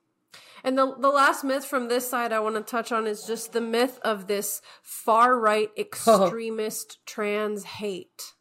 And 0.63 0.77
the 0.77 0.95
the 0.97 1.09
last 1.09 1.43
myth 1.43 1.65
from 1.65 1.87
this 1.87 2.09
side 2.09 2.33
I 2.33 2.39
want 2.39 2.55
to 2.55 2.61
touch 2.61 2.91
on 2.91 3.07
is 3.07 3.23
just 3.23 3.53
the 3.53 3.61
myth 3.61 3.99
of 4.03 4.27
this 4.27 4.61
far 4.81 5.37
right 5.39 5.69
extremist 5.77 7.05
trans 7.05 7.63
hate. 7.63 8.33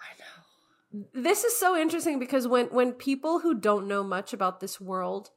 I 0.00 0.18
know. 0.18 1.06
This 1.12 1.44
is 1.44 1.58
so 1.58 1.76
interesting 1.76 2.18
because 2.18 2.46
when 2.46 2.66
when 2.66 2.92
people 2.92 3.40
who 3.40 3.54
don't 3.54 3.88
know 3.88 4.02
much 4.02 4.32
about 4.32 4.60
this 4.60 4.80
world 4.80 5.30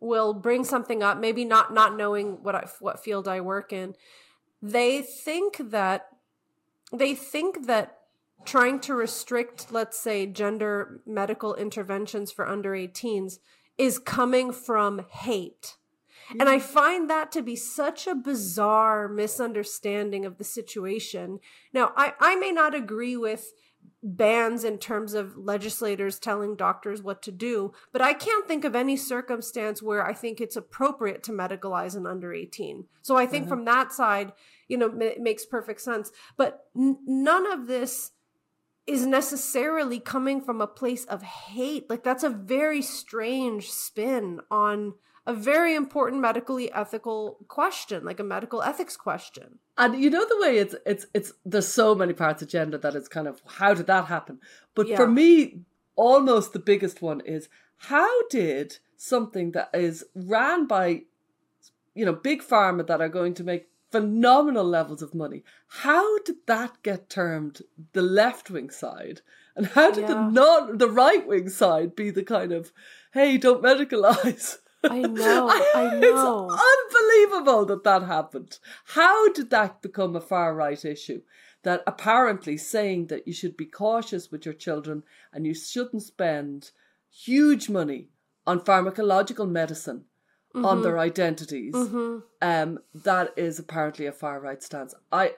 will 0.00 0.34
bring 0.34 0.64
something 0.64 1.02
up, 1.02 1.18
maybe 1.18 1.44
not 1.44 1.72
not 1.72 1.96
knowing 1.96 2.42
what 2.42 2.54
I, 2.54 2.66
what 2.80 3.02
field 3.02 3.28
I 3.28 3.40
work 3.40 3.72
in, 3.72 3.94
they 4.60 5.02
think 5.02 5.70
that 5.70 6.08
they 6.92 7.14
think 7.14 7.66
that 7.66 7.98
trying 8.46 8.80
to 8.80 8.94
restrict 8.94 9.72
let's 9.72 9.98
say 9.98 10.26
gender 10.26 11.00
medical 11.06 11.54
interventions 11.54 12.30
for 12.30 12.48
under 12.48 12.72
18s 12.72 13.38
is 13.76 13.98
coming 13.98 14.52
from 14.52 15.04
hate 15.10 15.76
mm-hmm. 16.28 16.40
and 16.40 16.48
i 16.48 16.58
find 16.58 17.10
that 17.10 17.30
to 17.32 17.42
be 17.42 17.56
such 17.56 18.06
a 18.06 18.14
bizarre 18.14 19.08
misunderstanding 19.08 20.24
of 20.24 20.38
the 20.38 20.44
situation 20.44 21.38
now 21.72 21.92
i 21.96 22.12
i 22.20 22.36
may 22.36 22.52
not 22.52 22.74
agree 22.74 23.16
with 23.16 23.52
bans 24.02 24.62
in 24.62 24.78
terms 24.78 25.14
of 25.14 25.36
legislators 25.36 26.18
telling 26.18 26.54
doctors 26.54 27.02
what 27.02 27.22
to 27.22 27.32
do, 27.32 27.72
but 27.92 28.00
I 28.00 28.12
can't 28.12 28.46
think 28.46 28.64
of 28.64 28.76
any 28.76 28.96
circumstance 28.96 29.82
where 29.82 30.06
I 30.06 30.12
think 30.12 30.40
it's 30.40 30.56
appropriate 30.56 31.22
to 31.24 31.32
medicalize 31.32 31.96
an 31.96 32.06
under 32.06 32.32
18. 32.32 32.84
So 33.02 33.16
I 33.16 33.26
think 33.26 33.44
mm-hmm. 33.44 33.50
from 33.50 33.64
that 33.64 33.92
side, 33.92 34.32
you 34.68 34.78
know, 34.78 34.92
it 35.00 35.20
makes 35.20 35.44
perfect 35.44 35.80
sense. 35.80 36.12
But 36.36 36.66
n- 36.76 36.98
none 37.06 37.50
of 37.50 37.66
this 37.66 38.12
is 38.86 39.04
necessarily 39.06 39.98
coming 39.98 40.40
from 40.40 40.60
a 40.60 40.66
place 40.66 41.04
of 41.06 41.22
hate. 41.22 41.90
Like 41.90 42.04
that's 42.04 42.22
a 42.22 42.30
very 42.30 42.82
strange 42.82 43.70
spin 43.70 44.40
on 44.50 44.94
a 45.26 45.34
very 45.34 45.74
important 45.74 46.22
medically 46.22 46.72
ethical 46.72 47.38
question, 47.48 48.04
like 48.04 48.20
a 48.20 48.24
medical 48.24 48.62
ethics 48.62 48.96
question. 48.96 49.58
And 49.76 50.00
you 50.00 50.08
know 50.08 50.24
the 50.24 50.38
way 50.40 50.58
it's 50.58 50.76
it's 50.86 51.06
it's 51.12 51.32
there's 51.44 51.68
so 51.68 51.94
many 51.94 52.12
parts 52.12 52.42
of 52.42 52.48
gender 52.48 52.78
that 52.78 52.94
it's 52.94 53.08
kind 53.08 53.26
of 53.26 53.42
how 53.46 53.74
did 53.74 53.88
that 53.88 54.06
happen? 54.06 54.38
But 54.74 54.86
yeah. 54.88 54.96
for 54.96 55.08
me, 55.08 55.62
almost 55.96 56.52
the 56.52 56.60
biggest 56.60 57.02
one 57.02 57.20
is 57.20 57.48
how 57.76 58.28
did 58.28 58.78
something 58.96 59.50
that 59.52 59.70
is 59.74 60.04
ran 60.14 60.66
by 60.66 61.02
you 61.94 62.04
know 62.04 62.12
big 62.12 62.42
pharma 62.42 62.86
that 62.86 63.00
are 63.00 63.08
going 63.08 63.34
to 63.34 63.44
make 63.44 63.66
phenomenal 63.96 64.64
levels 64.64 65.02
of 65.02 65.14
money 65.14 65.42
how 65.68 66.18
did 66.20 66.36
that 66.46 66.82
get 66.82 67.08
termed 67.08 67.62
the 67.92 68.02
left 68.02 68.50
wing 68.50 68.70
side 68.70 69.20
and 69.54 69.66
how 69.68 69.90
did 69.90 70.02
yeah. 70.02 70.08
the 70.08 70.30
not 70.30 70.78
the 70.78 70.88
right 70.88 71.26
wing 71.26 71.48
side 71.48 71.96
be 71.96 72.10
the 72.10 72.22
kind 72.22 72.52
of 72.52 72.72
hey 73.12 73.38
don't 73.38 73.62
medicalize 73.62 74.58
I 74.84 75.00
know, 75.00 75.48
I 75.50 75.98
know. 75.98 76.48
It's 76.50 76.94
unbelievable 76.94 77.64
that 77.66 77.84
that 77.84 78.02
happened. 78.02 78.58
How 78.84 79.32
did 79.32 79.50
that 79.50 79.82
become 79.82 80.14
a 80.14 80.20
far 80.20 80.54
right 80.54 80.84
issue? 80.84 81.22
That 81.62 81.82
apparently 81.86 82.56
saying 82.56 83.08
that 83.08 83.26
you 83.26 83.32
should 83.32 83.56
be 83.56 83.66
cautious 83.66 84.30
with 84.30 84.44
your 84.44 84.54
children 84.54 85.02
and 85.32 85.46
you 85.46 85.54
shouldn't 85.54 86.02
spend 86.02 86.70
huge 87.10 87.68
money 87.68 88.10
on 88.46 88.60
pharmacological 88.60 89.48
medicine 89.48 90.04
mm-hmm. 90.56 90.64
on 90.64 90.82
their 90.82 90.98
identities. 90.98 91.74
Mm-hmm. 91.74 92.18
Um, 92.42 92.78
that 92.94 93.32
is 93.36 93.58
apparently 93.58 94.06
a 94.06 94.12
far 94.12 94.40
right 94.40 94.62
stance. 94.62 94.94
I, 95.12 95.32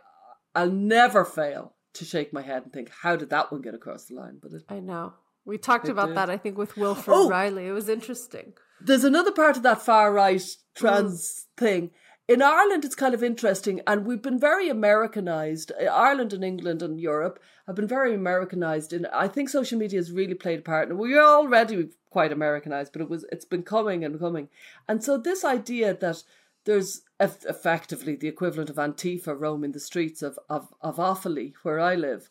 I'll 0.54 0.70
never 0.70 1.24
fail 1.24 1.74
to 1.94 2.04
shake 2.04 2.32
my 2.32 2.42
head 2.42 2.62
and 2.62 2.72
think, 2.72 2.90
how 3.02 3.16
did 3.16 3.30
that 3.30 3.50
one 3.50 3.60
get 3.60 3.74
across 3.74 4.04
the 4.04 4.14
line? 4.14 4.38
But 4.40 4.52
it, 4.52 4.62
I 4.68 4.80
know. 4.80 5.14
We 5.44 5.58
talked 5.58 5.88
about 5.88 6.08
did. 6.08 6.16
that, 6.16 6.30
I 6.30 6.36
think, 6.36 6.56
with 6.56 6.76
Wilfred 6.76 7.16
oh, 7.16 7.28
Reilly. 7.28 7.66
It 7.66 7.72
was 7.72 7.88
interesting. 7.88 8.52
There's 8.80 9.04
another 9.04 9.32
part 9.32 9.56
of 9.56 9.62
that 9.64 9.82
far 9.82 10.12
right 10.12 10.42
trans 10.76 11.46
mm. 11.56 11.60
thing 11.60 11.90
in 12.28 12.42
Ireland, 12.42 12.84
it's 12.84 12.94
kind 12.94 13.14
of 13.14 13.24
interesting, 13.24 13.80
and 13.86 14.04
we've 14.04 14.20
been 14.20 14.38
very 14.38 14.68
Americanized. 14.68 15.72
Uh, 15.72 15.84
Ireland 15.86 16.34
and 16.34 16.44
England 16.44 16.82
and 16.82 17.00
Europe 17.00 17.42
have 17.66 17.74
been 17.74 17.88
very 17.88 18.14
Americanized, 18.14 18.92
and 18.92 19.06
I 19.08 19.28
think 19.28 19.48
social 19.48 19.78
media 19.78 19.98
has 19.98 20.12
really 20.12 20.34
played 20.34 20.58
a 20.58 20.62
part. 20.62 20.90
And 20.90 20.98
we 20.98 21.14
are 21.14 21.38
already 21.38 21.88
quite 22.10 22.30
Americanized, 22.30 22.92
but 22.92 23.00
it 23.00 23.08
was 23.08 23.24
it's 23.32 23.46
been 23.46 23.62
coming 23.62 24.04
and 24.04 24.20
coming, 24.20 24.50
and 24.86 25.02
so 25.02 25.16
this 25.16 25.42
idea 25.42 25.94
that 25.94 26.22
there's 26.66 27.00
effectively 27.18 28.14
the 28.14 28.28
equivalent 28.28 28.68
of 28.68 28.76
Antifa 28.76 29.34
roaming 29.38 29.72
the 29.72 29.80
streets 29.80 30.20
of 30.20 30.38
of 30.50 30.74
of 30.82 30.96
Offaly, 30.96 31.54
where 31.62 31.80
I 31.80 31.94
live, 31.94 32.28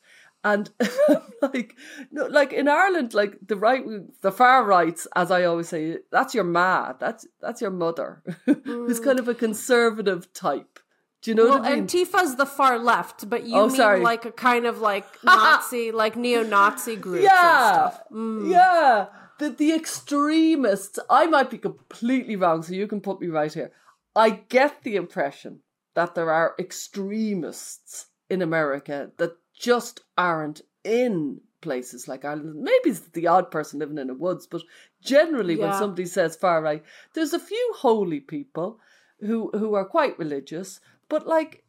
and 0.54 0.70
like 1.42 1.76
no, 2.12 2.26
like 2.28 2.54
in 2.54 2.68
Ireland, 2.68 3.14
like 3.14 3.38
the 3.46 3.58
right, 3.58 3.84
the 4.22 4.32
far 4.32 4.64
rights, 4.64 5.08
as 5.16 5.30
I 5.30 5.44
always 5.44 5.70
say, 5.70 5.98
that's 6.12 6.34
your 6.34 6.46
ma, 6.46 6.94
that's 6.94 7.28
that's 7.42 7.62
your 7.62 7.72
mother, 7.72 8.24
who's 8.46 9.00
kind 9.00 9.20
of 9.20 9.28
a 9.28 9.36
conservative 9.36 10.32
type. 10.34 10.80
Do 11.22 11.32
you 11.32 11.36
know 11.36 11.46
well, 11.46 11.60
what 11.60 11.68
I 11.68 11.72
mean? 11.72 11.80
Antifa's 11.82 12.36
the 12.36 12.46
far 12.46 12.80
left, 12.80 13.30
but 13.30 13.44
you 13.44 13.56
oh, 13.56 13.68
mean 13.68 13.76
sorry. 13.76 14.00
like 14.02 14.24
a 14.26 14.32
kind 14.32 14.66
of 14.66 14.80
like 14.80 15.06
Nazi, 15.24 15.92
like 15.92 16.16
neo-Nazi 16.16 16.96
group. 16.96 17.24
Yeah, 17.24 17.92
mm. 18.12 18.50
yeah. 18.50 19.08
The 19.40 19.50
the 19.50 19.74
extremists. 19.74 21.00
I 21.10 21.28
might 21.28 21.50
be 21.50 21.58
completely 21.58 22.36
wrong, 22.38 22.64
so 22.64 22.74
you 22.74 22.88
can 22.88 23.02
put 23.02 23.20
me 23.20 23.28
right 23.28 23.54
here. 23.54 23.72
I 24.16 24.30
get 24.30 24.84
the 24.84 24.96
impression 24.96 25.62
that 25.96 26.16
there 26.16 26.32
are 26.32 26.56
extremists 26.58 28.08
in 28.30 28.42
America 28.42 29.12
that 29.18 29.38
just 29.58 30.02
aren't 30.18 30.62
in 30.84 31.42
places 31.62 32.08
like 32.08 32.24
Ireland. 32.24 32.62
Maybe 32.62 32.90
it's 32.90 33.00
the 33.00 33.28
odd 33.28 33.52
person 33.52 33.80
living 33.80 33.98
in 33.98 34.08
the 34.08 34.14
woods, 34.14 34.48
but 34.48 34.62
generally, 35.02 35.56
yeah. 35.56 35.70
when 35.70 35.80
somebody 35.80 36.06
says 36.06 36.36
far 36.36 36.62
right, 36.62 36.84
there's 37.14 37.34
a 37.34 37.40
few 37.40 37.74
holy 37.78 38.20
people 38.20 38.80
who 39.20 39.50
who 39.54 39.74
are 39.74 39.86
quite 39.86 40.18
religious, 40.20 40.80
but 41.10 41.28
like 41.28 41.64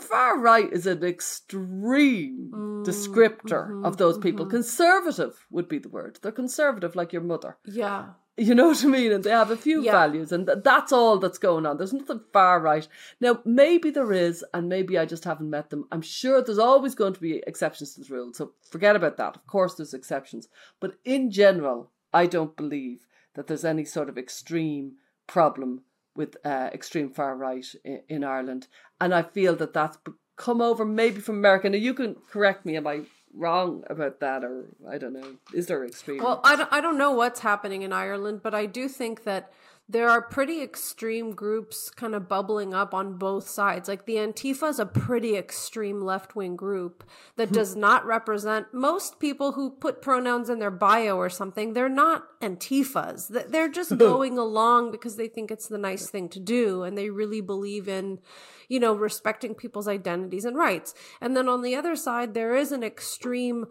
far 0.00 0.38
right 0.38 0.72
is 0.72 0.86
an 0.86 1.04
extreme 1.04 2.50
mm, 2.52 2.84
descriptor 2.84 3.68
mm-hmm, 3.68 3.84
of 3.84 3.96
those 3.96 4.18
people. 4.18 4.44
Mm-hmm. 4.44 4.56
Conservative 4.56 5.46
would 5.50 5.68
be 5.68 5.78
the 5.78 5.88
word. 5.88 6.18
They're 6.22 6.32
conservative 6.32 6.96
like 6.96 7.12
your 7.12 7.22
mother. 7.22 7.56
Yeah. 7.64 8.10
You 8.36 8.54
know 8.54 8.68
what 8.68 8.82
I 8.82 8.88
mean? 8.88 9.12
And 9.12 9.22
they 9.22 9.30
have 9.30 9.52
a 9.52 9.56
few 9.56 9.82
yeah. 9.82 9.92
values, 9.92 10.32
and 10.32 10.46
th- 10.46 10.58
that's 10.64 10.90
all 10.92 11.18
that's 11.18 11.38
going 11.38 11.66
on. 11.66 11.76
There's 11.76 11.92
nothing 11.92 12.20
far 12.32 12.58
right. 12.58 12.86
Now, 13.20 13.40
maybe 13.44 13.90
there 13.90 14.12
is, 14.12 14.44
and 14.52 14.68
maybe 14.68 14.98
I 14.98 15.06
just 15.06 15.22
haven't 15.24 15.50
met 15.50 15.70
them. 15.70 15.86
I'm 15.92 16.02
sure 16.02 16.42
there's 16.42 16.58
always 16.58 16.96
going 16.96 17.14
to 17.14 17.20
be 17.20 17.44
exceptions 17.46 17.94
to 17.94 18.00
the 18.00 18.12
rule, 18.12 18.32
so 18.34 18.52
forget 18.68 18.96
about 18.96 19.18
that. 19.18 19.36
Of 19.36 19.46
course, 19.46 19.74
there's 19.74 19.94
exceptions. 19.94 20.48
But 20.80 20.96
in 21.04 21.30
general, 21.30 21.92
I 22.12 22.26
don't 22.26 22.56
believe 22.56 23.06
that 23.34 23.46
there's 23.46 23.64
any 23.64 23.84
sort 23.84 24.08
of 24.08 24.18
extreme 24.18 24.94
problem 25.28 25.82
with 26.16 26.36
uh, 26.44 26.70
extreme 26.72 27.10
far 27.10 27.36
right 27.36 27.66
in, 27.84 28.02
in 28.08 28.24
Ireland. 28.24 28.66
And 29.00 29.14
I 29.14 29.22
feel 29.22 29.54
that 29.56 29.72
that's 29.72 29.98
come 30.36 30.60
over 30.60 30.84
maybe 30.84 31.20
from 31.20 31.36
America. 31.36 31.68
Now, 31.70 31.78
you 31.78 31.94
can 31.94 32.16
correct 32.28 32.66
me, 32.66 32.76
am 32.76 32.86
I 32.86 33.02
wrong 33.34 33.82
about 33.90 34.20
that 34.20 34.44
or 34.44 34.66
i 34.88 34.96
don't 34.98 35.12
know 35.12 35.36
is 35.52 35.66
there 35.66 35.84
extreme 35.84 36.22
well 36.22 36.40
I 36.44 36.56
don't, 36.56 36.72
I 36.72 36.80
don't 36.80 36.98
know 36.98 37.12
what's 37.12 37.40
happening 37.40 37.82
in 37.82 37.92
ireland 37.92 38.40
but 38.42 38.54
i 38.54 38.66
do 38.66 38.88
think 38.88 39.24
that 39.24 39.52
there 39.86 40.08
are 40.08 40.22
pretty 40.22 40.62
extreme 40.62 41.32
groups 41.34 41.90
kind 41.90 42.14
of 42.14 42.26
bubbling 42.26 42.72
up 42.72 42.94
on 42.94 43.18
both 43.18 43.48
sides. 43.48 43.86
Like 43.86 44.06
the 44.06 44.14
Antifa 44.14 44.70
is 44.70 44.78
a 44.78 44.86
pretty 44.86 45.36
extreme 45.36 46.00
left 46.00 46.34
wing 46.34 46.56
group 46.56 47.04
that 47.36 47.52
does 47.52 47.76
not 47.76 48.06
represent 48.06 48.72
most 48.72 49.18
people 49.18 49.52
who 49.52 49.70
put 49.70 50.00
pronouns 50.00 50.48
in 50.48 50.58
their 50.58 50.70
bio 50.70 51.16
or 51.16 51.28
something. 51.28 51.74
They're 51.74 51.88
not 51.90 52.24
Antifas. 52.40 53.28
They're 53.50 53.68
just 53.68 53.98
going 53.98 54.38
along 54.38 54.90
because 54.90 55.16
they 55.16 55.28
think 55.28 55.50
it's 55.50 55.68
the 55.68 55.78
nice 55.78 56.08
thing 56.08 56.30
to 56.30 56.40
do 56.40 56.82
and 56.82 56.96
they 56.96 57.10
really 57.10 57.42
believe 57.42 57.86
in, 57.86 58.20
you 58.68 58.80
know, 58.80 58.94
respecting 58.94 59.54
people's 59.54 59.88
identities 59.88 60.44
and 60.44 60.56
rights. 60.56 60.94
And 61.20 61.36
then 61.36 61.48
on 61.48 61.62
the 61.62 61.74
other 61.74 61.96
side, 61.96 62.34
there 62.34 62.54
is 62.54 62.72
an 62.72 62.82
extreme 62.82 63.66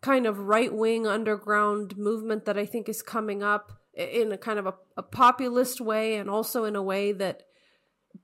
kind 0.00 0.26
of 0.26 0.38
right 0.38 0.72
wing 0.72 1.06
underground 1.06 1.96
movement 1.96 2.44
that 2.44 2.58
I 2.58 2.66
think 2.66 2.88
is 2.88 3.02
coming 3.02 3.42
up 3.42 3.72
in 3.94 4.30
a 4.30 4.38
kind 4.38 4.58
of 4.58 4.66
a, 4.66 4.74
a 4.96 5.02
populist 5.02 5.80
way 5.80 6.16
and 6.16 6.30
also 6.30 6.64
in 6.64 6.76
a 6.76 6.82
way 6.82 7.12
that 7.12 7.42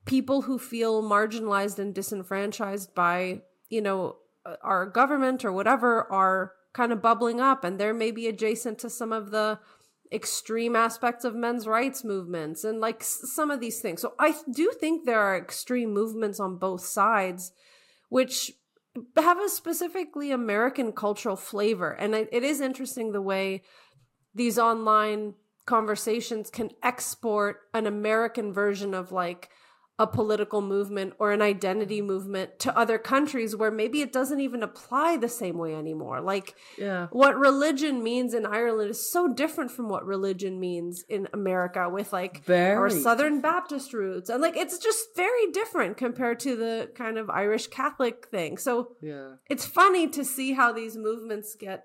people 0.05 0.43
who 0.43 0.59
feel 0.59 1.03
marginalized 1.03 1.79
and 1.79 1.95
disenfranchised 1.95 2.95
by, 2.95 3.43
you 3.69 3.81
know, 3.81 4.17
our 4.62 4.87
government 4.87 5.45
or 5.45 5.53
whatever 5.53 6.11
are 6.12 6.53
kind 6.73 6.93
of 6.93 7.01
bubbling 7.01 7.41
up 7.41 7.65
and 7.65 7.79
they're 7.79 7.95
maybe 7.95 8.27
adjacent 8.27 8.79
to 8.79 8.91
some 8.91 9.12
of 9.12 9.31
the 9.31 9.59
extreme 10.12 10.76
aspects 10.76 11.24
of 11.24 11.34
men's 11.34 11.66
rights 11.66 12.05
movements 12.05 12.62
and 12.64 12.80
like 12.80 13.02
some 13.02 13.50
of 13.50 13.61
these 13.61 13.80
things. 13.80 14.00
So 14.00 14.14
I 14.18 14.34
do 14.52 14.72
think 14.78 15.05
there 15.05 15.20
are 15.20 15.36
extreme 15.36 15.92
movements 15.92 16.38
on 16.38 16.57
both 16.57 16.82
sides, 16.82 17.52
which 18.09 18.52
have 19.16 19.40
a 19.40 19.48
specifically 19.48 20.30
American 20.30 20.92
cultural 20.92 21.36
flavor. 21.36 21.90
And 21.90 22.14
it 22.14 22.44
is 22.44 22.61
interesting 22.61 23.12
the 23.12 23.22
way 23.22 23.62
these 24.34 24.59
online 24.59 25.34
conversations 25.66 26.50
can 26.50 26.70
export 26.82 27.62
an 27.72 27.86
American 27.86 28.52
version 28.52 28.94
of 28.94 29.11
like 29.11 29.50
a 29.97 30.07
political 30.09 30.61
movement 30.61 31.14
or 31.20 31.30
an 31.30 31.40
identity 31.40 31.99
mm-hmm. 31.99 32.09
movement 32.09 32.59
to 32.59 32.76
other 32.76 32.99
countries 32.99 33.55
where 33.55 33.70
maybe 33.70 34.01
it 34.01 34.12
doesn't 34.12 34.40
even 34.40 34.62
apply 34.62 35.16
the 35.16 35.28
same 35.28 35.57
way 35.57 35.72
anymore. 35.72 36.20
Like, 36.20 36.57
yeah. 36.76 37.07
what 37.12 37.36
religion 37.36 38.03
means 38.03 38.34
in 38.34 38.45
Ireland 38.45 38.90
is 38.90 39.11
so 39.11 39.32
different 39.32 39.70
from 39.70 39.88
what 39.88 40.05
religion 40.05 40.59
means 40.59 41.05
in 41.09 41.28
America 41.32 41.88
with 41.88 42.12
like 42.12 42.45
very 42.45 42.74
our 42.74 42.90
Southern 42.90 43.40
Baptist 43.40 43.92
roots. 43.92 44.30
And 44.30 44.42
like, 44.42 44.57
it's 44.57 44.78
just 44.78 45.14
very 45.14 45.53
different 45.53 45.97
compared 45.97 46.40
to 46.40 46.57
the 46.57 46.90
kind 46.97 47.16
of 47.16 47.30
Irish 47.30 47.68
Catholic 47.68 48.26
thing. 48.26 48.59
So, 48.59 48.97
yeah. 49.01 49.34
it's 49.49 49.64
funny 49.64 50.09
to 50.09 50.24
see 50.24 50.55
how 50.55 50.72
these 50.72 50.97
movements 50.97 51.55
get 51.59 51.84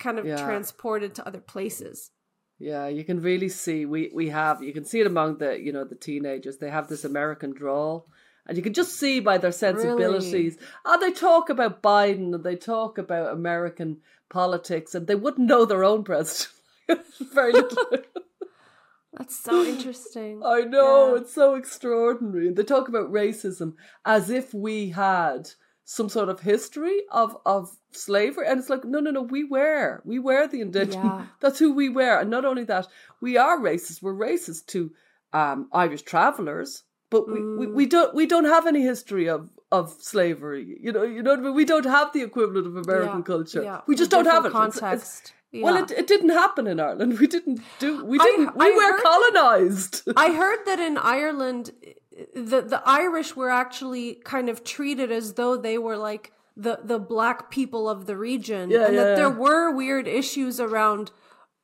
kind 0.00 0.18
of 0.18 0.26
yeah. 0.26 0.44
transported 0.44 1.14
to 1.14 1.26
other 1.26 1.40
places. 1.40 2.10
Yeah, 2.62 2.86
you 2.86 3.02
can 3.02 3.20
really 3.20 3.48
see 3.48 3.86
we 3.86 4.12
we 4.14 4.28
have 4.28 4.62
you 4.62 4.72
can 4.72 4.84
see 4.84 5.00
it 5.00 5.06
among 5.08 5.38
the 5.38 5.58
you 5.60 5.72
know 5.72 5.82
the 5.82 5.96
teenagers. 5.96 6.58
They 6.58 6.70
have 6.70 6.86
this 6.86 7.04
American 7.04 7.52
drawl, 7.52 8.06
and 8.46 8.56
you 8.56 8.62
can 8.62 8.72
just 8.72 8.96
see 8.96 9.18
by 9.18 9.38
their 9.38 9.50
sensibilities. 9.50 10.58
Really? 10.60 10.70
Oh, 10.84 11.00
they 11.00 11.10
talk 11.10 11.50
about 11.50 11.82
Biden 11.82 12.32
and 12.32 12.44
they 12.44 12.54
talk 12.54 12.98
about 12.98 13.32
American 13.32 13.96
politics, 14.30 14.94
and 14.94 15.08
they 15.08 15.16
wouldn't 15.16 15.48
know 15.48 15.64
their 15.64 15.82
own 15.82 16.04
president. 16.04 16.54
Very 17.34 17.52
little. 17.52 17.78
That's 19.12 19.42
so 19.42 19.64
interesting. 19.64 20.40
I 20.44 20.60
know, 20.60 21.14
yeah. 21.14 21.20
it's 21.20 21.34
so 21.34 21.56
extraordinary. 21.56 22.52
They 22.52 22.62
talk 22.62 22.86
about 22.86 23.12
racism 23.12 23.74
as 24.06 24.30
if 24.30 24.54
we 24.54 24.90
had 24.90 25.50
some 25.92 26.08
sort 26.08 26.30
of 26.30 26.40
history 26.40 27.02
of 27.10 27.36
of 27.44 27.70
slavery 27.90 28.46
and 28.48 28.58
it's 28.58 28.70
like 28.70 28.82
no 28.82 28.98
no 28.98 29.10
no 29.10 29.20
we 29.20 29.44
were 29.44 30.00
we 30.06 30.18
were 30.18 30.48
the 30.48 30.62
indigenous 30.62 30.94
yeah. 31.04 31.26
that's 31.40 31.58
who 31.58 31.74
we 31.74 31.90
were 31.90 32.18
and 32.18 32.30
not 32.30 32.46
only 32.46 32.64
that 32.64 32.86
we 33.20 33.36
are 33.36 33.58
racist 33.58 34.00
we're 34.00 34.14
racist 34.14 34.64
to 34.66 34.90
um, 35.34 35.68
irish 35.70 36.00
travelers 36.00 36.84
but 37.10 37.30
we, 37.30 37.40
mm. 37.40 37.58
we, 37.58 37.66
we 37.66 37.84
don't 37.84 38.14
we 38.14 38.24
don't 38.24 38.46
have 38.46 38.66
any 38.66 38.80
history 38.80 39.28
of 39.28 39.50
of 39.70 39.94
slavery 40.00 40.78
you 40.80 40.92
know 40.92 41.02
you 41.02 41.22
know 41.22 41.34
I 41.34 41.36
mean? 41.36 41.54
we 41.54 41.66
don't 41.66 41.84
have 41.84 42.10
the 42.14 42.22
equivalent 42.22 42.66
of 42.66 42.76
american 42.76 43.18
yeah. 43.18 43.24
culture 43.34 43.62
yeah. 43.62 43.80
we 43.86 43.94
just 43.94 44.10
don't 44.10 44.24
have 44.24 44.46
it 44.46 44.52
context 44.52 44.84
it's, 44.92 45.20
it's, 45.20 45.32
yeah. 45.54 45.64
Well, 45.64 45.76
it, 45.76 45.90
it 45.90 46.06
didn't 46.06 46.30
happen 46.30 46.66
in 46.66 46.80
Ireland. 46.80 47.18
We 47.20 47.26
didn't 47.26 47.60
do. 47.78 48.02
We 48.06 48.18
didn't. 48.18 48.48
I, 48.48 48.52
we 48.52 48.66
I 48.68 48.74
were 48.74 48.92
heard, 48.92 49.02
colonized. 49.02 50.08
I 50.16 50.32
heard 50.32 50.60
that 50.64 50.80
in 50.80 50.96
Ireland, 50.96 51.72
the 52.34 52.62
the 52.62 52.82
Irish 52.84 53.36
were 53.36 53.50
actually 53.50 54.14
kind 54.14 54.48
of 54.48 54.64
treated 54.64 55.10
as 55.10 55.34
though 55.34 55.56
they 55.56 55.78
were 55.78 55.96
like 55.96 56.32
the 56.56 56.80
the 56.82 56.98
black 56.98 57.50
people 57.50 57.88
of 57.88 58.06
the 58.06 58.16
region, 58.16 58.70
yeah, 58.70 58.86
and 58.86 58.94
yeah, 58.94 59.02
that 59.04 59.16
there 59.16 59.30
were 59.30 59.70
weird 59.70 60.06
issues 60.06 60.60
around 60.60 61.10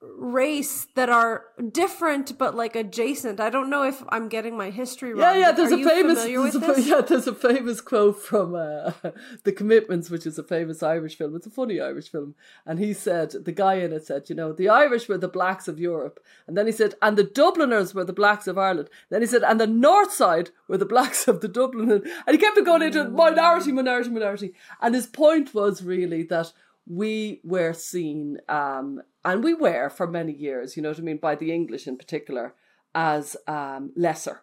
race 0.01 0.86
that 0.94 1.09
are 1.09 1.44
different 1.72 2.38
but 2.38 2.55
like 2.55 2.76
adjacent. 2.76 3.40
I 3.40 3.51
don't 3.51 3.68
know 3.68 3.82
if 3.82 4.03
I'm 4.11 4.28
getting 4.28 4.57
my 4.57 4.70
history 4.70 5.12
wrong. 5.12 5.34
Yeah, 5.34 5.49
yeah. 5.49 5.53
There's 5.53 5.72
a 5.72 5.82
famous, 5.82 6.22
there's 6.22 6.55
a, 6.55 6.82
yeah. 6.88 7.01
There's 7.01 7.26
a 7.26 7.34
famous 7.34 7.80
quote 7.80 8.22
from 8.22 8.55
uh, 8.55 8.92
the 9.44 9.53
Commitments, 9.53 10.09
which 10.09 10.26
is 10.26 10.38
a 10.38 10.44
famous 10.44 10.82
Irish 10.82 11.16
film. 11.16 11.34
It's 11.34 11.46
a 11.46 11.51
funny 11.51 11.80
Irish 11.80 12.11
film, 12.11 12.36
and 12.64 12.78
he 12.78 12.92
said 12.92 13.32
the 13.44 13.53
guy 13.53 13.74
in 13.74 13.92
it 13.92 14.07
said, 14.07 14.28
you 14.28 14.36
know, 14.36 14.53
the 14.53 14.68
Irish 14.68 15.09
were 15.09 15.18
the 15.18 15.28
blacks 15.28 15.66
of 15.66 15.80
Europe, 15.80 16.20
and 16.46 16.57
then 16.57 16.66
he 16.66 16.72
said, 16.72 16.94
and 17.03 17.16
the 17.16 17.24
Dubliners 17.24 17.94
were 17.94 18.05
the 18.05 18.12
blacks 18.12 18.46
of 18.46 18.57
Ireland. 18.57 18.90
Then 19.11 19.22
he 19.22 19.26
said, 19.26 19.42
and 19.42 19.61
the 19.61 19.66
North 19.66 20.12
Side 20.12 20.51
were 20.68 20.78
the 20.78 20.84
blacks 20.99 21.26
of 21.26 21.40
the 21.40 21.49
Dublin, 21.49 21.90
and 21.90 22.05
he 22.28 22.38
kept 22.38 22.64
going 22.64 22.82
into 22.82 23.09
minority, 23.09 23.72
minority, 23.72 24.11
minority, 24.11 24.55
and 24.80 24.94
his 24.94 25.07
point 25.07 25.55
was 25.55 25.82
really 25.82 26.22
that 26.24 26.53
we 26.89 27.41
were 27.45 27.74
seen, 27.74 28.39
um, 28.49 29.03
and 29.24 29.45
we 29.45 29.55
were 29.55 29.91
for 29.91 30.07
many 30.07 30.32
years, 30.32 30.76
you 30.76 30.82
know 30.82 30.89
what 30.89 30.99
I 30.99 31.03
mean, 31.03 31.18
by 31.18 31.34
the 31.34 31.53
English 31.53 31.86
in 31.86 31.99
particular, 31.99 32.55
as 32.95 33.36
um, 33.47 33.93
lesser. 33.95 34.43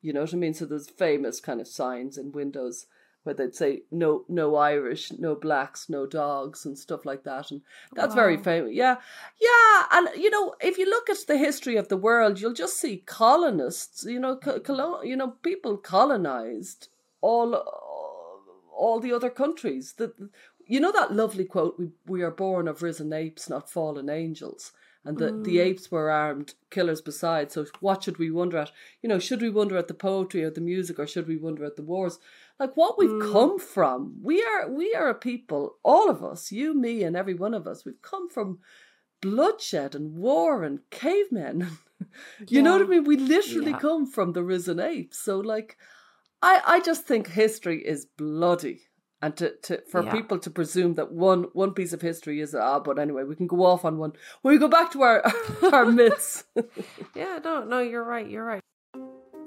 You 0.00 0.12
know 0.12 0.22
what 0.22 0.32
I 0.32 0.36
mean? 0.36 0.54
So 0.54 0.64
there's 0.64 0.88
famous 0.88 1.40
kind 1.40 1.60
of 1.60 1.68
signs 1.68 2.16
in 2.16 2.32
windows 2.32 2.86
where 3.22 3.34
they'd 3.34 3.54
say 3.54 3.82
no 3.90 4.24
no 4.28 4.56
Irish, 4.56 5.12
no 5.12 5.34
blacks, 5.34 5.90
no 5.90 6.06
dogs 6.06 6.64
and 6.64 6.78
stuff 6.78 7.04
like 7.04 7.24
that. 7.24 7.50
And 7.50 7.60
that's 7.94 8.14
wow. 8.14 8.22
very 8.22 8.36
famous. 8.38 8.72
Yeah. 8.72 8.96
Yeah. 9.40 9.84
And 9.92 10.08
you 10.16 10.30
know, 10.30 10.54
if 10.60 10.78
you 10.78 10.86
look 10.88 11.10
at 11.10 11.18
the 11.26 11.36
history 11.36 11.76
of 11.76 11.88
the 11.88 11.98
world, 11.98 12.40
you'll 12.40 12.54
just 12.54 12.78
see 12.78 12.98
colonists, 12.98 14.04
you 14.08 14.18
know, 14.18 14.36
colon, 14.36 15.06
you 15.06 15.16
know, 15.16 15.32
people 15.42 15.76
colonized 15.76 16.88
all 17.20 17.54
all 18.72 19.00
the 19.00 19.12
other 19.12 19.28
countries. 19.28 19.94
That 19.98 20.14
you 20.70 20.80
know 20.80 20.92
that 20.92 21.12
lovely 21.12 21.44
quote, 21.44 21.78
we 21.78 21.90
we 22.06 22.22
are 22.22 22.30
born 22.30 22.68
of 22.68 22.82
risen 22.82 23.12
apes, 23.12 23.48
not 23.48 23.70
fallen 23.70 24.08
angels 24.08 24.72
and 25.04 25.16
the, 25.16 25.30
mm. 25.30 25.44
the 25.44 25.60
apes 25.60 25.90
were 25.90 26.10
armed 26.10 26.54
killers 26.70 27.00
besides 27.00 27.54
So 27.54 27.64
what 27.80 28.02
should 28.02 28.18
we 28.18 28.30
wonder 28.30 28.58
at? 28.58 28.70
You 29.02 29.08
know, 29.08 29.18
should 29.18 29.40
we 29.40 29.48
wonder 29.48 29.76
at 29.78 29.88
the 29.88 29.94
poetry 29.94 30.44
or 30.44 30.50
the 30.50 30.60
music 30.60 30.98
or 30.98 31.06
should 31.06 31.26
we 31.26 31.36
wonder 31.36 31.64
at 31.64 31.76
the 31.76 31.82
wars? 31.82 32.18
Like 32.58 32.76
what 32.76 32.98
we've 32.98 33.08
mm. 33.08 33.32
come 33.32 33.58
from. 33.58 34.16
We 34.22 34.42
are 34.42 34.70
we 34.70 34.94
are 34.94 35.08
a 35.08 35.14
people, 35.14 35.76
all 35.82 36.10
of 36.10 36.22
us, 36.22 36.52
you, 36.52 36.74
me, 36.74 37.02
and 37.02 37.16
every 37.16 37.34
one 37.34 37.54
of 37.54 37.66
us, 37.66 37.84
we've 37.84 38.02
come 38.02 38.28
from 38.28 38.58
bloodshed 39.22 39.94
and 39.94 40.16
war 40.16 40.62
and 40.62 40.80
cavemen. 40.90 41.60
you 42.40 42.46
yeah. 42.48 42.62
know 42.62 42.72
what 42.72 42.82
I 42.82 42.86
mean? 42.86 43.04
We 43.04 43.16
literally 43.16 43.70
yeah. 43.70 43.78
come 43.78 44.06
from 44.06 44.32
the 44.32 44.44
risen 44.44 44.80
apes. 44.80 45.18
So 45.18 45.40
like 45.40 45.78
I, 46.42 46.60
I 46.66 46.80
just 46.80 47.04
think 47.04 47.28
history 47.28 47.86
is 47.86 48.06
bloody 48.18 48.82
and 49.22 49.36
to, 49.36 49.54
to 49.62 49.82
for 49.90 50.02
yeah. 50.02 50.12
people 50.12 50.38
to 50.38 50.50
presume 50.50 50.94
that 50.94 51.12
one 51.12 51.44
one 51.52 51.72
piece 51.72 51.92
of 51.92 52.00
history 52.00 52.40
is 52.40 52.54
ah 52.54 52.80
but 52.80 52.98
anyway 52.98 53.24
we 53.24 53.36
can 53.36 53.46
go 53.46 53.64
off 53.64 53.84
on 53.84 53.98
one. 53.98 54.12
We 54.42 54.58
go 54.58 54.68
back 54.68 54.92
to 54.92 55.02
our 55.02 55.22
our 55.72 55.86
myths. 55.86 56.44
Yeah 57.14 57.38
no 57.44 57.64
no 57.64 57.80
you're 57.80 58.04
right 58.04 58.28
you're 58.28 58.44
right. 58.44 58.62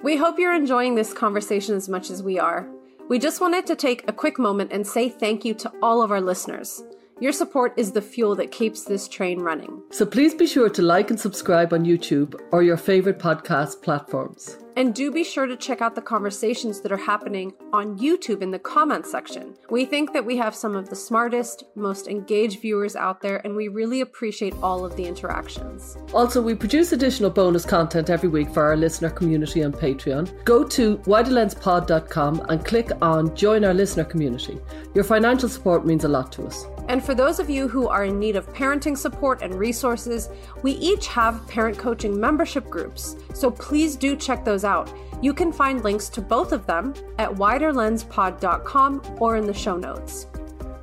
We 0.04 0.18
hope 0.18 0.38
you're 0.38 0.54
enjoying 0.54 0.96
this 0.96 1.14
conversation 1.14 1.76
as 1.76 1.88
much 1.88 2.10
as 2.10 2.22
we 2.22 2.38
are. 2.38 2.68
We 3.10 3.20
just 3.20 3.42
wanted 3.42 3.66
to 3.68 3.76
take 3.76 4.08
a 4.10 4.14
quick 4.14 4.38
moment 4.38 4.72
and 4.72 4.86
say 4.86 5.10
thank 5.10 5.46
you 5.46 5.54
to 5.56 5.72
all 5.82 6.02
of 6.02 6.12
our 6.12 6.22
listeners 6.22 6.84
your 7.24 7.32
support 7.32 7.74
is 7.78 7.94
the 7.94 8.02
fuel 8.02 8.36
that 8.36 8.52
keeps 8.52 8.84
this 8.84 9.08
train 9.08 9.40
running. 9.40 9.82
So 9.92 10.06
please 10.06 10.36
be 10.36 10.46
sure 10.46 10.68
to 10.68 10.82
like 10.82 11.10
and 11.10 11.18
subscribe 11.18 11.72
on 11.72 11.86
YouTube 11.86 12.36
or 12.52 12.64
your 12.64 12.76
favorite 12.76 13.18
podcast 13.18 13.82
platforms. 13.82 14.58
And 14.76 14.94
do 14.94 15.10
be 15.10 15.24
sure 15.24 15.46
to 15.46 15.56
check 15.56 15.82
out 15.82 15.96
the 15.96 16.02
conversations 16.02 16.82
that 16.82 16.92
are 16.92 16.98
happening 16.98 17.54
on 17.72 17.98
YouTube 17.98 18.42
in 18.42 18.52
the 18.52 18.60
comments 18.60 19.10
section. 19.10 19.56
We 19.70 19.86
think 19.86 20.12
that 20.12 20.26
we 20.26 20.36
have 20.36 20.54
some 20.54 20.76
of 20.76 20.90
the 20.90 20.98
smartest, 20.98 21.64
most 21.76 22.10
engaged 22.10 22.60
viewers 22.60 22.98
out 22.98 23.22
there, 23.22 23.38
and 23.46 23.56
we 23.56 23.70
really 23.70 24.02
appreciate 24.02 24.56
all 24.62 24.84
of 24.84 24.98
the 24.98 25.06
interactions. 25.06 25.96
Also, 26.14 26.42
we 26.42 26.56
produce 26.56 26.92
additional 26.92 27.30
bonus 27.30 27.66
content 27.66 28.10
every 28.10 28.28
week 28.28 28.50
for 28.50 28.64
our 28.64 28.76
listener 28.76 29.12
community 29.12 29.64
on 29.64 29.72
Patreon. 29.72 30.44
Go 30.44 30.66
to 30.66 30.98
widerlenspod.com 30.98 32.48
and 32.50 32.66
click 32.66 32.92
on 33.02 33.34
Join 33.34 33.64
Our 33.64 33.74
Listener 33.74 34.04
Community. 34.04 34.60
Your 34.94 35.06
financial 35.06 35.48
support 35.48 35.86
means 35.86 36.04
a 36.04 36.10
lot 36.10 36.32
to 36.34 36.48
us. 36.48 36.66
And 36.88 37.04
for 37.04 37.16
those 37.16 37.40
of 37.40 37.50
you 37.50 37.68
who 37.68 37.88
are 37.88 38.06
in 38.06 38.20
need 38.20 38.36
of 38.36 38.52
parenting 38.54 38.98
support 38.98 39.42
and 39.42 39.56
resources, 39.56 40.30
we 40.62 40.74
each 40.74 41.08
have 41.08 41.48
parent 41.48 41.78
coaching 41.78 42.20
membership 42.20 42.70
groups, 42.70 43.16
so 43.34 43.50
please 43.50 43.96
do 43.96 44.16
check 44.16 44.44
those 44.44 44.66
out. 44.66 44.92
You 45.22 45.34
can 45.34 45.54
find 45.54 45.84
links 45.84 46.10
to 46.10 46.22
both 46.22 46.52
of 46.52 46.66
them 46.66 46.94
at 47.18 47.30
widerlenspod.com 47.30 49.18
or 49.20 49.38
in 49.38 49.46
the 49.46 49.54
show 49.54 49.78
notes. 49.78 50.28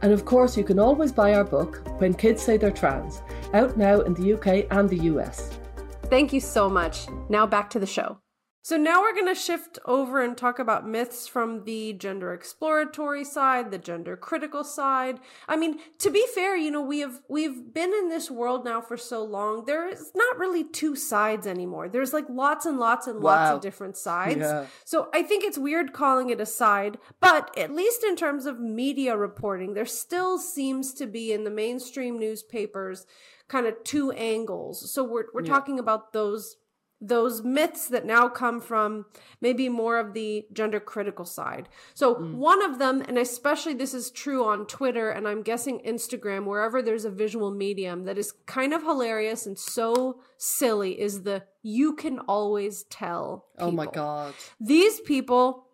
And 0.02 0.12
of 0.12 0.24
course, 0.24 0.56
you 0.56 0.64
can 0.64 0.78
always 0.78 1.12
buy 1.12 1.34
our 1.34 1.44
book, 1.44 1.82
When 1.98 2.14
Kids 2.14 2.42
Say 2.42 2.56
They're 2.56 2.70
Trans, 2.70 3.20
out 3.52 3.76
now 3.76 4.00
in 4.00 4.14
the 4.14 4.32
UK 4.32 4.66
and 4.70 4.88
the 4.88 5.04
US. 5.14 5.58
Thank 6.04 6.32
you 6.32 6.40
so 6.40 6.68
much. 6.68 7.06
Now 7.28 7.46
back 7.46 7.68
to 7.70 7.78
the 7.78 7.86
show. 7.86 8.18
So 8.62 8.76
now 8.76 9.00
we're 9.00 9.14
going 9.14 9.26
to 9.26 9.40
shift 9.40 9.78
over 9.86 10.22
and 10.22 10.36
talk 10.36 10.58
about 10.58 10.86
myths 10.86 11.26
from 11.26 11.64
the 11.64 11.94
gender 11.94 12.34
exploratory 12.34 13.24
side, 13.24 13.70
the 13.70 13.78
gender 13.78 14.16
critical 14.16 14.64
side. 14.64 15.18
I 15.48 15.56
mean, 15.56 15.78
to 15.98 16.10
be 16.10 16.26
fair, 16.34 16.56
you 16.56 16.70
know, 16.70 16.82
we 16.82 17.00
have 17.00 17.22
we've 17.28 17.72
been 17.72 17.92
in 17.94 18.10
this 18.10 18.30
world 18.30 18.66
now 18.66 18.82
for 18.82 18.98
so 18.98 19.24
long. 19.24 19.64
There 19.64 19.88
is 19.88 20.12
not 20.14 20.38
really 20.38 20.62
two 20.62 20.94
sides 20.94 21.46
anymore. 21.46 21.88
There's 21.88 22.12
like 22.12 22.26
lots 22.28 22.66
and 22.66 22.78
lots 22.78 23.06
and 23.06 23.22
wow. 23.22 23.30
lots 23.30 23.50
of 23.52 23.60
different 23.62 23.96
sides. 23.96 24.40
Yeah. 24.40 24.66
So 24.84 25.08
I 25.14 25.22
think 25.22 25.42
it's 25.42 25.58
weird 25.58 25.94
calling 25.94 26.28
it 26.28 26.40
a 26.40 26.46
side, 26.46 26.98
but 27.18 27.56
at 27.56 27.74
least 27.74 28.04
in 28.04 28.14
terms 28.14 28.44
of 28.44 28.60
media 28.60 29.16
reporting, 29.16 29.72
there 29.72 29.86
still 29.86 30.38
seems 30.38 30.92
to 30.94 31.06
be 31.06 31.32
in 31.32 31.44
the 31.44 31.50
mainstream 31.50 32.18
newspapers 32.18 33.06
kind 33.48 33.66
of 33.66 33.82
two 33.84 34.12
angles. 34.12 34.92
So 34.92 35.02
we're 35.02 35.24
we're 35.32 35.44
yeah. 35.44 35.52
talking 35.52 35.78
about 35.78 36.12
those 36.12 36.56
those 37.00 37.42
myths 37.42 37.88
that 37.88 38.04
now 38.04 38.28
come 38.28 38.60
from 38.60 39.06
maybe 39.40 39.68
more 39.68 39.98
of 39.98 40.12
the 40.12 40.46
gender 40.52 40.80
critical 40.80 41.24
side. 41.24 41.68
So, 41.94 42.16
mm. 42.16 42.34
one 42.34 42.62
of 42.62 42.78
them, 42.78 43.02
and 43.08 43.18
especially 43.18 43.74
this 43.74 43.94
is 43.94 44.10
true 44.10 44.44
on 44.44 44.66
Twitter 44.66 45.10
and 45.10 45.26
I'm 45.26 45.42
guessing 45.42 45.80
Instagram, 45.80 46.44
wherever 46.44 46.82
there's 46.82 47.04
a 47.04 47.10
visual 47.10 47.50
medium 47.50 48.04
that 48.04 48.18
is 48.18 48.32
kind 48.46 48.74
of 48.74 48.82
hilarious 48.82 49.46
and 49.46 49.58
so 49.58 50.20
silly, 50.36 51.00
is 51.00 51.22
the 51.22 51.44
you 51.62 51.94
can 51.94 52.18
always 52.20 52.84
tell. 52.84 53.46
People. 53.56 53.68
Oh 53.68 53.72
my 53.72 53.86
God. 53.86 54.34
These 54.60 55.00
people 55.00 55.66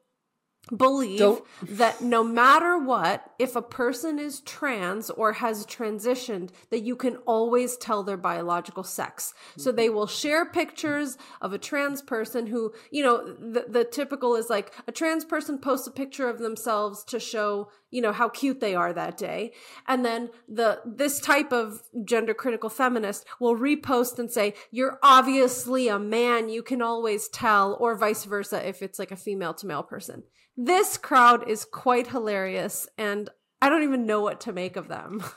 believe 0.74 1.18
Don't. 1.18 1.44
that 1.62 2.00
no 2.00 2.24
matter 2.24 2.78
what, 2.78 3.30
if 3.38 3.54
a 3.54 3.62
person 3.62 4.18
is 4.18 4.40
trans 4.40 5.10
or 5.10 5.34
has 5.34 5.64
transitioned, 5.66 6.50
that 6.70 6.80
you 6.80 6.96
can 6.96 7.16
always 7.18 7.76
tell 7.76 8.02
their 8.02 8.16
biological 8.16 8.82
sex. 8.82 9.32
So 9.56 9.70
they 9.70 9.88
will 9.88 10.06
share 10.08 10.44
pictures 10.44 11.18
of 11.40 11.52
a 11.52 11.58
trans 11.58 12.02
person 12.02 12.48
who, 12.48 12.72
you 12.90 13.04
know, 13.04 13.32
the, 13.34 13.66
the 13.68 13.84
typical 13.84 14.34
is 14.34 14.50
like 14.50 14.72
a 14.86 14.92
trans 14.92 15.24
person 15.24 15.58
posts 15.58 15.86
a 15.86 15.92
picture 15.92 16.28
of 16.28 16.38
themselves 16.38 17.04
to 17.04 17.20
show, 17.20 17.70
you 17.90 18.02
know, 18.02 18.12
how 18.12 18.28
cute 18.28 18.60
they 18.60 18.74
are 18.74 18.92
that 18.92 19.16
day. 19.16 19.52
And 19.86 20.04
then 20.04 20.30
the, 20.48 20.80
this 20.84 21.20
type 21.20 21.52
of 21.52 21.82
gender 22.04 22.34
critical 22.34 22.68
feminist 22.68 23.26
will 23.40 23.56
repost 23.56 24.18
and 24.18 24.30
say, 24.30 24.54
you're 24.70 24.98
obviously 25.02 25.88
a 25.88 25.98
man. 25.98 26.48
You 26.48 26.62
can 26.62 26.82
always 26.82 27.28
tell, 27.28 27.76
or 27.80 27.96
vice 27.96 28.24
versa 28.24 28.66
if 28.66 28.82
it's 28.82 28.98
like 28.98 29.12
a 29.12 29.16
female 29.16 29.54
to 29.54 29.66
male 29.66 29.82
person. 29.82 30.24
This 30.56 30.96
crowd 30.96 31.48
is 31.48 31.66
quite 31.66 32.08
hilarious, 32.08 32.88
and 32.96 33.28
I 33.60 33.68
don't 33.68 33.82
even 33.82 34.06
know 34.06 34.22
what 34.22 34.40
to 34.42 34.52
make 34.52 34.76
of 34.76 34.88
them. 34.88 35.22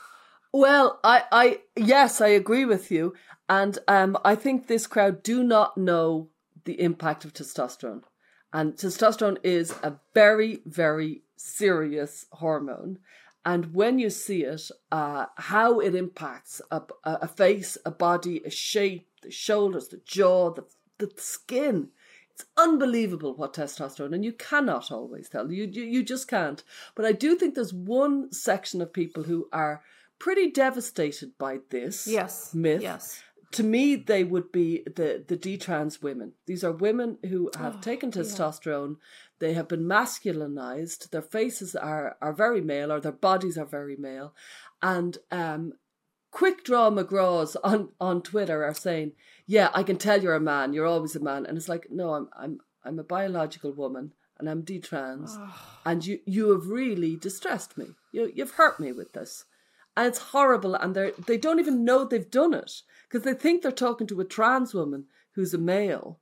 Well, 0.52 0.98
I, 1.04 1.22
I, 1.30 1.60
yes, 1.76 2.20
I 2.20 2.28
agree 2.28 2.64
with 2.64 2.90
you, 2.90 3.14
and 3.48 3.78
um, 3.86 4.18
I 4.24 4.34
think 4.34 4.66
this 4.66 4.88
crowd 4.88 5.22
do 5.22 5.44
not 5.44 5.78
know 5.78 6.30
the 6.64 6.80
impact 6.80 7.24
of 7.24 7.32
testosterone, 7.32 8.02
and 8.52 8.74
testosterone 8.74 9.36
is 9.44 9.70
a 9.84 9.94
very, 10.12 10.60
very 10.66 11.22
serious 11.40 12.26
hormone, 12.32 12.98
and 13.44 13.72
when 13.72 13.98
you 13.98 14.10
see 14.10 14.44
it, 14.44 14.70
uh, 14.92 15.26
how 15.36 15.80
it 15.80 15.94
impacts 15.94 16.60
a, 16.70 16.82
a 17.04 17.26
face, 17.28 17.78
a 17.84 17.90
body, 17.90 18.42
a 18.44 18.50
shape, 18.50 19.08
the 19.22 19.30
shoulders, 19.30 19.88
the 19.88 20.00
jaw, 20.04 20.50
the 20.52 20.64
the 20.98 21.10
skin, 21.16 21.88
it's 22.30 22.44
unbelievable 22.58 23.34
what 23.34 23.54
testosterone, 23.54 24.14
and 24.14 24.24
you 24.24 24.32
cannot 24.32 24.92
always 24.92 25.28
tell. 25.30 25.50
You, 25.50 25.64
you 25.64 25.82
you 25.84 26.02
just 26.02 26.28
can't. 26.28 26.62
But 26.94 27.06
I 27.06 27.12
do 27.12 27.34
think 27.36 27.54
there's 27.54 27.72
one 27.72 28.32
section 28.32 28.82
of 28.82 28.92
people 28.92 29.22
who 29.22 29.48
are 29.52 29.82
pretty 30.18 30.50
devastated 30.50 31.32
by 31.38 31.60
this 31.70 32.06
yes 32.06 32.54
myth. 32.54 32.82
Yes. 32.82 33.22
To 33.52 33.62
me, 33.64 33.96
they 33.96 34.22
would 34.22 34.52
be 34.52 34.82
the 34.86 35.24
the 35.26 35.36
detrans 35.36 36.02
women. 36.02 36.32
These 36.46 36.62
are 36.62 36.72
women 36.72 37.18
who 37.28 37.50
have 37.58 37.76
oh, 37.76 37.80
taken 37.80 38.12
testosterone. 38.12 38.90
Yeah. 38.90 38.96
They 39.40 39.54
have 39.54 39.68
been 39.68 39.84
masculinized. 39.84 41.10
Their 41.10 41.22
faces 41.22 41.74
are 41.74 42.16
are 42.20 42.32
very 42.32 42.60
male, 42.60 42.92
or 42.92 43.00
their 43.00 43.12
bodies 43.12 43.58
are 43.58 43.66
very 43.66 43.96
male, 43.96 44.34
and 44.82 45.18
um, 45.32 45.72
quick 46.30 46.62
draw 46.62 46.90
McGraws 46.90 47.56
on 47.64 47.88
on 48.00 48.22
Twitter 48.22 48.64
are 48.64 48.74
saying 48.74 49.12
yeah, 49.50 49.68
I 49.74 49.82
can 49.82 49.96
tell 49.96 50.22
you're 50.22 50.36
a 50.36 50.40
man. 50.40 50.72
You're 50.72 50.86
always 50.86 51.16
a 51.16 51.20
man. 51.20 51.44
And 51.44 51.58
it's 51.58 51.68
like, 51.68 51.88
no, 51.90 52.14
I'm 52.14 52.28
I'm 52.38 52.60
I'm 52.84 53.00
a 53.00 53.02
biological 53.02 53.72
woman 53.72 54.12
and 54.38 54.48
I'm 54.48 54.62
detrans. 54.62 55.30
Oh. 55.32 55.80
And 55.84 56.06
you 56.06 56.20
you 56.24 56.52
have 56.52 56.68
really 56.68 57.16
distressed 57.16 57.76
me. 57.76 57.86
You 58.12 58.30
you've 58.32 58.52
hurt 58.52 58.78
me 58.78 58.92
with 58.92 59.12
this. 59.12 59.46
And 59.96 60.06
it's 60.06 60.30
horrible 60.30 60.76
and 60.76 60.94
they 60.94 61.10
they 61.26 61.36
don't 61.36 61.58
even 61.58 61.84
know 61.84 62.04
they've 62.04 62.30
done 62.30 62.54
it 62.54 62.70
because 63.10 63.24
they 63.24 63.34
think 63.34 63.62
they're 63.62 63.72
talking 63.72 64.06
to 64.06 64.20
a 64.20 64.24
trans 64.24 64.72
woman 64.72 65.06
who's 65.34 65.52
a 65.52 65.58
male. 65.58 66.20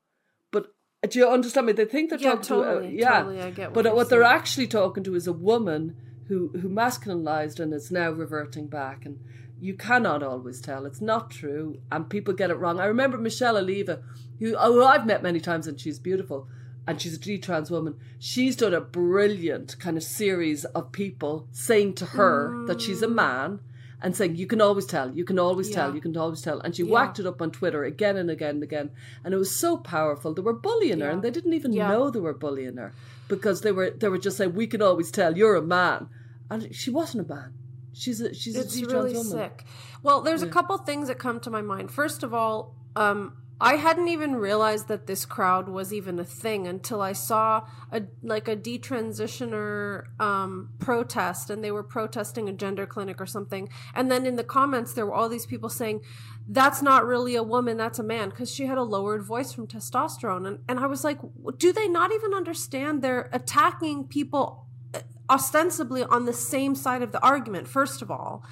But 0.50 0.74
do 1.08 1.18
you 1.18 1.28
understand 1.28 1.66
me? 1.66 1.72
They 1.72 1.84
think 1.84 2.10
they're 2.10 2.18
yeah, 2.18 2.30
talking 2.30 2.42
totally, 2.44 2.88
to 2.90 2.96
a 2.96 2.98
yeah. 2.98 3.18
Totally, 3.22 3.42
I 3.42 3.50
get 3.50 3.74
what 3.74 3.84
but 3.84 3.94
what 3.94 4.08
saying. 4.08 4.20
they're 4.20 4.28
actually 4.28 4.66
talking 4.66 5.04
to 5.04 5.14
is 5.14 5.26
a 5.26 5.32
woman 5.32 5.96
who 6.28 6.48
who 6.48 6.68
masculinized 6.68 7.60
and 7.60 7.72
is 7.72 7.90
now 7.90 8.10
reverting 8.10 8.68
back 8.68 9.04
and 9.04 9.18
you 9.60 9.74
cannot 9.74 10.22
always 10.22 10.60
tell. 10.60 10.86
It's 10.86 11.00
not 11.00 11.30
true, 11.30 11.80
and 11.90 12.08
people 12.08 12.34
get 12.34 12.50
it 12.50 12.54
wrong. 12.54 12.78
I 12.78 12.86
remember 12.86 13.18
Michelle 13.18 13.56
Alleva, 13.56 14.02
who 14.38 14.54
oh, 14.56 14.86
I've 14.86 15.06
met 15.06 15.22
many 15.22 15.40
times, 15.40 15.66
and 15.66 15.80
she's 15.80 15.98
beautiful, 15.98 16.48
and 16.86 17.00
she's 17.00 17.14
a 17.14 17.38
trans 17.38 17.70
woman. 17.70 17.96
She's 18.18 18.56
done 18.56 18.74
a 18.74 18.80
brilliant 18.80 19.78
kind 19.78 19.96
of 19.96 20.02
series 20.02 20.64
of 20.64 20.92
people 20.92 21.48
saying 21.50 21.94
to 21.94 22.06
her 22.06 22.50
mm. 22.50 22.66
that 22.68 22.80
she's 22.80 23.02
a 23.02 23.08
man, 23.08 23.60
and 24.00 24.16
saying 24.16 24.36
you 24.36 24.46
can 24.46 24.60
always 24.60 24.86
tell, 24.86 25.10
you 25.16 25.24
can 25.24 25.38
always 25.38 25.70
tell, 25.70 25.94
you 25.94 26.00
can 26.00 26.16
always 26.16 26.40
tell, 26.40 26.60
and 26.60 26.74
she 26.76 26.84
Yeah. 26.84 26.92
whacked 26.92 27.18
it 27.18 27.26
up 27.26 27.42
on 27.42 27.50
Twitter 27.50 27.82
again 27.84 28.16
and 28.16 28.30
again 28.30 28.56
and 28.56 28.62
again, 28.62 28.90
and 29.24 29.34
it 29.34 29.36
was 29.38 29.54
so 29.54 29.76
powerful. 29.76 30.32
They 30.34 30.42
were 30.42 30.52
bullying 30.52 31.00
her, 31.00 31.10
and 31.10 31.22
they 31.22 31.30
didn't 31.30 31.52
even 31.54 31.72
Yeah. 31.72 31.88
know 31.88 32.10
they 32.10 32.20
were 32.20 32.34
bullying 32.34 32.76
her 32.76 32.92
because 33.28 33.62
they 33.62 33.72
were 33.72 33.90
they 33.90 34.08
were 34.08 34.18
just 34.18 34.36
saying 34.36 34.54
we 34.54 34.66
can 34.66 34.82
always 34.82 35.10
tell 35.10 35.36
you're 35.36 35.56
a 35.56 35.62
man, 35.62 36.08
and 36.50 36.74
she 36.74 36.90
wasn't 36.90 37.26
a 37.26 37.34
man. 37.34 37.52
She's 37.92 38.20
a 38.20 38.32
she's 38.32 38.54
it's 38.54 38.76
a 38.80 38.86
really 38.86 39.12
woman. 39.14 39.24
sick. 39.32 39.64
Well, 40.04 40.20
there's 40.20 40.42
a 40.42 40.46
couple 40.46 40.78
things 40.78 41.08
that 41.08 41.18
come 41.18 41.40
to 41.40 41.50
my 41.50 41.62
mind. 41.62 41.90
First 41.90 42.22
of 42.22 42.32
all, 42.32 42.76
um, 42.94 43.36
I 43.60 43.74
hadn't 43.74 44.06
even 44.06 44.36
realized 44.36 44.86
that 44.86 45.08
this 45.08 45.26
crowd 45.26 45.68
was 45.68 45.92
even 45.92 46.20
a 46.20 46.24
thing 46.24 46.68
until 46.68 47.02
I 47.02 47.12
saw 47.12 47.66
a 47.90 48.02
like 48.22 48.46
a 48.46 48.56
detransitioner 48.56 50.04
um, 50.20 50.70
protest, 50.78 51.50
and 51.50 51.62
they 51.62 51.72
were 51.72 51.82
protesting 51.82 52.48
a 52.48 52.52
gender 52.52 52.86
clinic 52.86 53.20
or 53.20 53.26
something. 53.26 53.68
And 53.94 54.10
then 54.12 54.26
in 54.26 54.36
the 54.36 54.44
comments, 54.44 54.92
there 54.92 55.06
were 55.06 55.14
all 55.14 55.28
these 55.28 55.46
people 55.46 55.68
saying, 55.68 56.02
"That's 56.48 56.82
not 56.82 57.04
really 57.04 57.34
a 57.34 57.42
woman, 57.42 57.76
that's 57.76 57.98
a 57.98 58.04
man," 58.04 58.30
because 58.30 58.54
she 58.54 58.66
had 58.66 58.78
a 58.78 58.84
lowered 58.84 59.24
voice 59.24 59.52
from 59.52 59.66
testosterone. 59.66 60.46
And 60.46 60.60
and 60.68 60.78
I 60.78 60.86
was 60.86 61.02
like, 61.02 61.18
do 61.56 61.72
they 61.72 61.88
not 61.88 62.12
even 62.12 62.34
understand? 62.34 63.02
They're 63.02 63.28
attacking 63.32 64.06
people 64.06 64.66
uh, 64.94 65.00
ostensibly 65.28 66.04
on 66.04 66.26
the 66.26 66.32
same 66.32 66.76
side 66.76 67.02
of 67.02 67.10
the 67.10 67.20
argument. 67.22 67.66
First 67.66 68.02
of 68.02 68.10
all, 68.10 68.44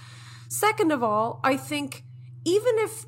second 0.49 0.91
of 0.91 1.05
all, 1.05 1.41
I 1.45 1.57
think 1.57 2.03
even 2.45 2.79
if 2.79 3.07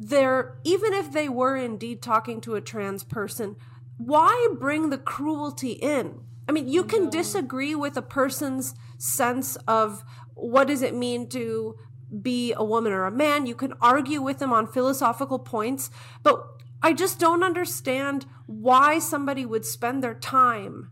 they're 0.00 0.58
even 0.64 0.94
if 0.94 1.12
they 1.12 1.28
were 1.28 1.56
indeed 1.56 2.00
talking 2.00 2.40
to 2.40 2.54
a 2.54 2.60
trans 2.62 3.04
person, 3.04 3.56
why 3.98 4.48
bring 4.58 4.88
the 4.88 4.98
cruelty 4.98 5.72
in? 5.72 6.22
I 6.48 6.52
mean, 6.52 6.68
you 6.68 6.84
can 6.84 7.10
disagree 7.10 7.74
with 7.74 7.96
a 7.98 8.02
person's 8.02 8.74
sense 8.96 9.56
of 9.68 10.02
what 10.34 10.68
does 10.68 10.80
it 10.80 10.94
mean 10.94 11.28
to 11.28 11.76
be 12.22 12.54
a 12.54 12.64
woman 12.64 12.92
or 12.92 13.04
a 13.04 13.10
man. 13.10 13.46
You 13.46 13.54
can 13.54 13.74
argue 13.80 14.22
with 14.22 14.38
them 14.38 14.54
on 14.54 14.66
philosophical 14.66 15.38
points, 15.38 15.90
but 16.22 16.44
I 16.82 16.94
just 16.94 17.20
don't 17.20 17.44
understand 17.44 18.24
why 18.46 18.98
somebody 18.98 19.44
would 19.44 19.66
spend 19.66 20.02
their 20.02 20.14
time 20.14 20.90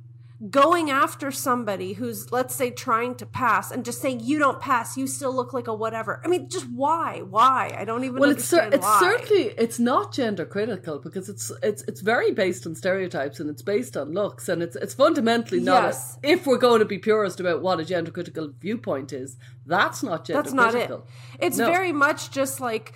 going 0.51 0.89
after 0.89 1.33
somebody 1.33 1.95
who's 1.95 2.31
let's 2.31 2.55
say 2.55 2.71
trying 2.71 3.13
to 3.13 3.27
pass 3.27 3.73
and 3.73 3.85
just 3.85 4.01
saying 4.01 4.21
you 4.21 4.39
don't 4.39 4.61
pass 4.61 4.97
you 4.97 5.05
still 5.05 5.35
look 5.35 5.53
like 5.53 5.67
a 5.67 5.75
whatever 5.75 6.23
i 6.25 6.29
mean 6.29 6.49
just 6.49 6.69
why 6.71 7.21
why 7.29 7.75
i 7.77 7.85
don't 7.85 8.05
even 8.05 8.21
Well, 8.21 8.31
it's 8.31 8.45
cer- 8.45 8.71
it's 8.73 8.85
why. 8.85 9.01
certainly 9.01 9.47
it's 9.59 9.81
not 9.81 10.13
gender 10.13 10.45
critical 10.45 11.01
because 11.01 11.29
it's 11.29 11.51
it's 11.61 11.83
it's 11.89 12.03
very 12.03 12.31
based 12.31 12.69
on 12.69 12.77
stereotypes 12.77 13.41
and 13.41 13.51
it's 13.51 13.63
based 13.63 13.97
on 13.97 14.13
looks 14.13 14.49
and 14.49 14.63
it's 14.63 14.77
it's 14.77 14.95
fundamentally 14.95 15.59
not. 15.61 15.83
a- 15.83 15.87
Yes. 15.89 16.19
if 16.23 16.47
we're 16.47 16.57
going 16.59 16.79
to 16.79 16.85
be 16.85 16.99
purist 16.99 17.41
about 17.41 17.61
what 17.61 17.81
a 17.81 17.85
gender 17.85 18.13
critical 18.13 18.53
viewpoint 18.61 19.13
is, 19.13 19.37
that's 19.67 20.05
not 20.05 20.25
gender 20.25 20.41
that's 20.41 20.55
not 20.55 20.77
it 20.77 20.89
it's 21.41 21.59
No. 21.59 21.67
very 21.67 21.91
much 21.91 22.31
just 22.31 22.61
like 22.61 22.95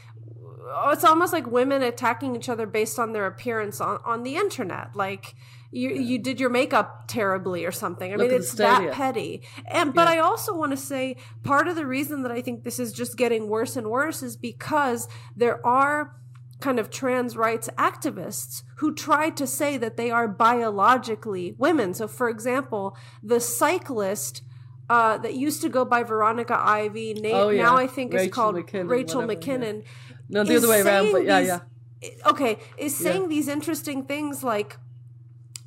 it's 0.93 1.05
almost 1.05 1.33
like 1.33 1.49
women 1.49 1.83
attacking 1.83 2.37
each 2.37 2.49
other 2.49 2.67
based 2.67 3.01
on 3.01 3.13
their 3.13 3.27
appearance 3.27 3.81
on, 3.81 3.99
on 4.05 4.23
the 4.23 4.37
internet 4.37 4.95
like 4.95 5.35
you 5.75 5.89
you 5.91 6.19
did 6.19 6.39
your 6.39 6.51
makeup 6.51 7.05
terribly 7.09 7.65
or 7.65 7.73
something 7.73 8.13
i 8.13 8.17
Look 8.17 8.29
mean 8.31 8.37
it's 8.41 8.53
that 8.55 8.93
petty 8.93 9.43
and 9.67 9.95
but 9.95 10.07
Yeah. 10.07 10.15
i 10.15 10.19
also 10.19 10.55
want 10.55 10.71
to 10.73 10.77
say 10.77 11.17
part 11.43 11.67
of 11.67 11.77
the 11.77 11.87
reason 11.87 12.23
that 12.25 12.31
i 12.33 12.43
think 12.43 12.63
this 12.63 12.79
is 12.79 12.93
just 12.93 13.17
getting 13.17 13.49
worse 13.49 13.75
and 13.75 13.89
worse 13.89 14.23
is 14.23 14.37
because 14.37 15.09
there 15.35 15.65
are 15.67 16.15
kind 16.61 16.79
of 16.79 16.91
trans 16.91 17.37
rights 17.37 17.69
activists 17.79 18.63
who 18.77 18.95
try 18.95 19.31
to 19.31 19.47
say 19.47 19.77
that 19.79 19.97
they 19.97 20.11
are 20.11 20.29
biologically 20.29 21.55
women 21.59 21.95
so 21.95 22.07
for 22.07 22.29
example 22.29 22.97
the 23.23 23.41
cyclist 23.41 24.43
uh, 24.91 25.17
that 25.19 25.35
used 25.35 25.63
to 25.63 25.71
go 25.71 25.87
by 25.87 26.03
Veronica 26.03 26.55
Ivy. 26.59 27.15
Na- 27.15 27.29
Oh, 27.45 27.49
yeah. 27.49 27.63
Now 27.63 27.77
I 27.79 27.87
think 27.87 28.13
Rachel 28.13 28.27
is 28.29 28.35
called 28.35 28.57
McKinnon, 28.57 28.89
Rachel 28.91 29.21
whatever, 29.23 29.33
yeah. 29.33 29.57
McKinnon. 29.57 29.85
No, 30.29 30.45
the 30.45 30.57
other 30.57 30.69
way 30.69 30.81
around, 30.83 31.13
but 31.13 31.25
yeah, 31.25 31.39
these- 31.41 31.49
yeah. 31.49 32.29
Okay, 32.31 32.59
is 32.77 32.95
saying 32.95 33.29
these 33.29 33.49
interesting 33.49 34.05
things 34.05 34.43
like, 34.45 34.77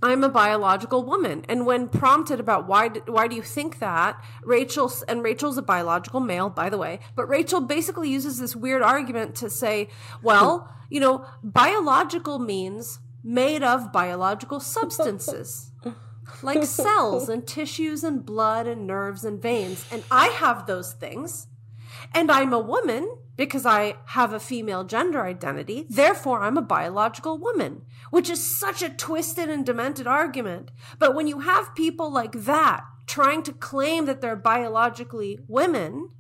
"I'm 0.07 0.23
a 0.23 0.29
biological 0.29 1.01
woman," 1.11 1.37
and 1.49 1.65
when 1.65 1.87
prompted 2.01 2.39
about 2.39 2.61
why 2.71 2.83
d- 2.89 3.01
why 3.15 3.25
do 3.29 3.35
you 3.35 3.41
think 3.57 3.79
that, 3.79 4.11
Rachel 4.43 4.91
and 5.07 5.23
Rachel's 5.23 5.57
a 5.57 5.61
biological 5.75 6.19
male, 6.19 6.49
by 6.61 6.67
the 6.69 6.77
way, 6.85 6.99
but 7.15 7.25
Rachel 7.37 7.61
basically 7.75 8.09
uses 8.17 8.37
this 8.37 8.55
weird 8.55 8.81
argument 8.81 9.29
to 9.41 9.49
say, 9.49 9.89
well, 10.21 10.51
you 10.89 10.99
know, 10.99 11.25
biological 11.43 12.37
means 12.39 12.99
made 13.23 13.63
of 13.63 13.91
biological 13.91 14.59
substances 14.59 15.71
like 16.43 16.63
cells 16.63 17.27
and 17.29 17.47
tissues 17.47 18.03
and 18.03 18.25
blood 18.25 18.67
and 18.67 18.85
nerves 18.85 19.23
and 19.25 19.41
veins. 19.41 19.85
And 19.91 20.03
I 20.11 20.27
have 20.27 20.67
those 20.67 20.93
things. 20.93 21.47
And 22.13 22.31
I'm 22.31 22.53
a 22.53 22.59
woman 22.59 23.03
because 23.35 23.65
I 23.65 23.95
have 24.17 24.31
a 24.33 24.39
female 24.39 24.83
gender 24.83 25.21
identity. 25.25 25.85
Therefore, 25.89 26.41
I'm 26.41 26.57
a 26.57 26.61
biological 26.77 27.37
woman, 27.37 27.81
which 28.15 28.29
is 28.29 28.57
such 28.57 28.81
a 28.81 28.87
twisted 28.87 29.49
and 29.49 29.65
demented 29.65 30.07
argument. 30.07 30.71
But 30.99 31.13
when 31.13 31.27
you 31.27 31.39
have 31.39 31.75
people 31.75 32.09
like 32.09 32.31
that 32.31 32.85
trying 33.07 33.43
to 33.43 33.51
claim 33.51 34.05
that 34.05 34.21
they're 34.21 34.37
biologically 34.37 35.39
women, 35.49 36.11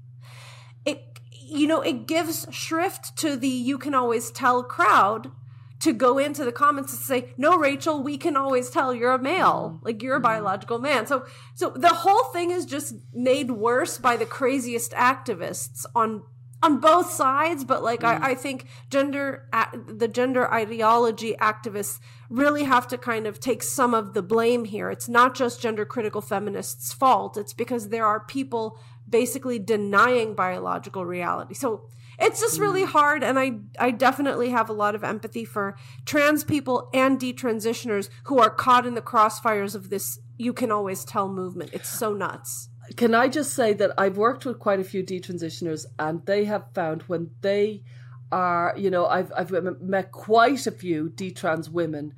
it 0.83 1.21
you 1.31 1.67
know 1.67 1.79
it 1.79 2.05
gives 2.05 2.47
shrift 2.51 3.15
to 3.19 3.37
the 3.37 3.47
you 3.47 3.77
can 3.77 3.95
always 3.95 4.29
tell 4.29 4.61
crowd 4.61 5.31
to 5.79 5.93
go 5.93 6.17
into 6.17 6.43
the 6.43 6.51
comments 6.51 6.91
and 6.91 7.01
say 7.01 7.33
no 7.37 7.57
rachel 7.57 8.03
we 8.03 8.17
can 8.17 8.35
always 8.35 8.69
tell 8.69 8.93
you're 8.93 9.13
a 9.13 9.17
male. 9.17 9.79
Like 9.81 10.03
you're 10.03 10.15
a 10.15 10.17
mm-hmm. 10.17 10.23
biological 10.23 10.79
man. 10.79 11.07
So 11.07 11.25
so 11.53 11.69
the 11.69 11.93
whole 12.03 12.25
thing 12.33 12.51
is 12.51 12.65
just 12.65 12.95
made 13.13 13.51
worse 13.51 13.97
by 13.97 14.17
the 14.17 14.25
craziest 14.25 14.91
activists 14.91 15.85
on 15.95 16.23
on 16.65 16.79
both 16.79 17.11
sides 17.11 17.63
but 17.63 17.83
like 17.83 18.03
I, 18.03 18.15
mm. 18.15 18.21
I 18.23 18.35
think 18.35 18.65
gender 18.89 19.47
the 19.87 20.07
gender 20.07 20.51
ideology 20.51 21.35
activists 21.39 21.99
really 22.29 22.63
have 22.63 22.87
to 22.87 22.97
kind 22.97 23.27
of 23.27 23.39
take 23.39 23.61
some 23.61 23.93
of 23.93 24.13
the 24.13 24.23
blame 24.23 24.65
here. 24.65 24.89
It's 24.89 25.07
not 25.07 25.35
just 25.35 25.61
gender 25.61 25.85
critical 25.85 26.21
feminists 26.21 26.91
fault. 26.91 27.37
It's 27.37 27.53
because 27.53 27.89
there 27.89 28.05
are 28.05 28.19
people 28.19 28.79
basically 29.07 29.59
denying 29.59 30.33
biological 30.33 31.05
reality. 31.05 31.53
So 31.53 31.87
it's 32.19 32.39
just 32.39 32.59
really 32.59 32.83
mm. 32.83 32.87
hard 32.87 33.25
and 33.25 33.37
i 33.37 33.51
i 33.77 33.91
definitely 33.91 34.49
have 34.49 34.69
a 34.69 34.73
lot 34.73 34.95
of 34.95 35.03
empathy 35.03 35.43
for 35.43 35.75
trans 36.05 36.45
people 36.45 36.89
and 36.93 37.19
detransitioners 37.19 38.07
who 38.23 38.39
are 38.39 38.49
caught 38.49 38.85
in 38.85 38.93
the 38.93 39.01
crossfires 39.01 39.75
of 39.75 39.89
this 39.89 40.17
you 40.37 40.53
can 40.53 40.71
always 40.71 41.05
tell 41.05 41.29
movement. 41.29 41.71
It's 41.73 41.89
so 41.89 42.13
nuts 42.13 42.69
Can 42.97 43.15
I 43.15 43.27
just 43.27 43.53
say 43.53 43.73
that 43.73 43.91
I've 43.97 44.17
worked 44.17 44.45
with 44.45 44.59
quite 44.59 44.79
a 44.79 44.83
few 44.83 45.03
detransitioners, 45.03 45.85
and 45.97 46.25
they 46.25 46.45
have 46.45 46.65
found 46.73 47.03
when 47.03 47.31
they 47.41 47.83
are, 48.31 48.73
you 48.77 48.89
know, 48.89 49.05
I've 49.05 49.31
I've 49.35 49.51
met 49.81 50.11
quite 50.11 50.67
a 50.67 50.71
few 50.71 51.09
detrans 51.09 51.69
women, 51.69 52.13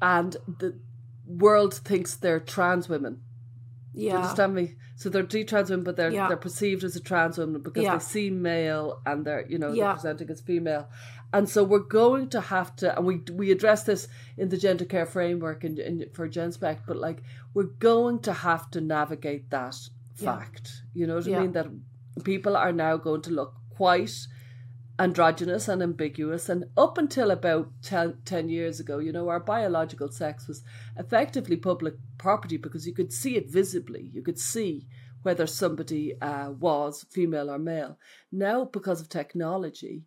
and 0.00 0.36
the 0.58 0.78
world 1.26 1.74
thinks 1.74 2.14
they're 2.16 2.40
trans 2.40 2.88
women. 2.88 3.20
Do 3.94 4.00
you 4.00 4.08
yeah 4.08 4.16
understand 4.16 4.54
me? 4.54 4.76
So 4.96 5.08
they're 5.08 5.24
detrans 5.24 5.70
women, 5.70 5.84
but 5.84 5.96
they're 5.96 6.10
Yeah. 6.12 6.28
they're 6.28 6.36
perceived 6.36 6.84
as 6.84 6.94
a 6.96 7.00
trans 7.00 7.38
woman 7.38 7.60
because 7.62 7.82
Yeah. 7.84 7.94
they 7.96 8.04
seem 8.04 8.42
male 8.42 9.00
and 9.06 9.24
they're 9.24 9.46
you 9.48 9.58
know 9.58 9.72
Yeah. 9.72 9.84
they're 9.86 9.94
presenting 9.94 10.30
as 10.30 10.40
female, 10.40 10.88
and 11.32 11.48
so 11.48 11.62
we're 11.62 11.78
going 11.78 12.28
to 12.30 12.40
have 12.40 12.74
to, 12.76 12.96
and 12.96 13.06
we 13.06 13.22
we 13.32 13.50
address 13.52 13.84
this 13.84 14.08
in 14.36 14.48
the 14.48 14.56
gender 14.56 14.84
care 14.84 15.06
framework 15.06 15.64
and 15.64 15.78
in, 15.78 16.06
for 16.12 16.28
Genspect, 16.28 16.80
but 16.86 16.96
like 16.96 17.22
we're 17.54 17.64
going 17.78 18.18
to 18.20 18.32
have 18.32 18.70
to 18.72 18.80
navigate 18.80 19.50
that 19.50 19.76
Yeah. 20.18 20.36
fact. 20.36 20.82
You 20.94 21.06
know 21.06 21.16
what 21.16 21.26
Yeah. 21.26 21.38
I 21.38 21.42
mean? 21.42 21.52
That 21.52 21.68
people 22.24 22.56
are 22.56 22.72
now 22.72 22.96
going 22.96 23.22
to 23.22 23.30
look 23.30 23.54
quite 23.70 24.14
androgynous 24.98 25.66
and 25.68 25.82
ambiguous 25.82 26.48
and 26.50 26.64
up 26.76 26.98
until 26.98 27.30
about 27.30 27.70
10, 27.82 28.18
10 28.26 28.48
years 28.50 28.80
ago 28.80 28.98
you 28.98 29.10
know 29.12 29.28
our 29.30 29.40
biological 29.40 30.10
sex 30.12 30.46
was 30.46 30.62
effectively 30.98 31.56
public 31.56 31.94
property 32.18 32.58
because 32.58 32.86
you 32.86 32.92
could 32.92 33.10
see 33.10 33.34
it 33.36 33.48
visibly 33.48 34.10
you 34.12 34.20
could 34.22 34.38
see 34.38 34.86
whether 35.22 35.46
somebody 35.46 36.20
uh, 36.20 36.50
was 36.50 37.06
female 37.10 37.50
or 37.50 37.58
male 37.58 37.96
now 38.30 38.64
because 38.66 39.00
of 39.00 39.08
technology 39.08 40.02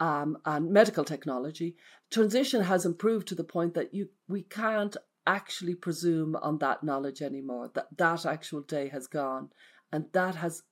um, 0.00 0.38
and 0.44 0.70
medical 0.70 1.04
technology 1.04 1.76
transition 2.10 2.62
has 2.62 2.86
improved 2.86 3.28
to 3.28 3.34
the 3.34 3.44
point 3.44 3.74
that 3.74 3.92
you 3.92 4.08
we 4.28 4.42
can't 4.42 4.96
actually 5.26 5.74
presume 5.74 6.36
on 6.36 6.58
that 6.58 6.82
knowledge 6.82 7.22
anymore 7.22 7.70
that 7.74 7.88
that 7.96 8.26
actual 8.26 8.60
day 8.60 8.88
has 8.88 9.06
gone. 9.06 9.50
And 9.92 10.06
that 10.12 10.36
has 10.36 10.62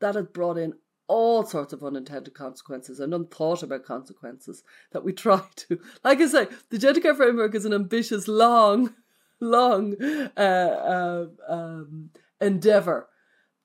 that 0.00 0.14
has 0.14 0.26
brought 0.26 0.58
in 0.58 0.74
all 1.08 1.44
sorts 1.44 1.72
of 1.72 1.82
unintended 1.82 2.34
consequences 2.34 3.00
and 3.00 3.12
unthought 3.12 3.62
about 3.62 3.84
consequences 3.84 4.62
that 4.92 5.04
we 5.04 5.12
try 5.24 5.42
to 5.56 5.78
like 6.04 6.20
i 6.20 6.26
say 6.26 6.46
the 6.70 7.00
care 7.02 7.14
framework 7.14 7.54
is 7.54 7.64
an 7.64 7.74
ambitious 7.74 8.28
long 8.28 8.94
long 9.40 9.94
uh, 10.36 10.40
uh, 10.40 11.26
um, 11.48 12.10
endeavor 12.40 13.08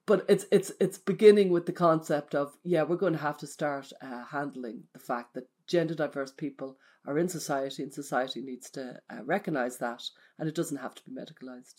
but 0.08 0.26
it's 0.28 0.46
it's 0.52 0.72
it's 0.80 0.98
beginning 0.98 1.52
with 1.52 1.68
the 1.68 1.72
concept 1.72 2.34
of 2.34 2.58
yeah 2.64 2.82
we're 2.82 2.96
going 2.96 3.14
to 3.14 3.20
have 3.20 3.38
to 3.38 3.46
start 3.46 3.92
uh, 4.02 4.24
handling 4.32 4.84
the 4.94 5.00
fact 5.00 5.36
that 5.36 5.48
gender 5.68 5.94
diverse 5.94 6.32
people 6.32 6.78
are 7.08 7.18
in 7.18 7.30
society, 7.30 7.84
and 7.84 7.94
society 7.94 8.42
needs 8.42 8.70
to 8.70 9.00
uh, 9.10 9.24
recognize 9.24 9.78
that, 9.78 10.04
and 10.38 10.50
it 10.50 10.56
doesn't 10.56 10.78
have 10.78 10.94
to 10.94 11.02
be 11.04 11.12
medicalized. 11.12 11.76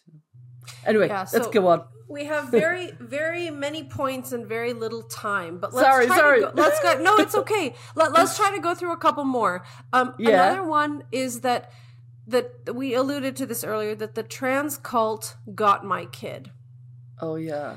Anyway, 0.86 1.08
yeah, 1.08 1.24
so 1.24 1.36
let's 1.38 1.50
go 1.50 1.66
on. 1.68 1.84
We 2.08 2.24
have 2.24 2.48
very, 2.50 2.92
very 2.98 3.50
many 3.50 3.84
points 3.84 4.32
and 4.32 4.46
very 4.46 4.72
little 4.72 5.02
time, 5.02 5.58
but 5.58 5.74
let's 5.74 5.86
sorry, 5.86 6.06
try 6.06 6.16
sorry. 6.16 6.40
Go, 6.40 6.52
let's 6.54 6.80
go. 6.80 7.02
No, 7.02 7.16
it's 7.16 7.34
okay. 7.42 7.74
Let, 7.94 8.16
us 8.16 8.38
try 8.38 8.54
to 8.54 8.60
go 8.60 8.74
through 8.74 8.92
a 8.92 8.96
couple 8.96 9.24
more. 9.24 9.64
Um, 9.92 10.14
yeah. 10.18 10.30
Another 10.30 10.66
one 10.66 11.04
is 11.12 11.42
that 11.42 11.72
that 12.26 12.74
we 12.74 12.94
alluded 12.94 13.36
to 13.36 13.46
this 13.46 13.64
earlier 13.64 13.94
that 13.94 14.14
the 14.14 14.22
trans 14.22 14.78
cult 14.78 15.36
got 15.54 15.84
my 15.84 16.06
kid. 16.06 16.50
Oh 17.20 17.36
yeah. 17.36 17.76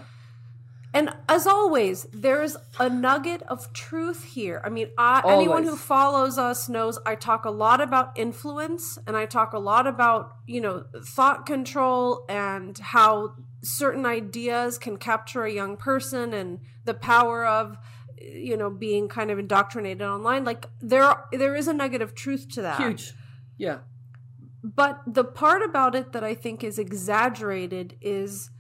And 0.93 1.15
as 1.29 1.47
always, 1.47 2.05
there's 2.11 2.57
a 2.77 2.89
nugget 2.89 3.43
of 3.43 3.71
truth 3.71 4.25
here. 4.25 4.61
I 4.65 4.69
mean, 4.69 4.89
I, 4.97 5.21
anyone 5.25 5.63
who 5.63 5.77
follows 5.77 6.37
us 6.37 6.67
knows 6.67 6.99
I 7.05 7.15
talk 7.15 7.45
a 7.45 7.49
lot 7.49 7.79
about 7.79 8.17
influence 8.19 8.99
and 9.07 9.15
I 9.15 9.25
talk 9.25 9.53
a 9.53 9.59
lot 9.59 9.87
about, 9.87 10.35
you 10.45 10.59
know, 10.59 10.83
thought 11.05 11.45
control 11.45 12.25
and 12.27 12.77
how 12.77 13.35
certain 13.63 14.05
ideas 14.05 14.77
can 14.77 14.97
capture 14.97 15.45
a 15.45 15.51
young 15.51 15.77
person 15.77 16.33
and 16.33 16.59
the 16.83 16.93
power 16.93 17.45
of 17.45 17.77
you 18.21 18.55
know 18.55 18.69
being 18.69 19.07
kind 19.07 19.31
of 19.31 19.39
indoctrinated 19.39 20.01
online. 20.01 20.43
Like 20.43 20.65
there 20.81 21.25
there 21.31 21.55
is 21.55 21.67
a 21.67 21.73
nugget 21.73 22.01
of 22.01 22.13
truth 22.15 22.49
to 22.53 22.61
that. 22.63 22.79
Huge. 22.79 23.13
Yeah. 23.57 23.79
But 24.63 25.01
the 25.07 25.23
part 25.23 25.63
about 25.63 25.95
it 25.95 26.11
that 26.11 26.23
i 26.23 26.35
think 26.35 26.63
is 26.63 26.77
exaggerated 26.77 27.97
is 27.99 28.50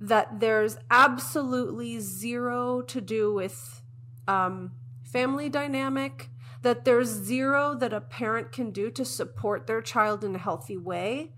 that 0.00 0.40
there's 0.40 0.76
absolutely 0.90 1.98
zero 2.00 2.82
to 2.82 3.00
do 3.00 3.32
with 3.32 3.82
um, 4.26 4.72
family 5.04 5.48
dynamic, 5.48 6.30
that 6.62 6.84
there's 6.84 7.08
zero 7.08 7.74
that 7.74 7.92
a 7.92 8.00
parent 8.00 8.52
can 8.52 8.70
do 8.70 8.90
to 8.90 9.04
support 9.04 9.66
their 9.66 9.80
child 9.80 10.22
in 10.22 10.34
a 10.34 10.38
healthy 10.38 10.76
way, 10.76 11.32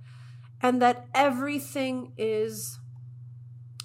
and 0.62 0.82
that 0.82 1.06
everything 1.14 2.12
is 2.18 2.80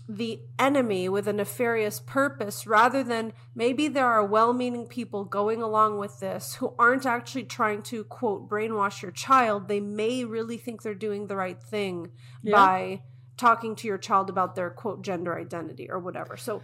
the 0.08 0.40
enemy 0.60 1.10
with 1.10 1.28
a 1.28 1.34
nefarious 1.34 2.00
purpose 2.00 2.68
rather 2.68 3.04
than 3.04 3.34
maybe 3.56 3.88
there 3.88 4.06
are 4.06 4.24
well 4.24 4.54
meaning 4.54 4.86
people 4.86 5.24
going 5.24 5.64
along 5.64 5.98
with 5.98 6.20
this 6.20 6.56
who 6.56 6.76
aren't 6.78 7.08
actually 7.08 7.44
trying 7.44 7.82
to, 7.82 8.04
quote, 8.04 8.48
brainwash 8.48 9.02
your 9.02 9.12
child. 9.12 9.68
They 9.68 9.80
may 9.80 10.24
really 10.24 10.58
think 10.58 10.84
they're 10.84 10.94
doing 10.94 11.26
the 11.26 11.36
right 11.36 11.62
thing 11.62 12.12
yeah. 12.44 12.56
by 12.56 13.02
talking 13.38 13.76
to 13.76 13.88
your 13.88 13.98
child 13.98 14.30
about 14.30 14.56
their 14.56 14.70
quote 14.70 15.02
gender 15.02 15.38
identity 15.38 15.90
or 15.90 16.00
whatever. 16.00 16.38
So 16.38 16.62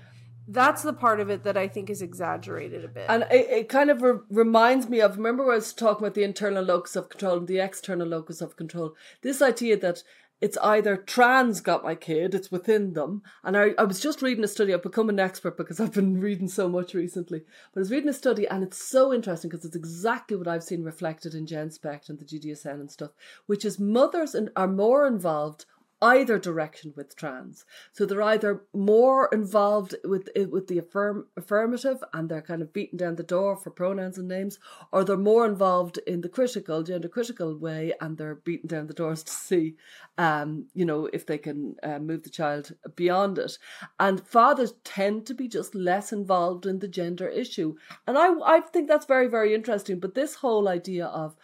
that's 0.47 0.81
the 0.81 0.93
part 0.93 1.19
of 1.19 1.29
it 1.29 1.43
that 1.43 1.57
I 1.57 1.67
think 1.67 1.89
is 1.89 2.01
exaggerated 2.01 2.83
a 2.83 2.87
bit. 2.87 3.05
And 3.07 3.23
it, 3.31 3.49
it 3.49 3.69
kind 3.69 3.89
of 3.89 4.01
re- 4.01 4.19
reminds 4.29 4.89
me 4.89 4.99
of 4.99 5.17
remember 5.17 5.43
when 5.43 5.53
I 5.53 5.55
was 5.55 5.73
talking 5.73 6.05
about 6.05 6.15
the 6.15 6.23
internal 6.23 6.63
locus 6.63 6.95
of 6.95 7.09
control 7.09 7.37
and 7.37 7.47
the 7.47 7.59
external 7.59 8.07
locus 8.07 8.41
of 8.41 8.55
control. 8.55 8.95
This 9.21 9.41
idea 9.41 9.77
that 9.77 10.03
it's 10.41 10.57
either 10.57 10.97
trans 10.97 11.61
got 11.61 11.83
my 11.83 11.93
kid, 11.93 12.33
it's 12.33 12.51
within 12.51 12.93
them. 12.93 13.21
And 13.43 13.55
I, 13.55 13.69
I 13.77 13.83
was 13.83 13.99
just 13.99 14.23
reading 14.23 14.43
a 14.43 14.47
study, 14.47 14.73
I've 14.73 14.81
become 14.81 15.07
an 15.07 15.19
expert 15.19 15.55
because 15.55 15.79
I've 15.79 15.93
been 15.93 16.19
reading 16.19 16.47
so 16.47 16.67
much 16.67 16.95
recently. 16.95 17.43
But 17.73 17.79
I 17.79 17.81
was 17.81 17.91
reading 17.91 18.09
a 18.09 18.13
study 18.13 18.47
and 18.47 18.63
it's 18.63 18.83
so 18.83 19.13
interesting 19.13 19.49
because 19.49 19.63
it's 19.63 19.75
exactly 19.75 20.35
what 20.35 20.47
I've 20.47 20.63
seen 20.63 20.83
reflected 20.83 21.35
in 21.35 21.45
Genspect 21.45 22.09
and 22.09 22.17
the 22.17 22.25
GDSN 22.25 22.73
and 22.73 22.91
stuff, 22.91 23.11
which 23.45 23.63
is 23.63 23.79
mothers 23.79 24.33
and 24.33 24.49
are 24.55 24.67
more 24.67 25.05
involved 25.05 25.65
either 26.01 26.39
direction 26.39 26.93
with 26.95 27.15
trans. 27.15 27.65
So 27.93 28.05
they're 28.05 28.21
either 28.21 28.63
more 28.73 29.29
involved 29.31 29.95
with 30.03 30.29
with 30.49 30.67
the 30.67 30.79
affirm, 30.79 31.27
affirmative 31.37 32.03
and 32.13 32.27
they're 32.27 32.41
kind 32.41 32.61
of 32.61 32.73
beating 32.73 32.97
down 32.97 33.15
the 33.15 33.23
door 33.23 33.55
for 33.55 33.69
pronouns 33.69 34.17
and 34.17 34.27
names, 34.27 34.57
or 34.91 35.03
they're 35.03 35.17
more 35.17 35.45
involved 35.45 35.99
in 36.07 36.21
the 36.21 36.29
critical, 36.29 36.83
gender 36.83 37.07
critical 37.07 37.55
way 37.57 37.93
and 38.01 38.17
they're 38.17 38.35
beating 38.35 38.67
down 38.67 38.87
the 38.87 38.93
doors 38.93 39.23
to 39.23 39.31
see, 39.31 39.75
um, 40.17 40.65
you 40.73 40.85
know, 40.85 41.07
if 41.13 41.25
they 41.25 41.37
can 41.37 41.75
uh, 41.83 41.99
move 41.99 42.23
the 42.23 42.29
child 42.29 42.71
beyond 42.95 43.37
it. 43.37 43.57
And 43.99 44.25
fathers 44.27 44.73
tend 44.83 45.25
to 45.27 45.33
be 45.33 45.47
just 45.47 45.75
less 45.75 46.11
involved 46.11 46.65
in 46.65 46.79
the 46.79 46.87
gender 46.87 47.27
issue, 47.27 47.75
and 48.07 48.17
I 48.17 48.31
I 48.45 48.61
think 48.61 48.87
that's 48.87 49.05
very 49.05 49.27
very 49.27 49.53
interesting. 49.53 49.99
But 49.99 50.15
this 50.15 50.35
whole 50.35 50.67
idea 50.67 51.05
of 51.05 51.35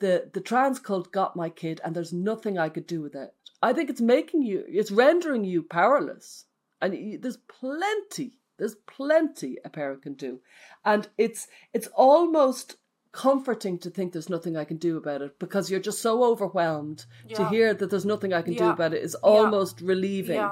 the 0.00 0.30
the 0.32 0.40
trans 0.40 0.78
cult 0.78 1.12
got 1.12 1.36
my 1.36 1.48
kid 1.48 1.80
and 1.84 1.94
there's 1.94 2.12
nothing 2.12 2.58
I 2.58 2.68
could 2.68 2.86
do 2.86 3.00
with 3.00 3.14
it 3.14 3.32
I 3.62 3.72
think 3.72 3.90
it's 3.90 4.00
making 4.00 4.42
you, 4.42 4.64
it's 4.68 4.90
rendering 4.90 5.44
you 5.44 5.62
powerless. 5.62 6.44
And 6.80 7.22
there's 7.22 7.38
plenty, 7.38 8.38
there's 8.58 8.76
plenty 8.86 9.56
a 9.64 9.70
parent 9.70 10.02
can 10.02 10.14
do. 10.14 10.40
And 10.84 11.08
it's, 11.16 11.48
it's 11.72 11.88
almost 11.94 12.76
comforting 13.14 13.78
to 13.78 13.88
think 13.88 14.12
there's 14.12 14.28
nothing 14.28 14.56
I 14.56 14.64
can 14.64 14.76
do 14.76 14.96
about 14.96 15.22
it 15.22 15.38
because 15.38 15.70
you're 15.70 15.80
just 15.80 16.02
so 16.02 16.24
overwhelmed 16.24 17.06
yeah. 17.26 17.36
to 17.36 17.48
hear 17.48 17.72
that 17.72 17.88
there's 17.88 18.04
nothing 18.04 18.32
I 18.32 18.42
can 18.42 18.54
yeah. 18.54 18.64
do 18.64 18.70
about 18.70 18.92
it 18.92 19.02
is 19.02 19.14
almost 19.14 19.80
yeah. 19.80 19.88
relieving. 19.88 20.50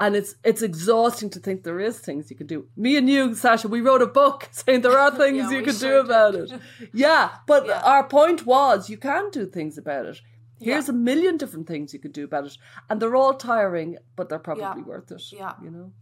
And 0.00 0.16
it's 0.16 0.34
it's 0.42 0.60
exhausting 0.60 1.30
to 1.30 1.38
think 1.38 1.62
there 1.62 1.78
is 1.78 2.00
things 2.00 2.28
you 2.28 2.36
can 2.36 2.48
do. 2.48 2.66
Me 2.76 2.96
and 2.96 3.08
you, 3.08 3.34
Sasha, 3.36 3.68
we 3.68 3.80
wrote 3.80 4.02
a 4.02 4.06
book 4.06 4.48
saying 4.52 4.80
there 4.80 4.98
are 4.98 5.16
things 5.16 5.52
you 5.52 5.62
can 5.62 5.76
do 5.76 6.00
about 6.00 6.34
it. 6.34 6.50
Yeah, 6.92 7.30
but 7.46 7.70
our 7.70 8.04
point 8.04 8.44
was 8.44 8.90
you 8.90 8.96
can 8.96 9.30
do 9.30 9.46
things 9.46 9.78
about 9.78 10.06
it. 10.06 10.20
Here's 10.60 10.88
yeah. 10.88 10.94
a 10.94 10.96
million 10.96 11.36
different 11.36 11.66
things 11.66 11.92
you 11.94 11.98
could 11.98 12.12
do 12.12 12.24
about 12.24 12.46
it, 12.46 12.58
and 12.88 13.00
they're 13.00 13.16
all 13.16 13.34
tiring, 13.34 13.96
but 14.14 14.28
they're 14.28 14.38
probably 14.38 14.62
yeah. 14.62 14.86
worth 14.86 15.10
it. 15.10 15.22
Yeah, 15.32 15.54
you 15.62 15.70
know. 15.70 15.92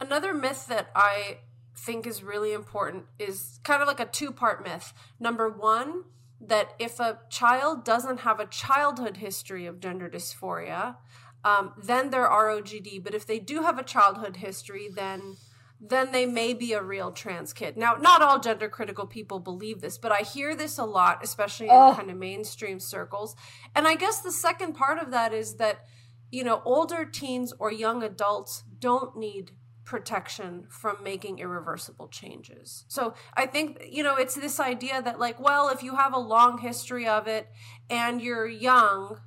Another 0.00 0.32
myth 0.32 0.66
that 0.68 0.90
I 0.96 1.38
think 1.76 2.06
is 2.06 2.22
really 2.22 2.52
important 2.52 3.04
is 3.18 3.60
kind 3.64 3.82
of 3.82 3.88
like 3.88 4.00
a 4.00 4.06
two-part 4.06 4.64
myth. 4.64 4.92
Number 5.20 5.48
one, 5.48 6.04
that 6.40 6.74
if 6.78 6.98
a 6.98 7.20
child 7.30 7.84
doesn't 7.84 8.20
have 8.20 8.40
a 8.40 8.46
childhood 8.46 9.18
history 9.18 9.66
of 9.66 9.80
gender 9.80 10.08
dysphoria, 10.08 10.96
um, 11.44 11.72
then 11.82 12.10
they're 12.10 12.28
ROGD. 12.28 13.02
But 13.02 13.14
if 13.14 13.26
they 13.26 13.38
do 13.38 13.62
have 13.62 13.78
a 13.78 13.84
childhood 13.84 14.36
history, 14.36 14.88
then 14.92 15.36
then 15.84 16.12
they 16.12 16.26
may 16.26 16.54
be 16.54 16.72
a 16.74 16.82
real 16.82 17.10
trans 17.10 17.52
kid. 17.52 17.76
Now, 17.76 17.94
not 17.94 18.22
all 18.22 18.38
gender 18.38 18.68
critical 18.68 19.04
people 19.04 19.40
believe 19.40 19.80
this, 19.80 19.98
but 19.98 20.12
I 20.12 20.18
hear 20.18 20.54
this 20.54 20.78
a 20.78 20.84
lot, 20.84 21.24
especially 21.24 21.66
in 21.66 21.72
oh. 21.74 21.94
kind 21.96 22.08
of 22.08 22.16
mainstream 22.16 22.78
circles. 22.78 23.34
And 23.74 23.88
I 23.88 23.96
guess 23.96 24.20
the 24.20 24.30
second 24.30 24.74
part 24.74 25.02
of 25.02 25.10
that 25.10 25.34
is 25.34 25.56
that, 25.56 25.84
you 26.30 26.44
know, 26.44 26.62
older 26.64 27.04
teens 27.04 27.52
or 27.58 27.72
young 27.72 28.04
adults 28.04 28.62
don't 28.78 29.16
need 29.16 29.50
protection 29.84 30.66
from 30.70 31.02
making 31.02 31.40
irreversible 31.40 32.06
changes. 32.06 32.84
So 32.86 33.14
I 33.34 33.46
think, 33.46 33.84
you 33.90 34.04
know, 34.04 34.14
it's 34.14 34.36
this 34.36 34.60
idea 34.60 35.02
that, 35.02 35.18
like, 35.18 35.40
well, 35.40 35.68
if 35.68 35.82
you 35.82 35.96
have 35.96 36.14
a 36.14 36.18
long 36.18 36.58
history 36.58 37.08
of 37.08 37.26
it 37.26 37.48
and 37.90 38.22
you're 38.22 38.46
young, 38.46 39.18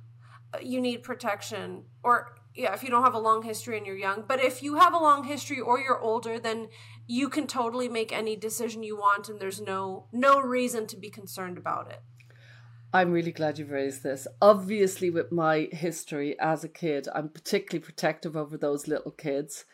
uh, 0.54 0.58
you 0.62 0.80
need 0.80 1.02
protection. 1.02 1.84
Or, 2.02 2.34
yeah, 2.56 2.74
if 2.74 2.82
you 2.82 2.90
don't 2.90 3.04
have 3.04 3.14
a 3.14 3.18
long 3.18 3.42
history 3.42 3.76
and 3.76 3.86
you're 3.86 3.96
young. 3.96 4.24
But 4.26 4.42
if 4.42 4.62
you 4.62 4.76
have 4.76 4.94
a 4.94 4.98
long 4.98 5.24
history 5.24 5.60
or 5.60 5.78
you're 5.78 6.00
older, 6.00 6.38
then 6.38 6.68
you 7.06 7.28
can 7.28 7.46
totally 7.46 7.88
make 7.88 8.12
any 8.12 8.34
decision 8.36 8.82
you 8.82 8.96
want 8.96 9.28
and 9.28 9.38
there's 9.38 9.60
no 9.60 10.06
no 10.12 10.40
reason 10.40 10.86
to 10.88 10.96
be 10.96 11.10
concerned 11.10 11.58
about 11.58 11.90
it. 11.90 12.00
I'm 12.92 13.12
really 13.12 13.32
glad 13.32 13.58
you've 13.58 13.70
raised 13.70 14.02
this. 14.02 14.26
Obviously, 14.40 15.10
with 15.10 15.30
my 15.30 15.68
history 15.70 16.38
as 16.40 16.64
a 16.64 16.68
kid, 16.68 17.08
I'm 17.14 17.28
particularly 17.28 17.84
protective 17.84 18.36
over 18.36 18.56
those 18.56 18.88
little 18.88 19.10
kids 19.10 19.66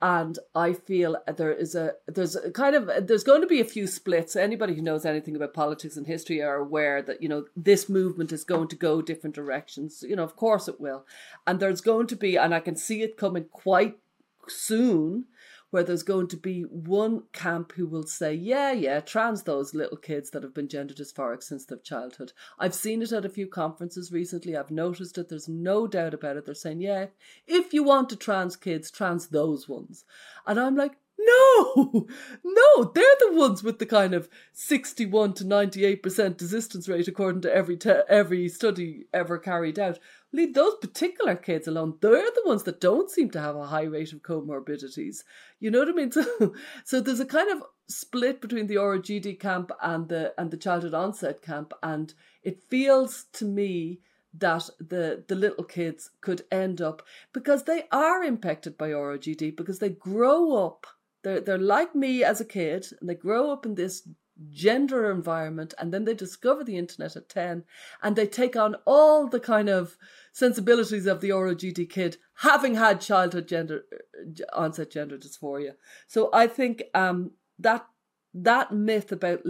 and 0.00 0.38
I 0.54 0.74
feel 0.74 1.16
there 1.26 1.52
is 1.52 1.74
a 1.74 1.94
there's 2.06 2.36
a 2.36 2.50
kind 2.52 2.76
of 2.76 3.06
there's 3.06 3.24
going 3.24 3.40
to 3.40 3.48
be 3.48 3.60
a 3.60 3.64
few 3.64 3.86
splits. 3.86 4.36
Anybody 4.36 4.74
who 4.74 4.82
knows 4.82 5.04
anything 5.04 5.34
about 5.34 5.54
politics 5.54 5.96
and 5.96 6.06
history 6.06 6.40
are 6.40 6.56
aware 6.56 7.02
that 7.02 7.20
you 7.20 7.28
know 7.28 7.46
this 7.56 7.88
movement 7.88 8.32
is 8.32 8.44
going 8.44 8.68
to 8.68 8.76
go 8.76 9.02
different 9.02 9.34
directions. 9.34 10.04
You 10.06 10.16
know, 10.16 10.22
of 10.22 10.36
course 10.36 10.68
it 10.68 10.80
will, 10.80 11.04
and 11.46 11.58
there's 11.58 11.80
going 11.80 12.06
to 12.08 12.16
be, 12.16 12.36
and 12.36 12.54
I 12.54 12.60
can 12.60 12.76
see 12.76 13.02
it 13.02 13.16
coming 13.16 13.46
quite 13.50 13.98
soon 14.46 15.26
where 15.70 15.82
there's 15.82 16.02
going 16.02 16.28
to 16.28 16.36
be 16.36 16.62
one 16.62 17.22
camp 17.32 17.72
who 17.72 17.86
will 17.86 18.06
say, 18.06 18.32
yeah, 18.32 18.72
yeah, 18.72 19.00
trans 19.00 19.42
those 19.42 19.74
little 19.74 19.96
kids 19.96 20.30
that 20.30 20.42
have 20.42 20.54
been 20.54 20.68
gender 20.68 20.94
dysphoric 20.94 21.42
since 21.42 21.66
their 21.66 21.78
childhood. 21.78 22.32
I've 22.58 22.74
seen 22.74 23.02
it 23.02 23.12
at 23.12 23.24
a 23.24 23.30
few 23.30 23.46
conferences 23.46 24.10
recently. 24.10 24.56
I've 24.56 24.70
noticed 24.70 25.18
it. 25.18 25.28
There's 25.28 25.48
no 25.48 25.86
doubt 25.86 26.14
about 26.14 26.36
it. 26.36 26.46
They're 26.46 26.54
saying, 26.54 26.80
yeah, 26.80 27.06
if 27.46 27.74
you 27.74 27.82
want 27.82 28.08
to 28.10 28.16
trans 28.16 28.56
kids, 28.56 28.90
trans 28.90 29.28
those 29.28 29.68
ones. 29.68 30.04
And 30.46 30.58
I'm 30.58 30.76
like, 30.76 30.96
no, 31.18 32.06
no, 32.44 32.84
they're 32.94 33.04
the 33.18 33.32
ones 33.32 33.62
with 33.62 33.78
the 33.78 33.86
kind 33.86 34.14
of 34.14 34.28
61 34.52 35.34
to 35.34 35.44
98% 35.44 36.00
desistance 36.36 36.88
rate 36.88 37.08
according 37.08 37.42
to 37.42 37.54
every 37.54 37.76
te- 37.76 38.02
every 38.08 38.48
study 38.48 39.06
ever 39.12 39.38
carried 39.38 39.78
out. 39.78 39.98
Leave 40.32 40.54
those 40.54 40.74
particular 40.80 41.34
kids 41.34 41.66
alone. 41.66 41.96
They're 42.00 42.12
the 42.12 42.42
ones 42.44 42.64
that 42.64 42.80
don't 42.80 43.10
seem 43.10 43.30
to 43.30 43.40
have 43.40 43.56
a 43.56 43.66
high 43.66 43.84
rate 43.84 44.12
of 44.12 44.22
comorbidities. 44.22 45.24
You 45.58 45.70
know 45.70 45.80
what 45.80 45.88
I 45.88 45.92
mean? 45.92 46.12
So, 46.12 46.54
so 46.84 47.00
there's 47.00 47.20
a 47.20 47.26
kind 47.26 47.50
of 47.50 47.62
split 47.88 48.40
between 48.40 48.66
the 48.66 48.76
ROGD 48.76 49.40
camp 49.40 49.70
and 49.82 50.08
the 50.08 50.34
and 50.38 50.50
the 50.50 50.56
childhood 50.56 50.94
onset 50.94 51.40
camp, 51.40 51.72
and 51.82 52.12
it 52.42 52.62
feels 52.62 53.24
to 53.34 53.44
me 53.44 54.00
that 54.34 54.68
the 54.78 55.24
the 55.26 55.34
little 55.34 55.64
kids 55.64 56.10
could 56.20 56.42
end 56.52 56.80
up 56.80 57.02
because 57.32 57.64
they 57.64 57.84
are 57.90 58.22
impacted 58.22 58.76
by 58.76 58.90
ROGD 58.90 59.56
because 59.56 59.78
they 59.78 59.88
grow 59.88 60.66
up 60.66 60.86
they're 61.22 61.40
they're 61.40 61.58
like 61.58 61.94
me 61.94 62.22
as 62.22 62.40
a 62.40 62.44
kid 62.44 62.86
and 63.00 63.08
they 63.08 63.14
grow 63.14 63.50
up 63.50 63.64
in 63.64 63.74
this 63.74 64.06
gender 64.50 65.10
environment 65.10 65.74
and 65.78 65.92
then 65.92 66.04
they 66.04 66.14
discover 66.14 66.62
the 66.62 66.76
internet 66.76 67.16
at 67.16 67.28
10 67.28 67.64
and 68.02 68.16
they 68.16 68.26
take 68.26 68.56
on 68.56 68.76
all 68.86 69.26
the 69.26 69.40
kind 69.40 69.68
of 69.68 69.96
sensibilities 70.32 71.06
of 71.06 71.20
the 71.20 71.30
ROGD 71.30 71.88
kid 71.90 72.16
having 72.36 72.74
had 72.74 73.00
childhood 73.00 73.48
gender 73.48 73.84
uh, 73.92 74.58
onset 74.58 74.90
gender 74.90 75.18
dysphoria. 75.18 75.72
So 76.06 76.30
I 76.32 76.46
think 76.46 76.84
um, 76.94 77.32
that 77.58 77.86
that 78.34 78.72
myth 78.72 79.10
about 79.10 79.40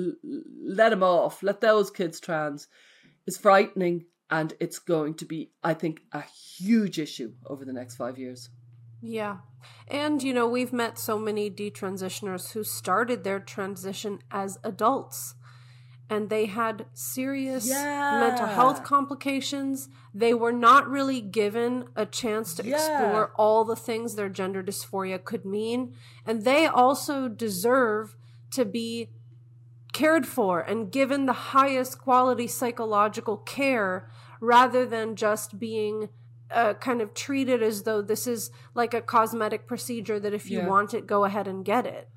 let 0.65 0.91
them 0.91 1.03
off, 1.03 1.43
let 1.43 1.61
those 1.61 1.91
kids 1.91 2.21
trans 2.21 2.69
is 3.27 3.37
frightening 3.37 4.07
and 4.31 4.55
it's 4.61 4.79
going 4.79 5.15
to 5.15 5.27
be 5.27 5.51
I 5.63 5.75
think 5.75 6.03
a 6.13 6.23
huge 6.23 6.99
issue 6.99 7.33
over 7.47 7.65
the 7.65 7.73
next 7.73 7.97
5 7.97 8.19
years. 8.19 8.49
Yeah. 9.01 9.39
And, 9.87 10.23
you 10.23 10.33
know, 10.33 10.49
we've 10.49 10.73
met 10.73 10.99
so 10.99 11.19
many 11.19 11.51
detransitioners 11.51 12.53
who 12.53 12.65
started 12.65 13.25
their 13.25 13.41
transition 13.41 14.21
as 14.31 14.59
adults 14.63 15.35
and 16.11 16.31
they 16.31 16.47
had 16.47 16.87
serious 16.95 17.69
yeah. 17.69 18.19
mental 18.21 18.47
health 18.47 18.83
complications. 18.83 19.89
They 20.15 20.33
were 20.33 20.53
not 20.53 20.89
really 20.89 21.21
given 21.21 21.85
a 21.95 22.07
chance 22.07 22.55
to 22.55 22.65
yeah. 22.65 22.77
explore 22.77 23.33
all 23.37 23.65
the 23.65 23.77
things 23.77 24.15
their 24.15 24.31
gender 24.31 24.63
dysphoria 24.63 25.23
could 25.23 25.45
mean. 25.45 25.95
And 26.25 26.45
they 26.45 26.67
also 26.67 27.29
deserve 27.29 28.17
to 28.53 28.65
be 28.65 29.11
cared 29.93 30.27
for 30.27 30.61
and 30.61 30.91
given 30.91 31.27
the 31.27 31.33
highest 31.33 31.99
quality 31.99 32.47
psychological 32.47 33.37
care 33.37 34.11
rather 34.41 34.87
than 34.87 35.17
just 35.17 35.59
being 35.59 36.09
uh, 36.51 36.75
kind 36.75 37.01
of 37.01 37.15
treat 37.15 37.49
it 37.49 37.63
as 37.63 37.83
though 37.83 38.03
this 38.03 38.27
is 38.27 38.51
like 38.75 38.95
a 38.95 39.01
cosmetic 39.01 39.67
procedure 39.67 40.19
that 40.21 40.35
if 40.35 40.51
you 40.51 40.59
yeah. 40.59 40.69
want 40.69 40.95
it, 40.95 41.07
go 41.07 41.25
ahead 41.25 41.47
and 41.47 41.65
get 41.65 41.87
it. 41.87 42.09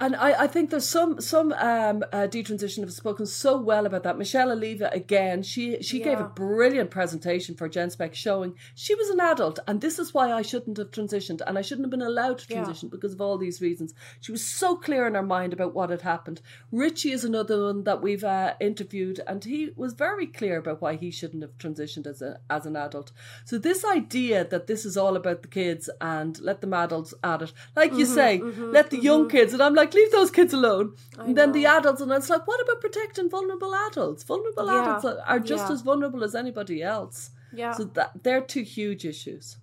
And 0.00 0.16
I, 0.16 0.44
I 0.44 0.46
think 0.46 0.70
there's 0.70 0.88
some 0.88 1.20
some 1.20 1.52
um, 1.52 2.02
uh, 2.10 2.26
detransition 2.26 2.80
have 2.80 2.92
spoken 2.92 3.26
so 3.26 3.60
well 3.60 3.84
about 3.84 4.02
that. 4.04 4.16
Michelle 4.16 4.48
Alleva 4.48 4.90
again, 4.94 5.42
she 5.42 5.82
she 5.82 5.98
yeah. 5.98 6.04
gave 6.04 6.20
a 6.20 6.24
brilliant 6.24 6.90
presentation 6.90 7.54
for 7.54 7.68
Genspect 7.68 8.14
showing 8.14 8.54
she 8.74 8.94
was 8.94 9.10
an 9.10 9.20
adult, 9.20 9.58
and 9.68 9.82
this 9.82 9.98
is 9.98 10.14
why 10.14 10.32
I 10.32 10.40
shouldn't 10.40 10.78
have 10.78 10.90
transitioned, 10.90 11.42
and 11.46 11.58
I 11.58 11.60
shouldn't 11.60 11.84
have 11.84 11.90
been 11.90 12.00
allowed 12.00 12.38
to 12.38 12.46
transition 12.46 12.88
yeah. 12.88 12.96
because 12.96 13.12
of 13.12 13.20
all 13.20 13.36
these 13.36 13.60
reasons. 13.60 13.92
She 14.20 14.32
was 14.32 14.42
so 14.42 14.74
clear 14.74 15.06
in 15.06 15.14
her 15.16 15.22
mind 15.22 15.52
about 15.52 15.74
what 15.74 15.90
had 15.90 16.00
happened. 16.00 16.40
Richie 16.72 17.12
is 17.12 17.22
another 17.22 17.66
one 17.66 17.84
that 17.84 18.00
we've 18.00 18.24
uh, 18.24 18.54
interviewed, 18.58 19.20
and 19.26 19.44
he 19.44 19.70
was 19.76 19.92
very 19.92 20.26
clear 20.26 20.56
about 20.56 20.80
why 20.80 20.96
he 20.96 21.10
shouldn't 21.10 21.42
have 21.42 21.58
transitioned 21.58 22.06
as 22.06 22.22
a 22.22 22.40
as 22.48 22.64
an 22.64 22.74
adult. 22.74 23.12
So 23.44 23.58
this 23.58 23.84
idea 23.84 24.46
that 24.46 24.66
this 24.66 24.86
is 24.86 24.96
all 24.96 25.14
about 25.14 25.42
the 25.42 25.48
kids 25.48 25.90
and 26.00 26.40
let 26.40 26.62
them 26.62 26.72
adults 26.72 27.12
at 27.22 27.42
it, 27.42 27.52
like 27.76 27.92
you 27.92 28.06
mm-hmm, 28.06 28.14
say, 28.14 28.38
mm-hmm, 28.38 28.70
let 28.70 28.88
the 28.88 28.96
mm-hmm. 28.96 29.04
young 29.04 29.28
kids, 29.28 29.52
and 29.52 29.62
I'm 29.62 29.74
like 29.74 29.89
like, 29.90 29.94
leave 29.94 30.12
those 30.12 30.30
kids 30.30 30.52
alone. 30.52 30.94
And 31.18 31.36
then 31.36 31.52
the 31.52 31.66
adults, 31.66 32.00
and 32.00 32.10
it's 32.12 32.30
like, 32.30 32.46
what 32.46 32.60
about 32.60 32.80
protecting 32.80 33.28
vulnerable 33.28 33.74
adults? 33.74 34.22
Vulnerable 34.22 34.66
yeah. 34.66 34.82
adults 34.82 35.04
are, 35.04 35.18
are 35.26 35.40
just 35.40 35.68
yeah. 35.68 35.74
as 35.74 35.82
vulnerable 35.82 36.24
as 36.24 36.34
anybody 36.34 36.82
else. 36.82 37.30
Yeah. 37.52 37.72
So 37.72 37.84
that 37.84 38.22
they're 38.22 38.40
two 38.40 38.62
huge 38.62 39.04
issues. 39.04 39.56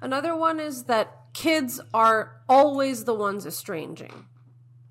Another 0.00 0.36
one 0.36 0.60
is 0.60 0.84
that 0.84 1.32
kids 1.32 1.80
are 1.92 2.40
always 2.48 3.04
the 3.04 3.14
ones 3.14 3.46
estranging. 3.46 4.26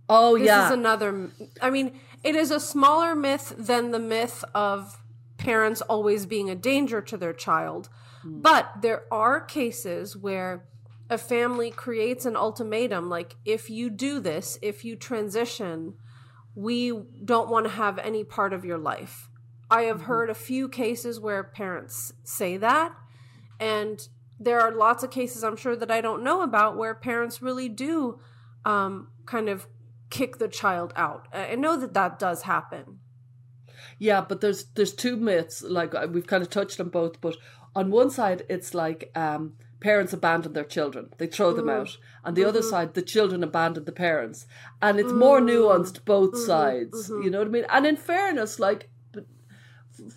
Oh 0.09 0.37
this 0.37 0.47
yeah. 0.47 0.57
This 0.57 0.65
is 0.65 0.71
another 0.73 1.31
I 1.61 1.69
mean, 1.69 1.99
it 2.23 2.35
is 2.35 2.51
a 2.51 2.59
smaller 2.59 3.15
myth 3.15 3.53
than 3.57 3.91
the 3.91 3.99
myth 3.99 4.43
of 4.53 4.97
parents 5.37 5.81
always 5.81 6.25
being 6.25 6.49
a 6.49 6.55
danger 6.55 7.01
to 7.01 7.17
their 7.17 7.33
child. 7.33 7.89
Mm. 8.25 8.41
But 8.41 8.81
there 8.81 9.03
are 9.11 9.39
cases 9.39 10.17
where 10.17 10.65
a 11.13 11.17
family 11.17 11.71
creates 11.71 12.25
an 12.25 12.35
ultimatum 12.35 13.09
like 13.09 13.35
if 13.45 13.69
you 13.69 13.89
do 13.89 14.19
this 14.19 14.57
if 14.61 14.83
you 14.83 14.95
transition 14.95 15.93
we 16.55 16.91
don't 17.23 17.49
want 17.49 17.65
to 17.65 17.71
have 17.71 17.97
any 17.99 18.23
part 18.23 18.53
of 18.53 18.63
your 18.63 18.77
life. 18.77 19.29
I 19.71 19.83
have 19.83 19.97
mm-hmm. 19.97 20.05
heard 20.05 20.29
a 20.29 20.35
few 20.35 20.69
cases 20.69 21.19
where 21.19 21.43
parents 21.43 22.13
say 22.23 22.57
that 22.57 22.93
and 23.59 24.07
there 24.39 24.59
are 24.59 24.71
lots 24.71 25.03
of 25.03 25.11
cases 25.11 25.43
i'm 25.43 25.55
sure 25.55 25.75
that 25.75 25.91
i 25.91 26.01
don't 26.01 26.23
know 26.23 26.41
about 26.41 26.75
where 26.75 26.95
parents 26.95 27.41
really 27.41 27.69
do 27.69 28.19
um, 28.65 29.09
kind 29.25 29.47
of 29.47 29.67
kick 30.09 30.37
the 30.37 30.47
child 30.47 30.93
out. 30.95 31.27
I 31.33 31.55
know 31.55 31.75
that 31.77 31.93
that 31.95 32.19
does 32.19 32.43
happen. 32.43 32.99
Yeah 33.99 34.21
but 34.21 34.41
there's 34.41 34.65
there's 34.75 34.93
two 34.93 35.15
myths 35.17 35.61
like 35.61 35.95
uh, 35.95 36.07
we've 36.09 36.27
kind 36.27 36.43
of 36.43 36.49
touched 36.49 36.79
on 36.79 36.89
both 36.89 37.21
but 37.21 37.35
on 37.75 37.89
one 37.91 38.09
side 38.09 38.43
it's 38.49 38.73
like 38.73 39.11
um 39.15 39.53
parents 39.83 40.13
abandon 40.13 40.53
their 40.53 40.63
children. 40.63 41.09
They 41.17 41.27
throw 41.27 41.51
them 41.53 41.65
mm. 41.65 41.81
out. 41.81 41.97
On 42.23 42.33
the 42.33 42.41
mm-hmm. 42.41 42.49
other 42.49 42.61
side, 42.61 42.93
the 42.93 43.01
children 43.01 43.43
abandon 43.43 43.83
the 43.83 43.91
parents. 43.91 44.47
And 44.81 44.99
it's 44.99 45.11
mm. 45.11 45.19
more 45.19 45.41
nuanced 45.41 46.05
both 46.05 46.31
mm-hmm. 46.31 46.45
sides. 46.45 47.09
Mm-hmm. 47.09 47.23
You 47.23 47.29
know 47.29 47.39
what 47.39 47.47
I 47.47 47.51
mean? 47.51 47.65
And 47.69 47.85
in 47.85 47.97
fairness, 47.97 48.59
like 48.59 48.89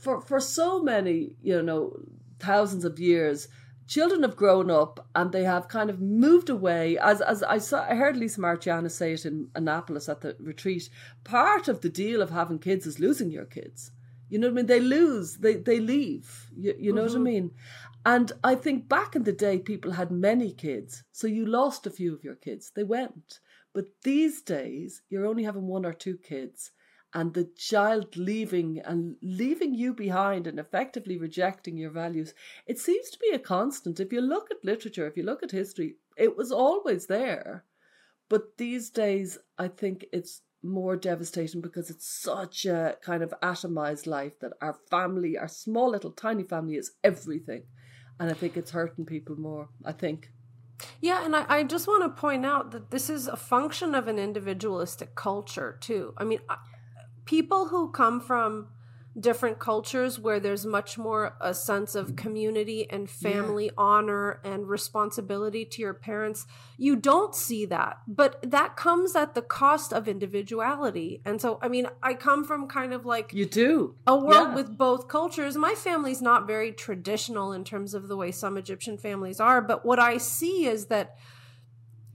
for 0.00 0.20
for 0.20 0.40
so 0.40 0.82
many, 0.82 1.32
you 1.42 1.60
know, 1.60 1.98
thousands 2.38 2.84
of 2.84 2.98
years, 2.98 3.48
children 3.88 4.22
have 4.22 4.36
grown 4.36 4.70
up 4.70 5.08
and 5.14 5.32
they 5.32 5.44
have 5.44 5.68
kind 5.68 5.90
of 5.90 6.00
moved 6.00 6.48
away. 6.48 6.96
As 6.98 7.20
as 7.20 7.42
I 7.42 7.58
saw, 7.58 7.82
I 7.82 7.96
heard 7.96 8.16
Lisa 8.16 8.40
Marchiano 8.40 8.90
say 8.90 9.12
it 9.12 9.26
in 9.26 9.48
Annapolis 9.56 10.08
at 10.08 10.20
the 10.20 10.36
retreat. 10.38 10.88
Part 11.24 11.66
of 11.66 11.80
the 11.80 11.88
deal 11.88 12.22
of 12.22 12.30
having 12.30 12.60
kids 12.60 12.86
is 12.86 13.00
losing 13.00 13.30
your 13.32 13.46
kids. 13.46 13.90
You 14.28 14.40
know 14.40 14.48
what 14.48 14.54
I 14.54 14.56
mean? 14.56 14.66
They 14.66 14.80
lose, 14.80 15.36
they 15.38 15.54
they 15.54 15.78
leave. 15.78 16.50
You, 16.56 16.74
you 16.78 16.92
know 16.92 17.02
mm-hmm. 17.02 17.06
what 17.06 17.12
I 17.12 17.14
mm-hmm. 17.14 17.22
mean? 17.22 17.50
And 18.06 18.30
I 18.44 18.54
think 18.54 18.88
back 18.88 19.16
in 19.16 19.24
the 19.24 19.32
day, 19.32 19.58
people 19.58 19.90
had 19.90 20.12
many 20.12 20.52
kids. 20.52 21.02
So 21.10 21.26
you 21.26 21.44
lost 21.44 21.88
a 21.88 21.90
few 21.90 22.14
of 22.14 22.22
your 22.22 22.36
kids. 22.36 22.70
They 22.72 22.84
went. 22.84 23.40
But 23.74 23.86
these 24.04 24.42
days, 24.42 25.02
you're 25.10 25.26
only 25.26 25.42
having 25.42 25.66
one 25.66 25.84
or 25.84 25.92
two 25.92 26.16
kids. 26.16 26.70
And 27.12 27.34
the 27.34 27.50
child 27.56 28.16
leaving 28.16 28.78
and 28.78 29.16
leaving 29.22 29.74
you 29.74 29.92
behind 29.92 30.46
and 30.46 30.60
effectively 30.60 31.18
rejecting 31.18 31.76
your 31.76 31.90
values, 31.90 32.32
it 32.64 32.78
seems 32.78 33.10
to 33.10 33.18
be 33.18 33.30
a 33.30 33.40
constant. 33.40 33.98
If 33.98 34.12
you 34.12 34.20
look 34.20 34.52
at 34.52 34.64
literature, 34.64 35.08
if 35.08 35.16
you 35.16 35.24
look 35.24 35.42
at 35.42 35.50
history, 35.50 35.96
it 36.16 36.36
was 36.36 36.52
always 36.52 37.06
there. 37.06 37.64
But 38.28 38.56
these 38.56 38.88
days, 38.88 39.36
I 39.58 39.66
think 39.66 40.06
it's 40.12 40.42
more 40.62 40.96
devastating 40.96 41.60
because 41.60 41.90
it's 41.90 42.06
such 42.06 42.66
a 42.66 42.98
kind 43.02 43.24
of 43.24 43.34
atomized 43.42 44.06
life 44.06 44.38
that 44.38 44.52
our 44.60 44.76
family, 44.90 45.36
our 45.36 45.48
small 45.48 45.90
little 45.90 46.12
tiny 46.12 46.44
family, 46.44 46.76
is 46.76 46.92
everything 47.02 47.64
and 48.18 48.30
I 48.30 48.34
think 48.34 48.56
it's 48.56 48.70
hurting 48.70 49.06
people 49.06 49.36
more. 49.36 49.68
I 49.84 49.92
think. 49.92 50.30
Yeah, 51.00 51.24
and 51.24 51.34
I, 51.34 51.44
I 51.48 51.64
just 51.64 51.86
want 51.86 52.02
to 52.02 52.20
point 52.20 52.44
out 52.44 52.70
that 52.72 52.90
this 52.90 53.08
is 53.08 53.26
a 53.28 53.36
function 53.36 53.94
of 53.94 54.08
an 54.08 54.18
individualistic 54.18 55.14
culture 55.14 55.78
too. 55.80 56.12
I 56.18 56.24
mean, 56.24 56.40
people 57.24 57.68
who 57.68 57.90
come 57.90 58.20
from 58.20 58.68
different 59.18 59.58
cultures 59.58 60.18
where 60.20 60.38
there's 60.38 60.66
much 60.66 60.98
more 60.98 61.36
a 61.40 61.54
sense 61.54 61.94
of 61.94 62.12
mm. 62.12 62.16
community 62.16 62.90
and 62.90 63.08
family 63.08 63.66
yeah. 63.66 63.70
honor 63.78 64.40
and 64.44 64.68
responsibility 64.68 65.64
to 65.64 65.80
your 65.80 65.94
parents. 65.94 66.46
You 66.76 66.96
don't 66.96 67.34
see 67.34 67.64
that 67.66 67.98
but 68.06 68.38
that 68.42 68.76
comes 68.76 69.16
at 69.16 69.34
the 69.34 69.42
cost 69.42 69.92
of 69.92 70.06
individuality. 70.08 71.22
And 71.24 71.40
so 71.40 71.58
i 71.62 71.68
mean 71.68 71.88
i 72.02 72.14
come 72.14 72.44
from 72.44 72.68
kind 72.68 72.92
of 72.92 73.06
like 73.06 73.32
you 73.32 73.46
do. 73.46 73.94
a 74.06 74.16
world 74.16 74.48
yeah. 74.50 74.54
with 74.54 74.76
both 74.76 75.08
cultures. 75.08 75.56
My 75.56 75.74
family's 75.74 76.20
not 76.20 76.46
very 76.46 76.72
traditional 76.72 77.52
in 77.52 77.64
terms 77.64 77.94
of 77.94 78.08
the 78.08 78.16
way 78.16 78.30
some 78.30 78.56
egyptian 78.56 78.98
families 78.98 79.40
are 79.40 79.60
but 79.60 79.84
what 79.84 79.98
i 79.98 80.18
see 80.18 80.66
is 80.66 80.86
that 80.86 81.16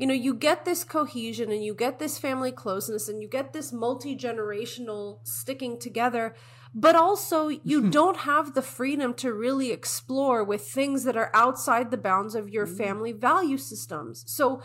you 0.01 0.07
know, 0.07 0.15
you 0.15 0.33
get 0.33 0.65
this 0.65 0.83
cohesion 0.83 1.51
and 1.51 1.63
you 1.63 1.75
get 1.75 1.99
this 1.99 2.17
family 2.17 2.51
closeness 2.51 3.07
and 3.07 3.21
you 3.21 3.27
get 3.27 3.53
this 3.53 3.71
multi 3.71 4.17
generational 4.17 5.19
sticking 5.21 5.77
together 5.77 6.33
but 6.73 6.95
also 6.95 7.49
you 7.49 7.89
don't 7.89 8.17
have 8.17 8.53
the 8.53 8.61
freedom 8.61 9.13
to 9.15 9.33
really 9.33 9.71
explore 9.71 10.43
with 10.43 10.67
things 10.67 11.03
that 11.03 11.17
are 11.17 11.31
outside 11.33 11.91
the 11.91 11.97
bounds 11.97 12.35
of 12.35 12.49
your 12.49 12.67
mm. 12.67 12.77
family 12.77 13.11
value 13.11 13.57
systems. 13.57 14.23
So 14.27 14.61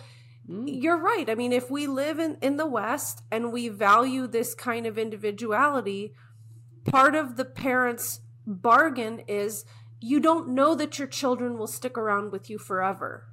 mm. 0.48 0.64
you're 0.66 1.00
right. 1.00 1.28
I 1.28 1.34
mean, 1.34 1.52
if 1.52 1.70
we 1.70 1.86
live 1.86 2.18
in, 2.18 2.36
in 2.40 2.56
the 2.56 2.66
West 2.66 3.22
and 3.30 3.52
we 3.52 3.68
value 3.68 4.26
this 4.26 4.54
kind 4.54 4.86
of 4.86 4.98
individuality, 4.98 6.14
part 6.84 7.14
of 7.14 7.36
the 7.36 7.44
parents' 7.44 8.20
bargain 8.46 9.20
is 9.26 9.64
you 10.00 10.20
don't 10.20 10.48
know 10.48 10.74
that 10.74 10.98
your 10.98 11.08
children 11.08 11.58
will 11.58 11.66
stick 11.66 11.96
around 11.98 12.30
with 12.30 12.48
you 12.48 12.58
forever. 12.58 13.26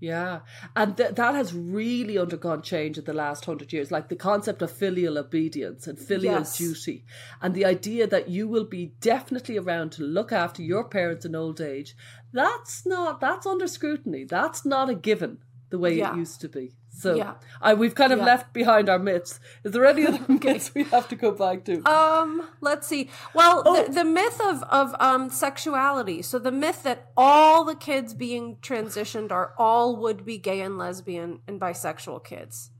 Yeah, 0.00 0.40
and 0.74 0.96
th- 0.96 1.14
that 1.16 1.34
has 1.34 1.52
really 1.52 2.16
undergone 2.16 2.62
change 2.62 2.96
in 2.96 3.04
the 3.04 3.12
last 3.12 3.44
hundred 3.44 3.70
years. 3.70 3.90
Like 3.90 4.08
the 4.08 4.16
concept 4.16 4.62
of 4.62 4.70
filial 4.70 5.18
obedience 5.18 5.86
and 5.86 5.98
filial 5.98 6.38
yes. 6.38 6.56
duty, 6.56 7.04
and 7.42 7.54
the 7.54 7.66
idea 7.66 8.06
that 8.06 8.30
you 8.30 8.48
will 8.48 8.64
be 8.64 8.94
definitely 9.02 9.58
around 9.58 9.92
to 9.92 10.02
look 10.02 10.32
after 10.32 10.62
your 10.62 10.84
parents 10.84 11.26
in 11.26 11.34
old 11.34 11.60
age. 11.60 11.94
That's 12.32 12.86
not 12.86 13.20
that's 13.20 13.46
under 13.46 13.68
scrutiny. 13.68 14.24
That's 14.24 14.64
not 14.64 14.88
a 14.88 14.94
given 14.94 15.38
the 15.68 15.78
way 15.78 15.98
yeah. 15.98 16.14
it 16.14 16.16
used 16.16 16.40
to 16.40 16.48
be. 16.48 16.72
So 17.00 17.14
yeah. 17.14 17.34
I, 17.62 17.72
we've 17.72 17.94
kind 17.94 18.12
of 18.12 18.18
yeah. 18.18 18.26
left 18.26 18.52
behind 18.52 18.90
our 18.90 18.98
myths. 18.98 19.40
Is 19.64 19.72
there 19.72 19.86
any 19.86 20.06
other 20.06 20.20
okay. 20.30 20.52
myths 20.52 20.74
we 20.74 20.84
have 20.84 21.08
to 21.08 21.16
go 21.16 21.32
back 21.32 21.64
to? 21.64 21.82
Um, 21.90 22.46
let's 22.60 22.86
see. 22.86 23.08
Well, 23.34 23.62
oh. 23.64 23.86
the, 23.86 23.92
the, 23.92 24.04
myth 24.04 24.38
of 24.40 24.62
of 24.64 24.94
um 25.00 25.30
sexuality. 25.30 26.20
So 26.20 26.38
the 26.38 26.52
myth 26.52 26.82
that 26.82 27.10
all 27.16 27.64
the 27.64 27.74
kids 27.74 28.12
being 28.12 28.56
transitioned 28.56 29.32
are 29.32 29.54
all 29.56 29.96
would 29.96 30.26
be 30.26 30.36
gay 30.36 30.60
and 30.60 30.76
lesbian 30.76 31.40
and 31.48 31.58
bisexual 31.58 32.22
kids. 32.24 32.70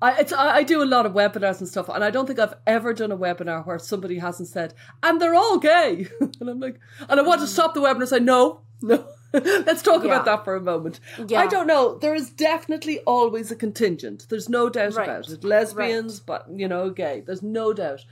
I, 0.00 0.20
it's, 0.20 0.32
I, 0.32 0.58
I 0.58 0.62
do 0.62 0.82
a 0.82 0.86
lot 0.86 1.06
of 1.06 1.12
webinars 1.12 1.58
and 1.58 1.68
stuff, 1.68 1.88
and 1.88 2.04
I 2.04 2.10
don't 2.10 2.26
think 2.26 2.38
I've 2.38 2.54
ever 2.66 2.94
done 2.94 3.10
a 3.10 3.16
webinar 3.16 3.66
where 3.66 3.78
somebody 3.80 4.18
hasn't 4.18 4.48
said, 4.48 4.72
and 5.02 5.20
they're 5.20 5.34
all 5.34 5.58
gay. 5.58 6.06
and 6.20 6.48
I'm 6.48 6.60
like, 6.60 6.78
and 7.08 7.18
I 7.18 7.22
want 7.22 7.40
to 7.40 7.46
Mm. 7.46 7.50
stop 7.50 7.74
the 7.74 7.80
webinar 7.80 8.00
and 8.00 8.08
say, 8.08 8.20
no, 8.20 8.60
no. 8.80 9.04
Let's 9.66 9.82
talk 9.82 10.02
Yeah. 10.02 10.12
about 10.12 10.24
that 10.24 10.44
for 10.44 10.56
a 10.56 10.60
moment. 10.60 11.00
Yeah. 11.26 11.40
I 11.40 11.46
don't 11.46 11.66
know. 11.66 11.98
There 11.98 12.14
is 12.14 12.30
definitely 12.30 13.00
always 13.00 13.50
a 13.50 13.56
contingent. 13.56 14.26
There's 14.28 14.48
no 14.48 14.68
doubt 14.68 14.94
Right. 14.94 15.08
about 15.08 15.28
it. 15.28 15.44
Lesbians, 15.44 16.20
but, 16.20 16.46
you 16.54 16.66
know, 16.68 16.90
gay. 16.90 17.22
There's 17.26 17.42
no 17.42 17.72
doubt. 17.72 18.04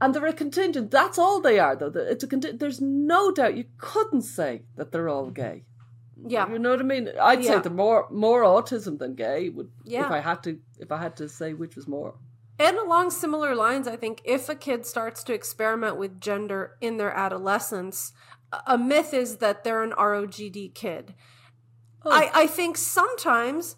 And 0.00 0.14
they're 0.14 0.26
a 0.26 0.32
contingent. 0.32 0.90
That's 0.90 1.18
all 1.18 1.40
they 1.40 1.58
are, 1.58 1.76
though. 1.76 1.92
It's 1.94 2.24
a 2.24 2.26
conti- 2.26 2.52
There's 2.52 2.80
no 2.80 3.30
doubt. 3.30 3.56
You 3.56 3.64
couldn't 3.78 4.22
say 4.22 4.62
that 4.76 4.90
they're 4.90 5.08
all 5.08 5.30
gay. 5.30 5.64
Yeah. 6.26 6.48
You 6.50 6.58
know 6.58 6.70
what 6.70 6.80
I 6.80 6.84
mean? 6.84 7.10
I'd 7.20 7.44
say 7.44 7.50
Yeah. 7.52 7.58
they're 7.60 7.72
more 7.72 8.06
more 8.10 8.42
autism 8.42 8.98
than 8.98 9.14
gay. 9.14 9.50
Would 9.50 9.70
Yeah. 9.84 10.06
if 10.06 10.10
I 10.10 10.20
had 10.20 10.42
to 10.44 10.58
if 10.78 10.90
I 10.90 10.96
had 10.98 11.16
to 11.16 11.28
say 11.28 11.52
which 11.52 11.76
was 11.76 11.86
more. 11.86 12.14
And 12.58 12.76
along 12.78 13.10
similar 13.10 13.54
lines, 13.54 13.86
I 13.88 13.96
think 13.96 14.22
if 14.24 14.48
a 14.48 14.54
kid 14.54 14.86
starts 14.86 15.22
to 15.24 15.34
experiment 15.34 15.96
with 15.96 16.20
gender 16.20 16.76
in 16.80 16.96
their 16.98 17.10
adolescence, 17.10 18.12
a- 18.66 18.78
myth 18.78 19.14
is 19.14 19.38
that 19.38 19.64
they're 19.64 19.82
an 19.82 19.92
ROGD 19.92 20.74
kid. 20.74 21.14
Oh. 22.04 22.10
I, 22.12 22.30
I 22.42 22.46
think 22.46 22.76
sometimes 22.76 23.76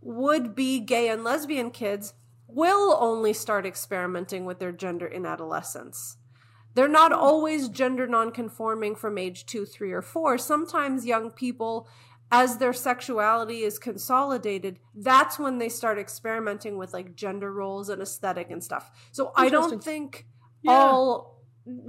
would 0.00 0.54
be 0.54 0.80
gay 0.80 1.08
and 1.08 1.24
lesbian 1.24 1.70
kids 1.70 2.14
will 2.46 2.96
only 3.00 3.32
start 3.32 3.66
experimenting 3.66 4.44
with 4.44 4.58
their 4.58 4.72
gender 4.72 5.06
in 5.06 5.26
adolescence. 5.26 6.18
They're 6.74 6.88
not 6.88 7.12
hmm. 7.12 7.18
always 7.18 7.68
gender 7.68 8.06
nonconforming 8.06 8.96
from 8.96 9.18
age 9.18 9.46
two, 9.46 9.64
three, 9.64 9.92
or 9.92 10.02
four. 10.02 10.38
Sometimes 10.38 11.06
young 11.06 11.30
people, 11.30 11.88
as 12.30 12.58
their 12.58 12.72
sexuality 12.72 13.62
is 13.62 13.78
consolidated, 13.78 14.78
that's 14.94 15.38
when 15.38 15.58
they 15.58 15.68
start 15.68 15.98
experimenting 15.98 16.76
with 16.76 16.92
like 16.92 17.14
gender 17.14 17.52
roles 17.52 17.88
and 17.88 18.02
aesthetic 18.02 18.50
and 18.50 18.62
stuff. 18.62 18.90
So 19.12 19.32
I 19.36 19.48
don't 19.48 19.82
think 19.82 20.26
Yeah. 20.62 20.72
all 20.72 21.33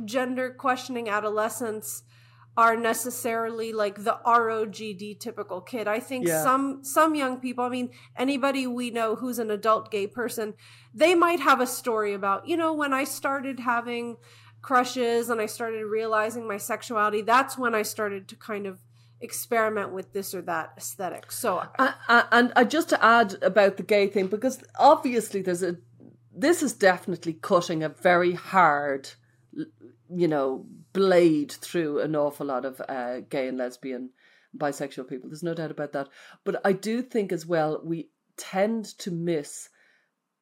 gender 0.05 0.51
questioning 0.51 1.09
adolescents 1.09 2.03
are 2.57 2.77
necessarily 2.77 3.73
like 3.73 4.03
the 4.03 4.17
ROGD 4.25 5.19
typical 5.19 5.59
kid. 5.59 5.87
I 5.87 5.99
think 5.99 6.25
Yeah. 6.27 6.41
some 6.41 6.83
some 6.83 7.13
young 7.13 7.39
people, 7.41 7.65
I 7.65 7.69
mean 7.69 7.89
anybody 8.15 8.65
we 8.65 8.91
know 8.91 9.15
who's 9.15 9.39
an 9.39 9.51
adult 9.51 9.91
gay 9.91 10.07
person, 10.07 10.53
they 10.93 11.15
might 11.15 11.41
have 11.41 11.59
a 11.59 11.67
story 11.67 12.13
about, 12.13 12.47
you 12.47 12.55
know, 12.55 12.73
when 12.73 12.93
I 12.93 13.03
started 13.03 13.59
having 13.59 14.15
crushes 14.61 15.29
and 15.29 15.41
I 15.41 15.47
started 15.47 15.85
realizing 15.85 16.47
my 16.47 16.57
sexuality, 16.57 17.21
that's 17.21 17.57
when 17.57 17.75
I 17.75 17.81
started 17.81 18.27
to 18.29 18.35
kind 18.37 18.65
of 18.65 18.79
experiment 19.19 19.91
with 19.91 20.13
this 20.13 20.33
or 20.33 20.41
that 20.43 20.71
aesthetic. 20.77 21.31
So 21.31 21.61
A- 21.77 21.95
a- 22.07 22.27
and 22.31 22.53
I 22.55 22.63
just 22.63 22.87
to 22.89 23.03
add 23.03 23.37
about 23.43 23.75
the 23.77 23.83
gay 23.83 24.07
thing 24.07 24.27
because 24.27 24.63
obviously 24.79 25.41
there's 25.41 25.63
a 25.63 25.75
this 26.37 26.63
is 26.63 26.73
definitely 26.73 27.33
cutting 27.33 27.83
a 27.83 27.89
very 27.89 28.33
hard 28.33 29.09
you 30.09 30.27
know 30.27 30.65
blade 30.93 31.51
through 31.51 31.99
an 31.99 32.15
awful 32.15 32.47
lot 32.47 32.65
of 32.65 32.81
uh, 32.87 33.21
gay 33.21 33.47
and 33.47 33.57
lesbian 33.57 34.11
bisexual 34.57 35.09
people. 35.09 35.29
There's 35.29 35.43
no 35.43 35.53
doubt 35.53 35.71
about 35.71 35.93
that. 35.93 36.09
But 36.43 36.61
i 36.65 36.71
do 36.71 37.01
think 37.01 37.31
as 37.31 37.45
well 37.45 37.81
we 37.83 38.09
tend 38.37 38.85
to 38.99 39.11
miss 39.11 39.69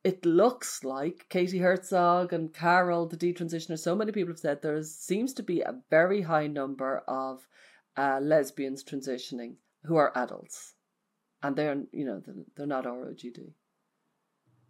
it 0.04 0.26
looks 0.26 0.84
like 0.84 1.28
Katie 1.30 1.60
Herzog 1.60 2.34
and 2.34 2.54
Carol, 2.54 3.08
the 3.08 3.16
detransitioner, 3.16 3.80
so 3.80 3.96
many 3.96 4.12
people 4.12 4.34
have 4.34 4.40
said 4.40 4.62
there 4.62 4.76
is, 4.76 4.94
seems 4.94 5.34
to 5.36 5.44
be 5.44 5.62
a 5.62 5.80
very 5.90 6.22
high 6.22 6.48
number 6.48 7.04
of 7.08 7.48
uh, 7.96 8.20
lesbians 8.22 8.84
transitioning 8.84 9.56
who 9.86 9.96
are 9.96 10.12
adults, 10.16 10.74
and 11.42 11.56
they're 11.56 11.84
you 11.92 12.06
know 12.06 12.22
they're, 12.56 12.68
not 12.68 12.86
ROGD. 12.86 13.54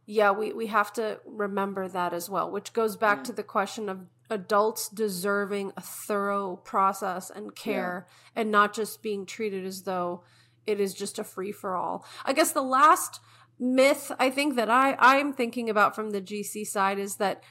Yeah, 0.06 0.32
we, 0.32 0.54
we 0.54 0.68
have 0.68 0.92
to 0.94 1.20
remember 1.26 1.88
that 1.88 2.14
as 2.14 2.30
well, 2.30 2.50
which 2.52 2.74
goes 2.74 2.98
back 2.98 3.20
Yeah. 3.20 3.24
to 3.24 3.34
the 3.34 3.44
question 3.44 3.90
of 3.90 4.00
adults 4.30 4.90
deserving 4.90 5.72
a 5.78 5.82
thorough 5.82 6.56
process 6.58 7.30
and 7.30 7.56
care 7.56 8.08
and 8.36 8.52
not 8.52 8.74
just 8.74 9.02
being 9.02 9.26
treated 9.26 9.66
as 9.66 9.84
though 9.84 10.24
it 10.66 10.80
is 10.80 10.94
just 10.94 11.20
a 11.20 11.24
free 11.24 11.52
for 11.52 11.76
all. 11.76 12.06
I 12.26 12.34
guess 12.34 12.52
the 12.52 12.62
last 12.64 13.20
myth 13.60 14.12
I 14.20 14.30
think 14.30 14.56
that 14.56 14.70
I, 14.70 14.96
I'm 15.00 15.34
thinking 15.34 15.70
about 15.70 15.96
from 15.96 16.10
the 16.12 16.22
GC 16.22 16.66
side 16.66 17.00
is 17.00 17.18
that 17.18 17.44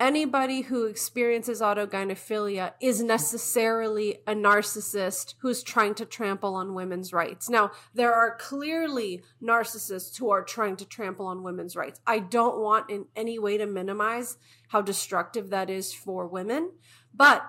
anybody 0.00 0.62
who 0.62 0.86
experiences 0.86 1.60
autogynephilia 1.60 2.72
is 2.80 3.02
necessarily 3.02 4.18
a 4.26 4.32
narcissist 4.32 5.34
who's 5.38 5.62
trying 5.62 5.94
to 5.94 6.06
trample 6.06 6.54
on 6.54 6.74
women's 6.74 7.12
rights. 7.12 7.48
Now, 7.48 7.70
there 7.94 8.14
are 8.14 8.36
clearly 8.36 9.22
narcissists 9.42 10.16
who 10.18 10.30
are 10.30 10.42
trying 10.42 10.76
to 10.76 10.86
trample 10.86 11.26
on 11.26 11.42
women's 11.42 11.76
rights. 11.76 12.00
I 12.06 12.18
don't 12.18 12.58
want 12.58 12.90
in 12.90 13.04
any 13.14 13.38
way 13.38 13.58
to 13.58 13.66
minimize 13.66 14.38
how 14.68 14.80
destructive 14.80 15.50
that 15.50 15.68
is 15.68 15.92
for 15.92 16.26
women, 16.26 16.72
but 17.14 17.44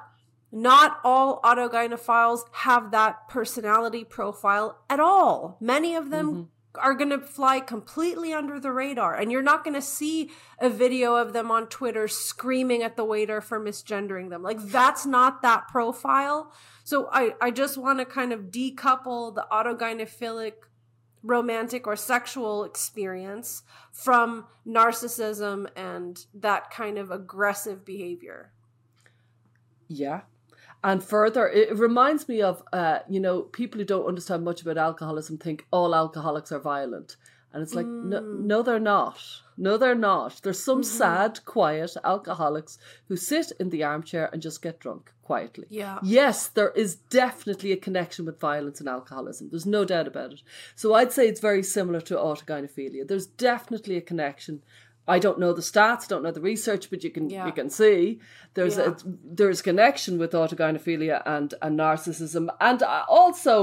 not 0.52 1.00
all 1.04 1.40
autogynephiles 1.42 2.42
have 2.52 2.92
that 2.92 3.30
personality 3.30 4.04
profile 4.04 4.84
at 4.90 5.00
all. 5.00 5.58
Many 5.62 5.96
of 5.96 6.10
them 6.10 6.28
mm-hmm. 6.32 6.44
Are 6.76 6.94
going 6.94 7.10
to 7.10 7.20
fly 7.20 7.60
completely 7.60 8.34
under 8.34 8.60
the 8.60 8.72
radar 8.72 9.16
and 9.16 9.32
you're 9.32 9.42
not 9.42 9.64
going 9.64 9.74
to 9.74 9.82
see 9.82 10.32
a 10.60 10.70
video 10.70 11.16
of 11.16 11.34
them 11.34 11.52
on 11.52 11.68
Twitter 11.68 12.08
screaming 12.08 12.82
at 12.82 12.96
the 12.96 13.04
waiter 13.04 13.42
for 13.42 13.60
misgendering 13.60 14.30
them. 14.30 14.42
Like 14.42 14.60
that's 14.60 15.06
not 15.06 15.42
that 15.42 15.68
profile. 15.68 16.54
So 16.84 17.10
I 17.12 17.34
I 17.42 17.52
just 17.52 17.78
want 17.78 18.00
to 18.00 18.06
kind 18.06 18.32
of 18.32 18.52
decouple 18.52 19.36
the 19.36 19.46
autogynephilic 19.52 20.54
romantic 21.24 21.86
or 21.88 21.96
sexual 21.96 22.64
experience 22.64 23.64
from 23.92 24.46
narcissism 24.66 25.68
and 25.76 26.26
that 26.34 26.72
kind 26.72 26.98
of 26.98 27.12
aggressive 27.12 27.86
behavior. 27.86 28.52
Yeah. 29.88 30.22
And 30.84 31.04
further, 31.04 31.48
it 31.48 31.78
reminds 31.78 32.28
me 32.28 32.42
of, 32.42 32.64
uh, 32.74 33.00
you 33.08 33.20
know, 33.20 33.44
people 33.44 33.80
who 33.80 33.86
don't 33.86 34.08
understand 34.08 34.44
much 34.44 34.62
about 34.62 34.78
alcoholism 34.78 35.38
think 35.38 35.68
all 35.72 35.94
alcoholics 35.94 36.52
are 36.52 36.60
violent. 36.60 37.18
And 37.54 37.62
it's 37.62 37.74
like, 37.74 37.86
no, 37.86 38.22
no, 38.22 38.64
they're 38.64 38.80
not. 38.80 39.20
No, 39.58 39.78
they're 39.78 39.94
not. 39.94 40.40
There's 40.42 40.64
some 40.64 40.84
sad, 40.84 41.44
quiet 41.44 41.96
alcoholics 42.04 42.80
who 43.10 43.18
sit 43.18 43.52
in 43.60 43.70
the 43.70 43.84
armchair 43.84 44.30
and 44.32 44.42
just 44.42 44.62
get 44.62 44.80
drunk 44.80 45.12
quietly. 45.22 45.68
Yeah. 45.70 46.00
Yes, 46.02 46.48
there 46.48 46.72
is 46.72 46.96
definitely 46.96 47.74
a 47.74 47.78
connection 47.78 48.26
with 48.26 48.40
violence 48.40 48.80
and 48.80 48.88
alcoholism. 48.88 49.50
There's 49.50 49.66
no 49.66 49.84
doubt 49.84 50.08
about 50.08 50.32
it. 50.32 50.42
So 50.76 50.94
I'd 50.94 51.12
say 51.12 51.28
it's 51.28 51.42
very 51.42 51.62
similar 51.62 52.00
to 52.02 52.16
autogynephilia. 52.16 53.08
There's 53.08 53.28
definitely 53.28 53.98
a 53.98 54.02
connection. 54.02 54.62
I 55.16 55.20
don't 55.26 55.40
know 55.40 55.54
the 55.54 55.62
stats, 55.72 56.08
don't 56.08 56.24
know 56.26 56.32
the 56.32 56.42
research, 56.54 56.90
but 56.92 57.04
you 57.06 57.12
can 57.12 57.30
Yeah. 57.30 57.46
you 57.48 57.54
can 57.60 57.70
see 57.70 58.20
there's 58.56 58.78
Yeah. 58.78 58.92
a 58.92 58.96
there's 59.40 59.62
connection 59.62 60.14
with 60.22 60.32
autogynephilia 60.42 61.18
and 61.26 61.50
and 61.64 61.74
narcissism, 61.80 62.46
and 62.60 62.80
uh, 62.84 63.04
also 63.20 63.56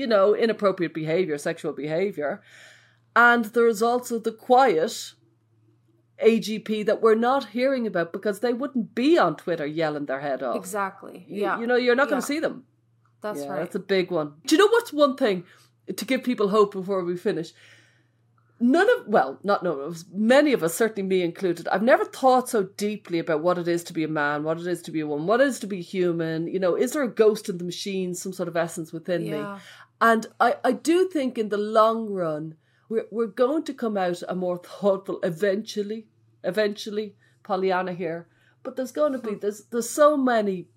you 0.00 0.06
know 0.12 0.26
inappropriate 0.44 0.94
behavior, 1.02 1.36
sexual 1.38 1.72
behavior, 1.72 2.32
and 3.14 3.42
there 3.54 3.68
is 3.74 3.82
also 3.82 4.18
the 4.18 4.32
quiet 4.48 4.94
AGP 6.22 6.86
that 6.86 7.02
we're 7.02 7.14
not 7.30 7.46
hearing 7.58 7.86
about 7.86 8.12
because 8.12 8.40
they 8.40 8.52
wouldn't 8.52 8.94
be 8.94 9.18
on 9.18 9.36
Twitter 9.36 9.66
yelling 9.66 10.06
their 10.06 10.20
head 10.20 10.42
off. 10.42 10.56
Exactly. 10.56 11.24
You- 11.28 11.42
Yeah. 11.42 11.60
you 11.60 11.66
know 11.66 11.76
you're 11.76 11.96
not 11.96 12.08
going 12.08 12.18
Yeah. 12.22 12.26
to 12.28 12.32
see 12.34 12.40
them. 12.40 12.64
That's 13.20 13.40
yeah, 13.40 13.48
right. 13.50 13.58
that's 13.60 13.74
a 13.74 13.80
big 13.80 14.10
one. 14.10 14.34
Do 14.46 14.54
you 14.54 14.58
know 14.62 14.68
what's 14.68 14.92
one 14.92 15.16
thing 15.16 15.44
to 16.00 16.04
give 16.04 16.22
people 16.22 16.48
hope 16.48 16.72
before 16.72 17.02
we 17.04 17.16
finish? 17.16 17.52
None 18.66 18.88
of, 18.88 19.08
well, 19.08 19.38
not 19.44 19.62
none 19.62 19.78
of 19.78 19.92
us, 19.92 20.06
many 20.10 20.54
of 20.54 20.62
us, 20.62 20.74
certainly 20.74 21.06
me 21.06 21.20
included, 21.20 21.68
I've 21.68 21.82
never 21.82 22.06
thought 22.06 22.48
so 22.48 22.62
deeply 22.62 23.18
about 23.18 23.42
what 23.42 23.58
it 23.58 23.68
is 23.68 23.84
to 23.84 23.92
be 23.92 24.04
a 24.04 24.08
man, 24.08 24.42
what 24.42 24.58
it 24.58 24.66
is 24.66 24.80
to 24.82 24.90
be 24.90 25.00
a 25.00 25.06
woman, 25.06 25.26
what 25.26 25.42
it 25.42 25.48
is 25.48 25.58
to 25.58 25.66
be 25.66 25.82
human. 25.82 26.46
You 26.46 26.58
know, 26.60 26.74
is 26.74 26.92
there 26.92 27.02
a 27.02 27.08
ghost 27.08 27.50
in 27.50 27.58
the 27.58 27.64
machine, 27.64 28.14
some 28.14 28.32
sort 28.32 28.48
of 28.48 28.56
essence 28.56 28.90
within 28.90 29.26
Yeah. 29.26 29.56
me? 29.56 29.60
And 30.00 30.26
I, 30.40 30.56
I 30.64 30.72
do 30.72 31.10
think 31.10 31.36
in 31.36 31.50
the 31.50 31.58
long 31.58 32.08
run, 32.08 32.56
we're, 32.88 33.04
we're 33.10 33.26
going 33.26 33.64
to 33.64 33.74
come 33.74 33.98
out 33.98 34.22
a 34.30 34.34
more 34.34 34.56
thoughtful 34.56 35.20
eventually, 35.22 36.06
eventually, 36.42 37.16
Pollyanna 37.42 37.92
here. 37.92 38.28
But 38.62 38.76
there's 38.76 38.92
going 38.92 39.12
to 39.12 39.18
be, 39.18 39.32
hmm. 39.32 39.40
there's, 39.40 39.64
there's 39.66 39.90
so 39.90 40.16
many 40.16 40.68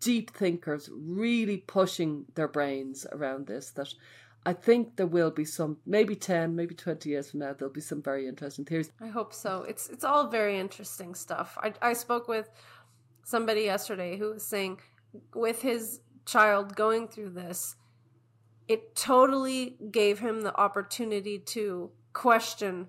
deep 0.00 0.32
thinkers 0.32 0.90
really 0.92 1.58
pushing 1.58 2.24
their 2.34 2.48
brains 2.48 3.06
around 3.12 3.46
this 3.46 3.70
that 3.70 3.94
I 4.44 4.52
think 4.52 4.96
there 4.96 5.06
will 5.06 5.30
be 5.30 5.44
some 5.44 5.78
maybe 5.86 6.16
10 6.16 6.56
maybe 6.56 6.74
20 6.74 7.08
years 7.08 7.30
from 7.30 7.40
now 7.40 7.52
there'll 7.52 7.72
be 7.72 7.80
some 7.80 8.02
very 8.02 8.26
interesting 8.26 8.64
theories 8.64 8.90
I 9.00 9.08
hope 9.08 9.32
so. 9.32 9.62
It's 9.62 9.88
it's 9.88 10.04
all 10.04 10.28
very 10.28 10.58
interesting 10.58 11.14
stuff. 11.14 11.56
I 11.60 11.72
I 11.80 11.92
spoke 11.92 12.28
with 12.28 12.50
somebody 13.24 13.62
yesterday 13.62 14.16
who 14.16 14.32
was 14.32 14.44
saying 14.44 14.80
with 15.34 15.62
his 15.62 16.00
child 16.24 16.74
going 16.76 17.08
through 17.08 17.30
this, 17.30 17.76
it 18.68 18.94
totally 18.94 19.76
gave 19.90 20.20
him 20.20 20.42
the 20.42 20.56
opportunity 20.58 21.38
to 21.38 21.90
question 22.12 22.88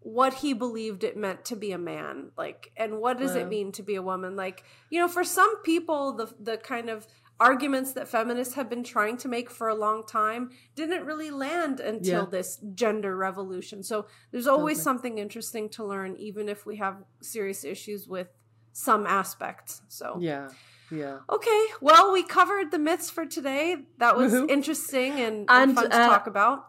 what 0.00 0.34
he 0.34 0.52
believed 0.52 1.02
it 1.02 1.16
meant 1.16 1.44
to 1.44 1.56
be 1.56 1.72
a 1.72 1.78
man 1.78 2.30
like 2.38 2.70
and 2.76 3.00
what 3.00 3.18
does 3.18 3.34
it 3.34 3.48
mean 3.48 3.72
to 3.72 3.82
be 3.82 3.96
a 3.96 4.02
woman 4.02 4.36
like 4.36 4.62
you 4.88 5.00
know 5.00 5.08
for 5.08 5.24
some 5.24 5.60
people 5.62 6.12
the 6.12 6.32
the 6.38 6.56
kind 6.56 6.88
of 6.88 7.08
arguments 7.38 7.92
that 7.92 8.08
feminists 8.08 8.54
have 8.54 8.68
been 8.70 8.82
trying 8.82 9.16
to 9.18 9.28
make 9.28 9.50
for 9.50 9.68
a 9.68 9.74
long 9.74 10.06
time 10.06 10.50
didn't 10.74 11.04
really 11.04 11.30
land 11.30 11.80
until 11.80 12.22
Yeah. 12.24 12.30
this 12.30 12.58
gender 12.74 13.14
revolution. 13.16 13.82
So 13.82 14.06
there's 14.30 14.46
always 14.46 14.78
Totally. 14.78 14.82
something 14.84 15.18
interesting 15.18 15.68
to 15.70 15.84
learn, 15.84 16.16
even 16.16 16.48
if 16.48 16.64
we 16.64 16.76
have 16.76 17.04
serious 17.20 17.64
issues 17.64 18.08
with 18.08 18.28
some 18.72 19.06
aspects. 19.06 19.82
So 19.88 20.16
Yeah. 20.20 20.48
Yeah. 20.90 21.18
Okay, 21.28 21.66
well, 21.80 22.12
we 22.12 22.22
covered 22.22 22.70
the 22.70 22.78
myths 22.78 23.10
for 23.10 23.26
today. 23.26 23.76
That 23.98 24.16
was 24.16 24.32
Woohoo. 24.32 24.48
interesting 24.48 25.12
and, 25.14 25.38
and 25.48 25.50
And, 25.50 25.74
fun 25.74 25.90
to 25.90 25.96
uh, 25.96 26.06
talk 26.06 26.26
about. 26.28 26.68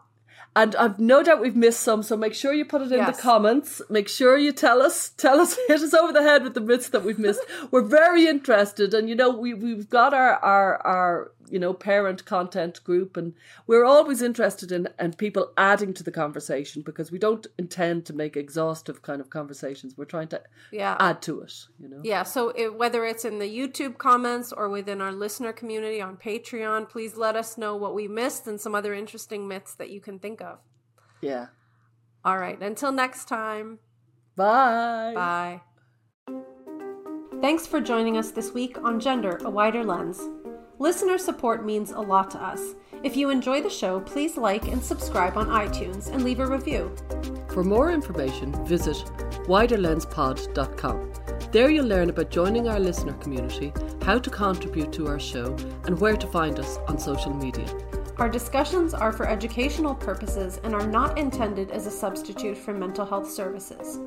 And 0.62 0.74
I've 0.76 0.98
no 0.98 1.22
doubt 1.22 1.40
we've 1.40 1.54
missed 1.56 1.80
some, 1.80 2.02
so 2.02 2.16
make 2.16 2.34
sure 2.34 2.52
you 2.52 2.64
put 2.64 2.82
it 2.82 2.90
in 2.90 2.98
Yes. 2.98 3.16
the 3.16 3.22
comments. 3.22 3.80
Make 3.88 4.08
sure 4.08 4.36
you 4.36 4.52
tell 4.52 4.82
us, 4.82 5.10
tell 5.10 5.40
us, 5.40 5.56
hit 5.68 5.80
us 5.80 5.94
over 5.94 6.12
the 6.12 6.22
head 6.22 6.42
with 6.42 6.54
the 6.54 6.60
myths 6.60 6.88
that 6.88 7.04
we've 7.04 7.18
missed. 7.18 7.40
We're 7.70 7.82
very 7.82 8.26
interested, 8.26 8.92
and 8.94 9.08
you 9.08 9.14
know 9.14 9.30
we 9.30 9.54
we've 9.54 9.88
got 9.88 10.12
our 10.14 10.34
our 10.54 10.86
our 10.86 11.32
you 11.50 11.58
know 11.58 11.72
parent 11.74 12.24
content 12.24 12.82
group, 12.84 13.16
and 13.16 13.34
we're 13.66 13.84
always 13.84 14.22
interested 14.22 14.72
in 14.72 14.88
and 14.98 15.16
people 15.18 15.52
adding 15.56 15.92
to 15.94 16.02
the 16.02 16.10
conversation 16.10 16.82
because 16.82 17.10
we 17.12 17.18
don't 17.18 17.46
intend 17.58 18.04
to 18.06 18.12
make 18.12 18.36
exhaustive 18.36 19.02
kind 19.02 19.20
of 19.20 19.30
conversations. 19.30 19.96
We're 19.96 20.04
trying 20.04 20.28
to 20.28 20.42
Yeah. 20.72 20.96
add 21.00 21.22
to 21.22 21.40
it. 21.40 21.52
You 21.78 21.88
know. 21.88 22.00
Yeah, 22.04 22.22
so 22.22 22.50
it, 22.50 22.74
whether 22.74 23.04
it's 23.04 23.24
in 23.24 23.38
the 23.38 23.48
YouTube 23.48 23.98
comments 23.98 24.52
or 24.52 24.68
within 24.68 25.00
our 25.00 25.12
listener 25.12 25.52
community 25.52 26.00
on 26.00 26.16
Patreon, 26.16 26.88
please 26.88 27.16
let 27.16 27.36
us 27.36 27.58
know 27.58 27.76
what 27.76 27.94
we 27.94 28.08
missed 28.08 28.46
and 28.46 28.60
some 28.60 28.74
other 28.74 28.94
interesting 28.94 29.46
myths 29.48 29.74
that 29.74 29.90
you 29.90 30.00
can 30.00 30.18
think 30.18 30.40
of. 30.40 30.58
Yeah. 31.20 31.46
All 32.24 32.38
right, 32.38 32.60
until 32.60 32.92
next 32.92 33.26
time, 33.28 33.78
Bye. 34.36 35.12
bye. 35.14 35.60
Thanks 37.40 37.66
for 37.66 37.80
joining 37.80 38.16
us 38.18 38.32
this 38.32 38.52
week 38.52 38.76
on 38.82 38.98
Gender, 38.98 39.38
a 39.44 39.50
Wider 39.50 39.84
Lens. 39.84 40.20
Listener 40.80 41.18
support 41.18 41.64
means 41.64 41.90
a 41.90 42.00
lot 42.00 42.30
to 42.30 42.40
us. 42.40 42.76
If 43.02 43.16
you 43.16 43.30
enjoy 43.30 43.62
the 43.62 43.70
show, 43.70 43.98
please 44.00 44.36
like 44.36 44.68
and 44.68 44.82
subscribe 44.82 45.36
on 45.36 45.48
iTunes 45.48 46.12
and 46.12 46.22
leave 46.22 46.38
a 46.38 46.46
review. 46.46 46.94
For 47.48 47.64
more 47.64 47.90
information, 47.90 48.52
visit 48.64 48.96
widerlenspod.com. 49.48 51.12
There 51.50 51.70
you'll 51.70 51.86
learn 51.86 52.10
about 52.10 52.30
joining 52.30 52.68
our 52.68 52.78
listener 52.78 53.14
community, 53.14 53.72
how 54.02 54.18
to 54.18 54.30
contribute 54.30 54.92
to 54.92 55.08
our 55.08 55.18
show, 55.18 55.56
and 55.84 55.98
where 55.98 56.16
to 56.16 56.26
find 56.28 56.60
us 56.60 56.78
on 56.86 56.96
social 56.96 57.34
media. 57.34 57.66
Our 58.18 58.28
discussions 58.28 58.94
are 58.94 59.12
for 59.12 59.28
educational 59.28 59.96
purposes 59.96 60.60
and 60.62 60.74
are 60.74 60.86
not 60.86 61.18
intended 61.18 61.72
as 61.72 61.86
a 61.86 61.90
substitute 61.90 62.56
for 62.56 62.72
mental 62.72 63.04
health 63.04 63.28
services. 63.28 63.98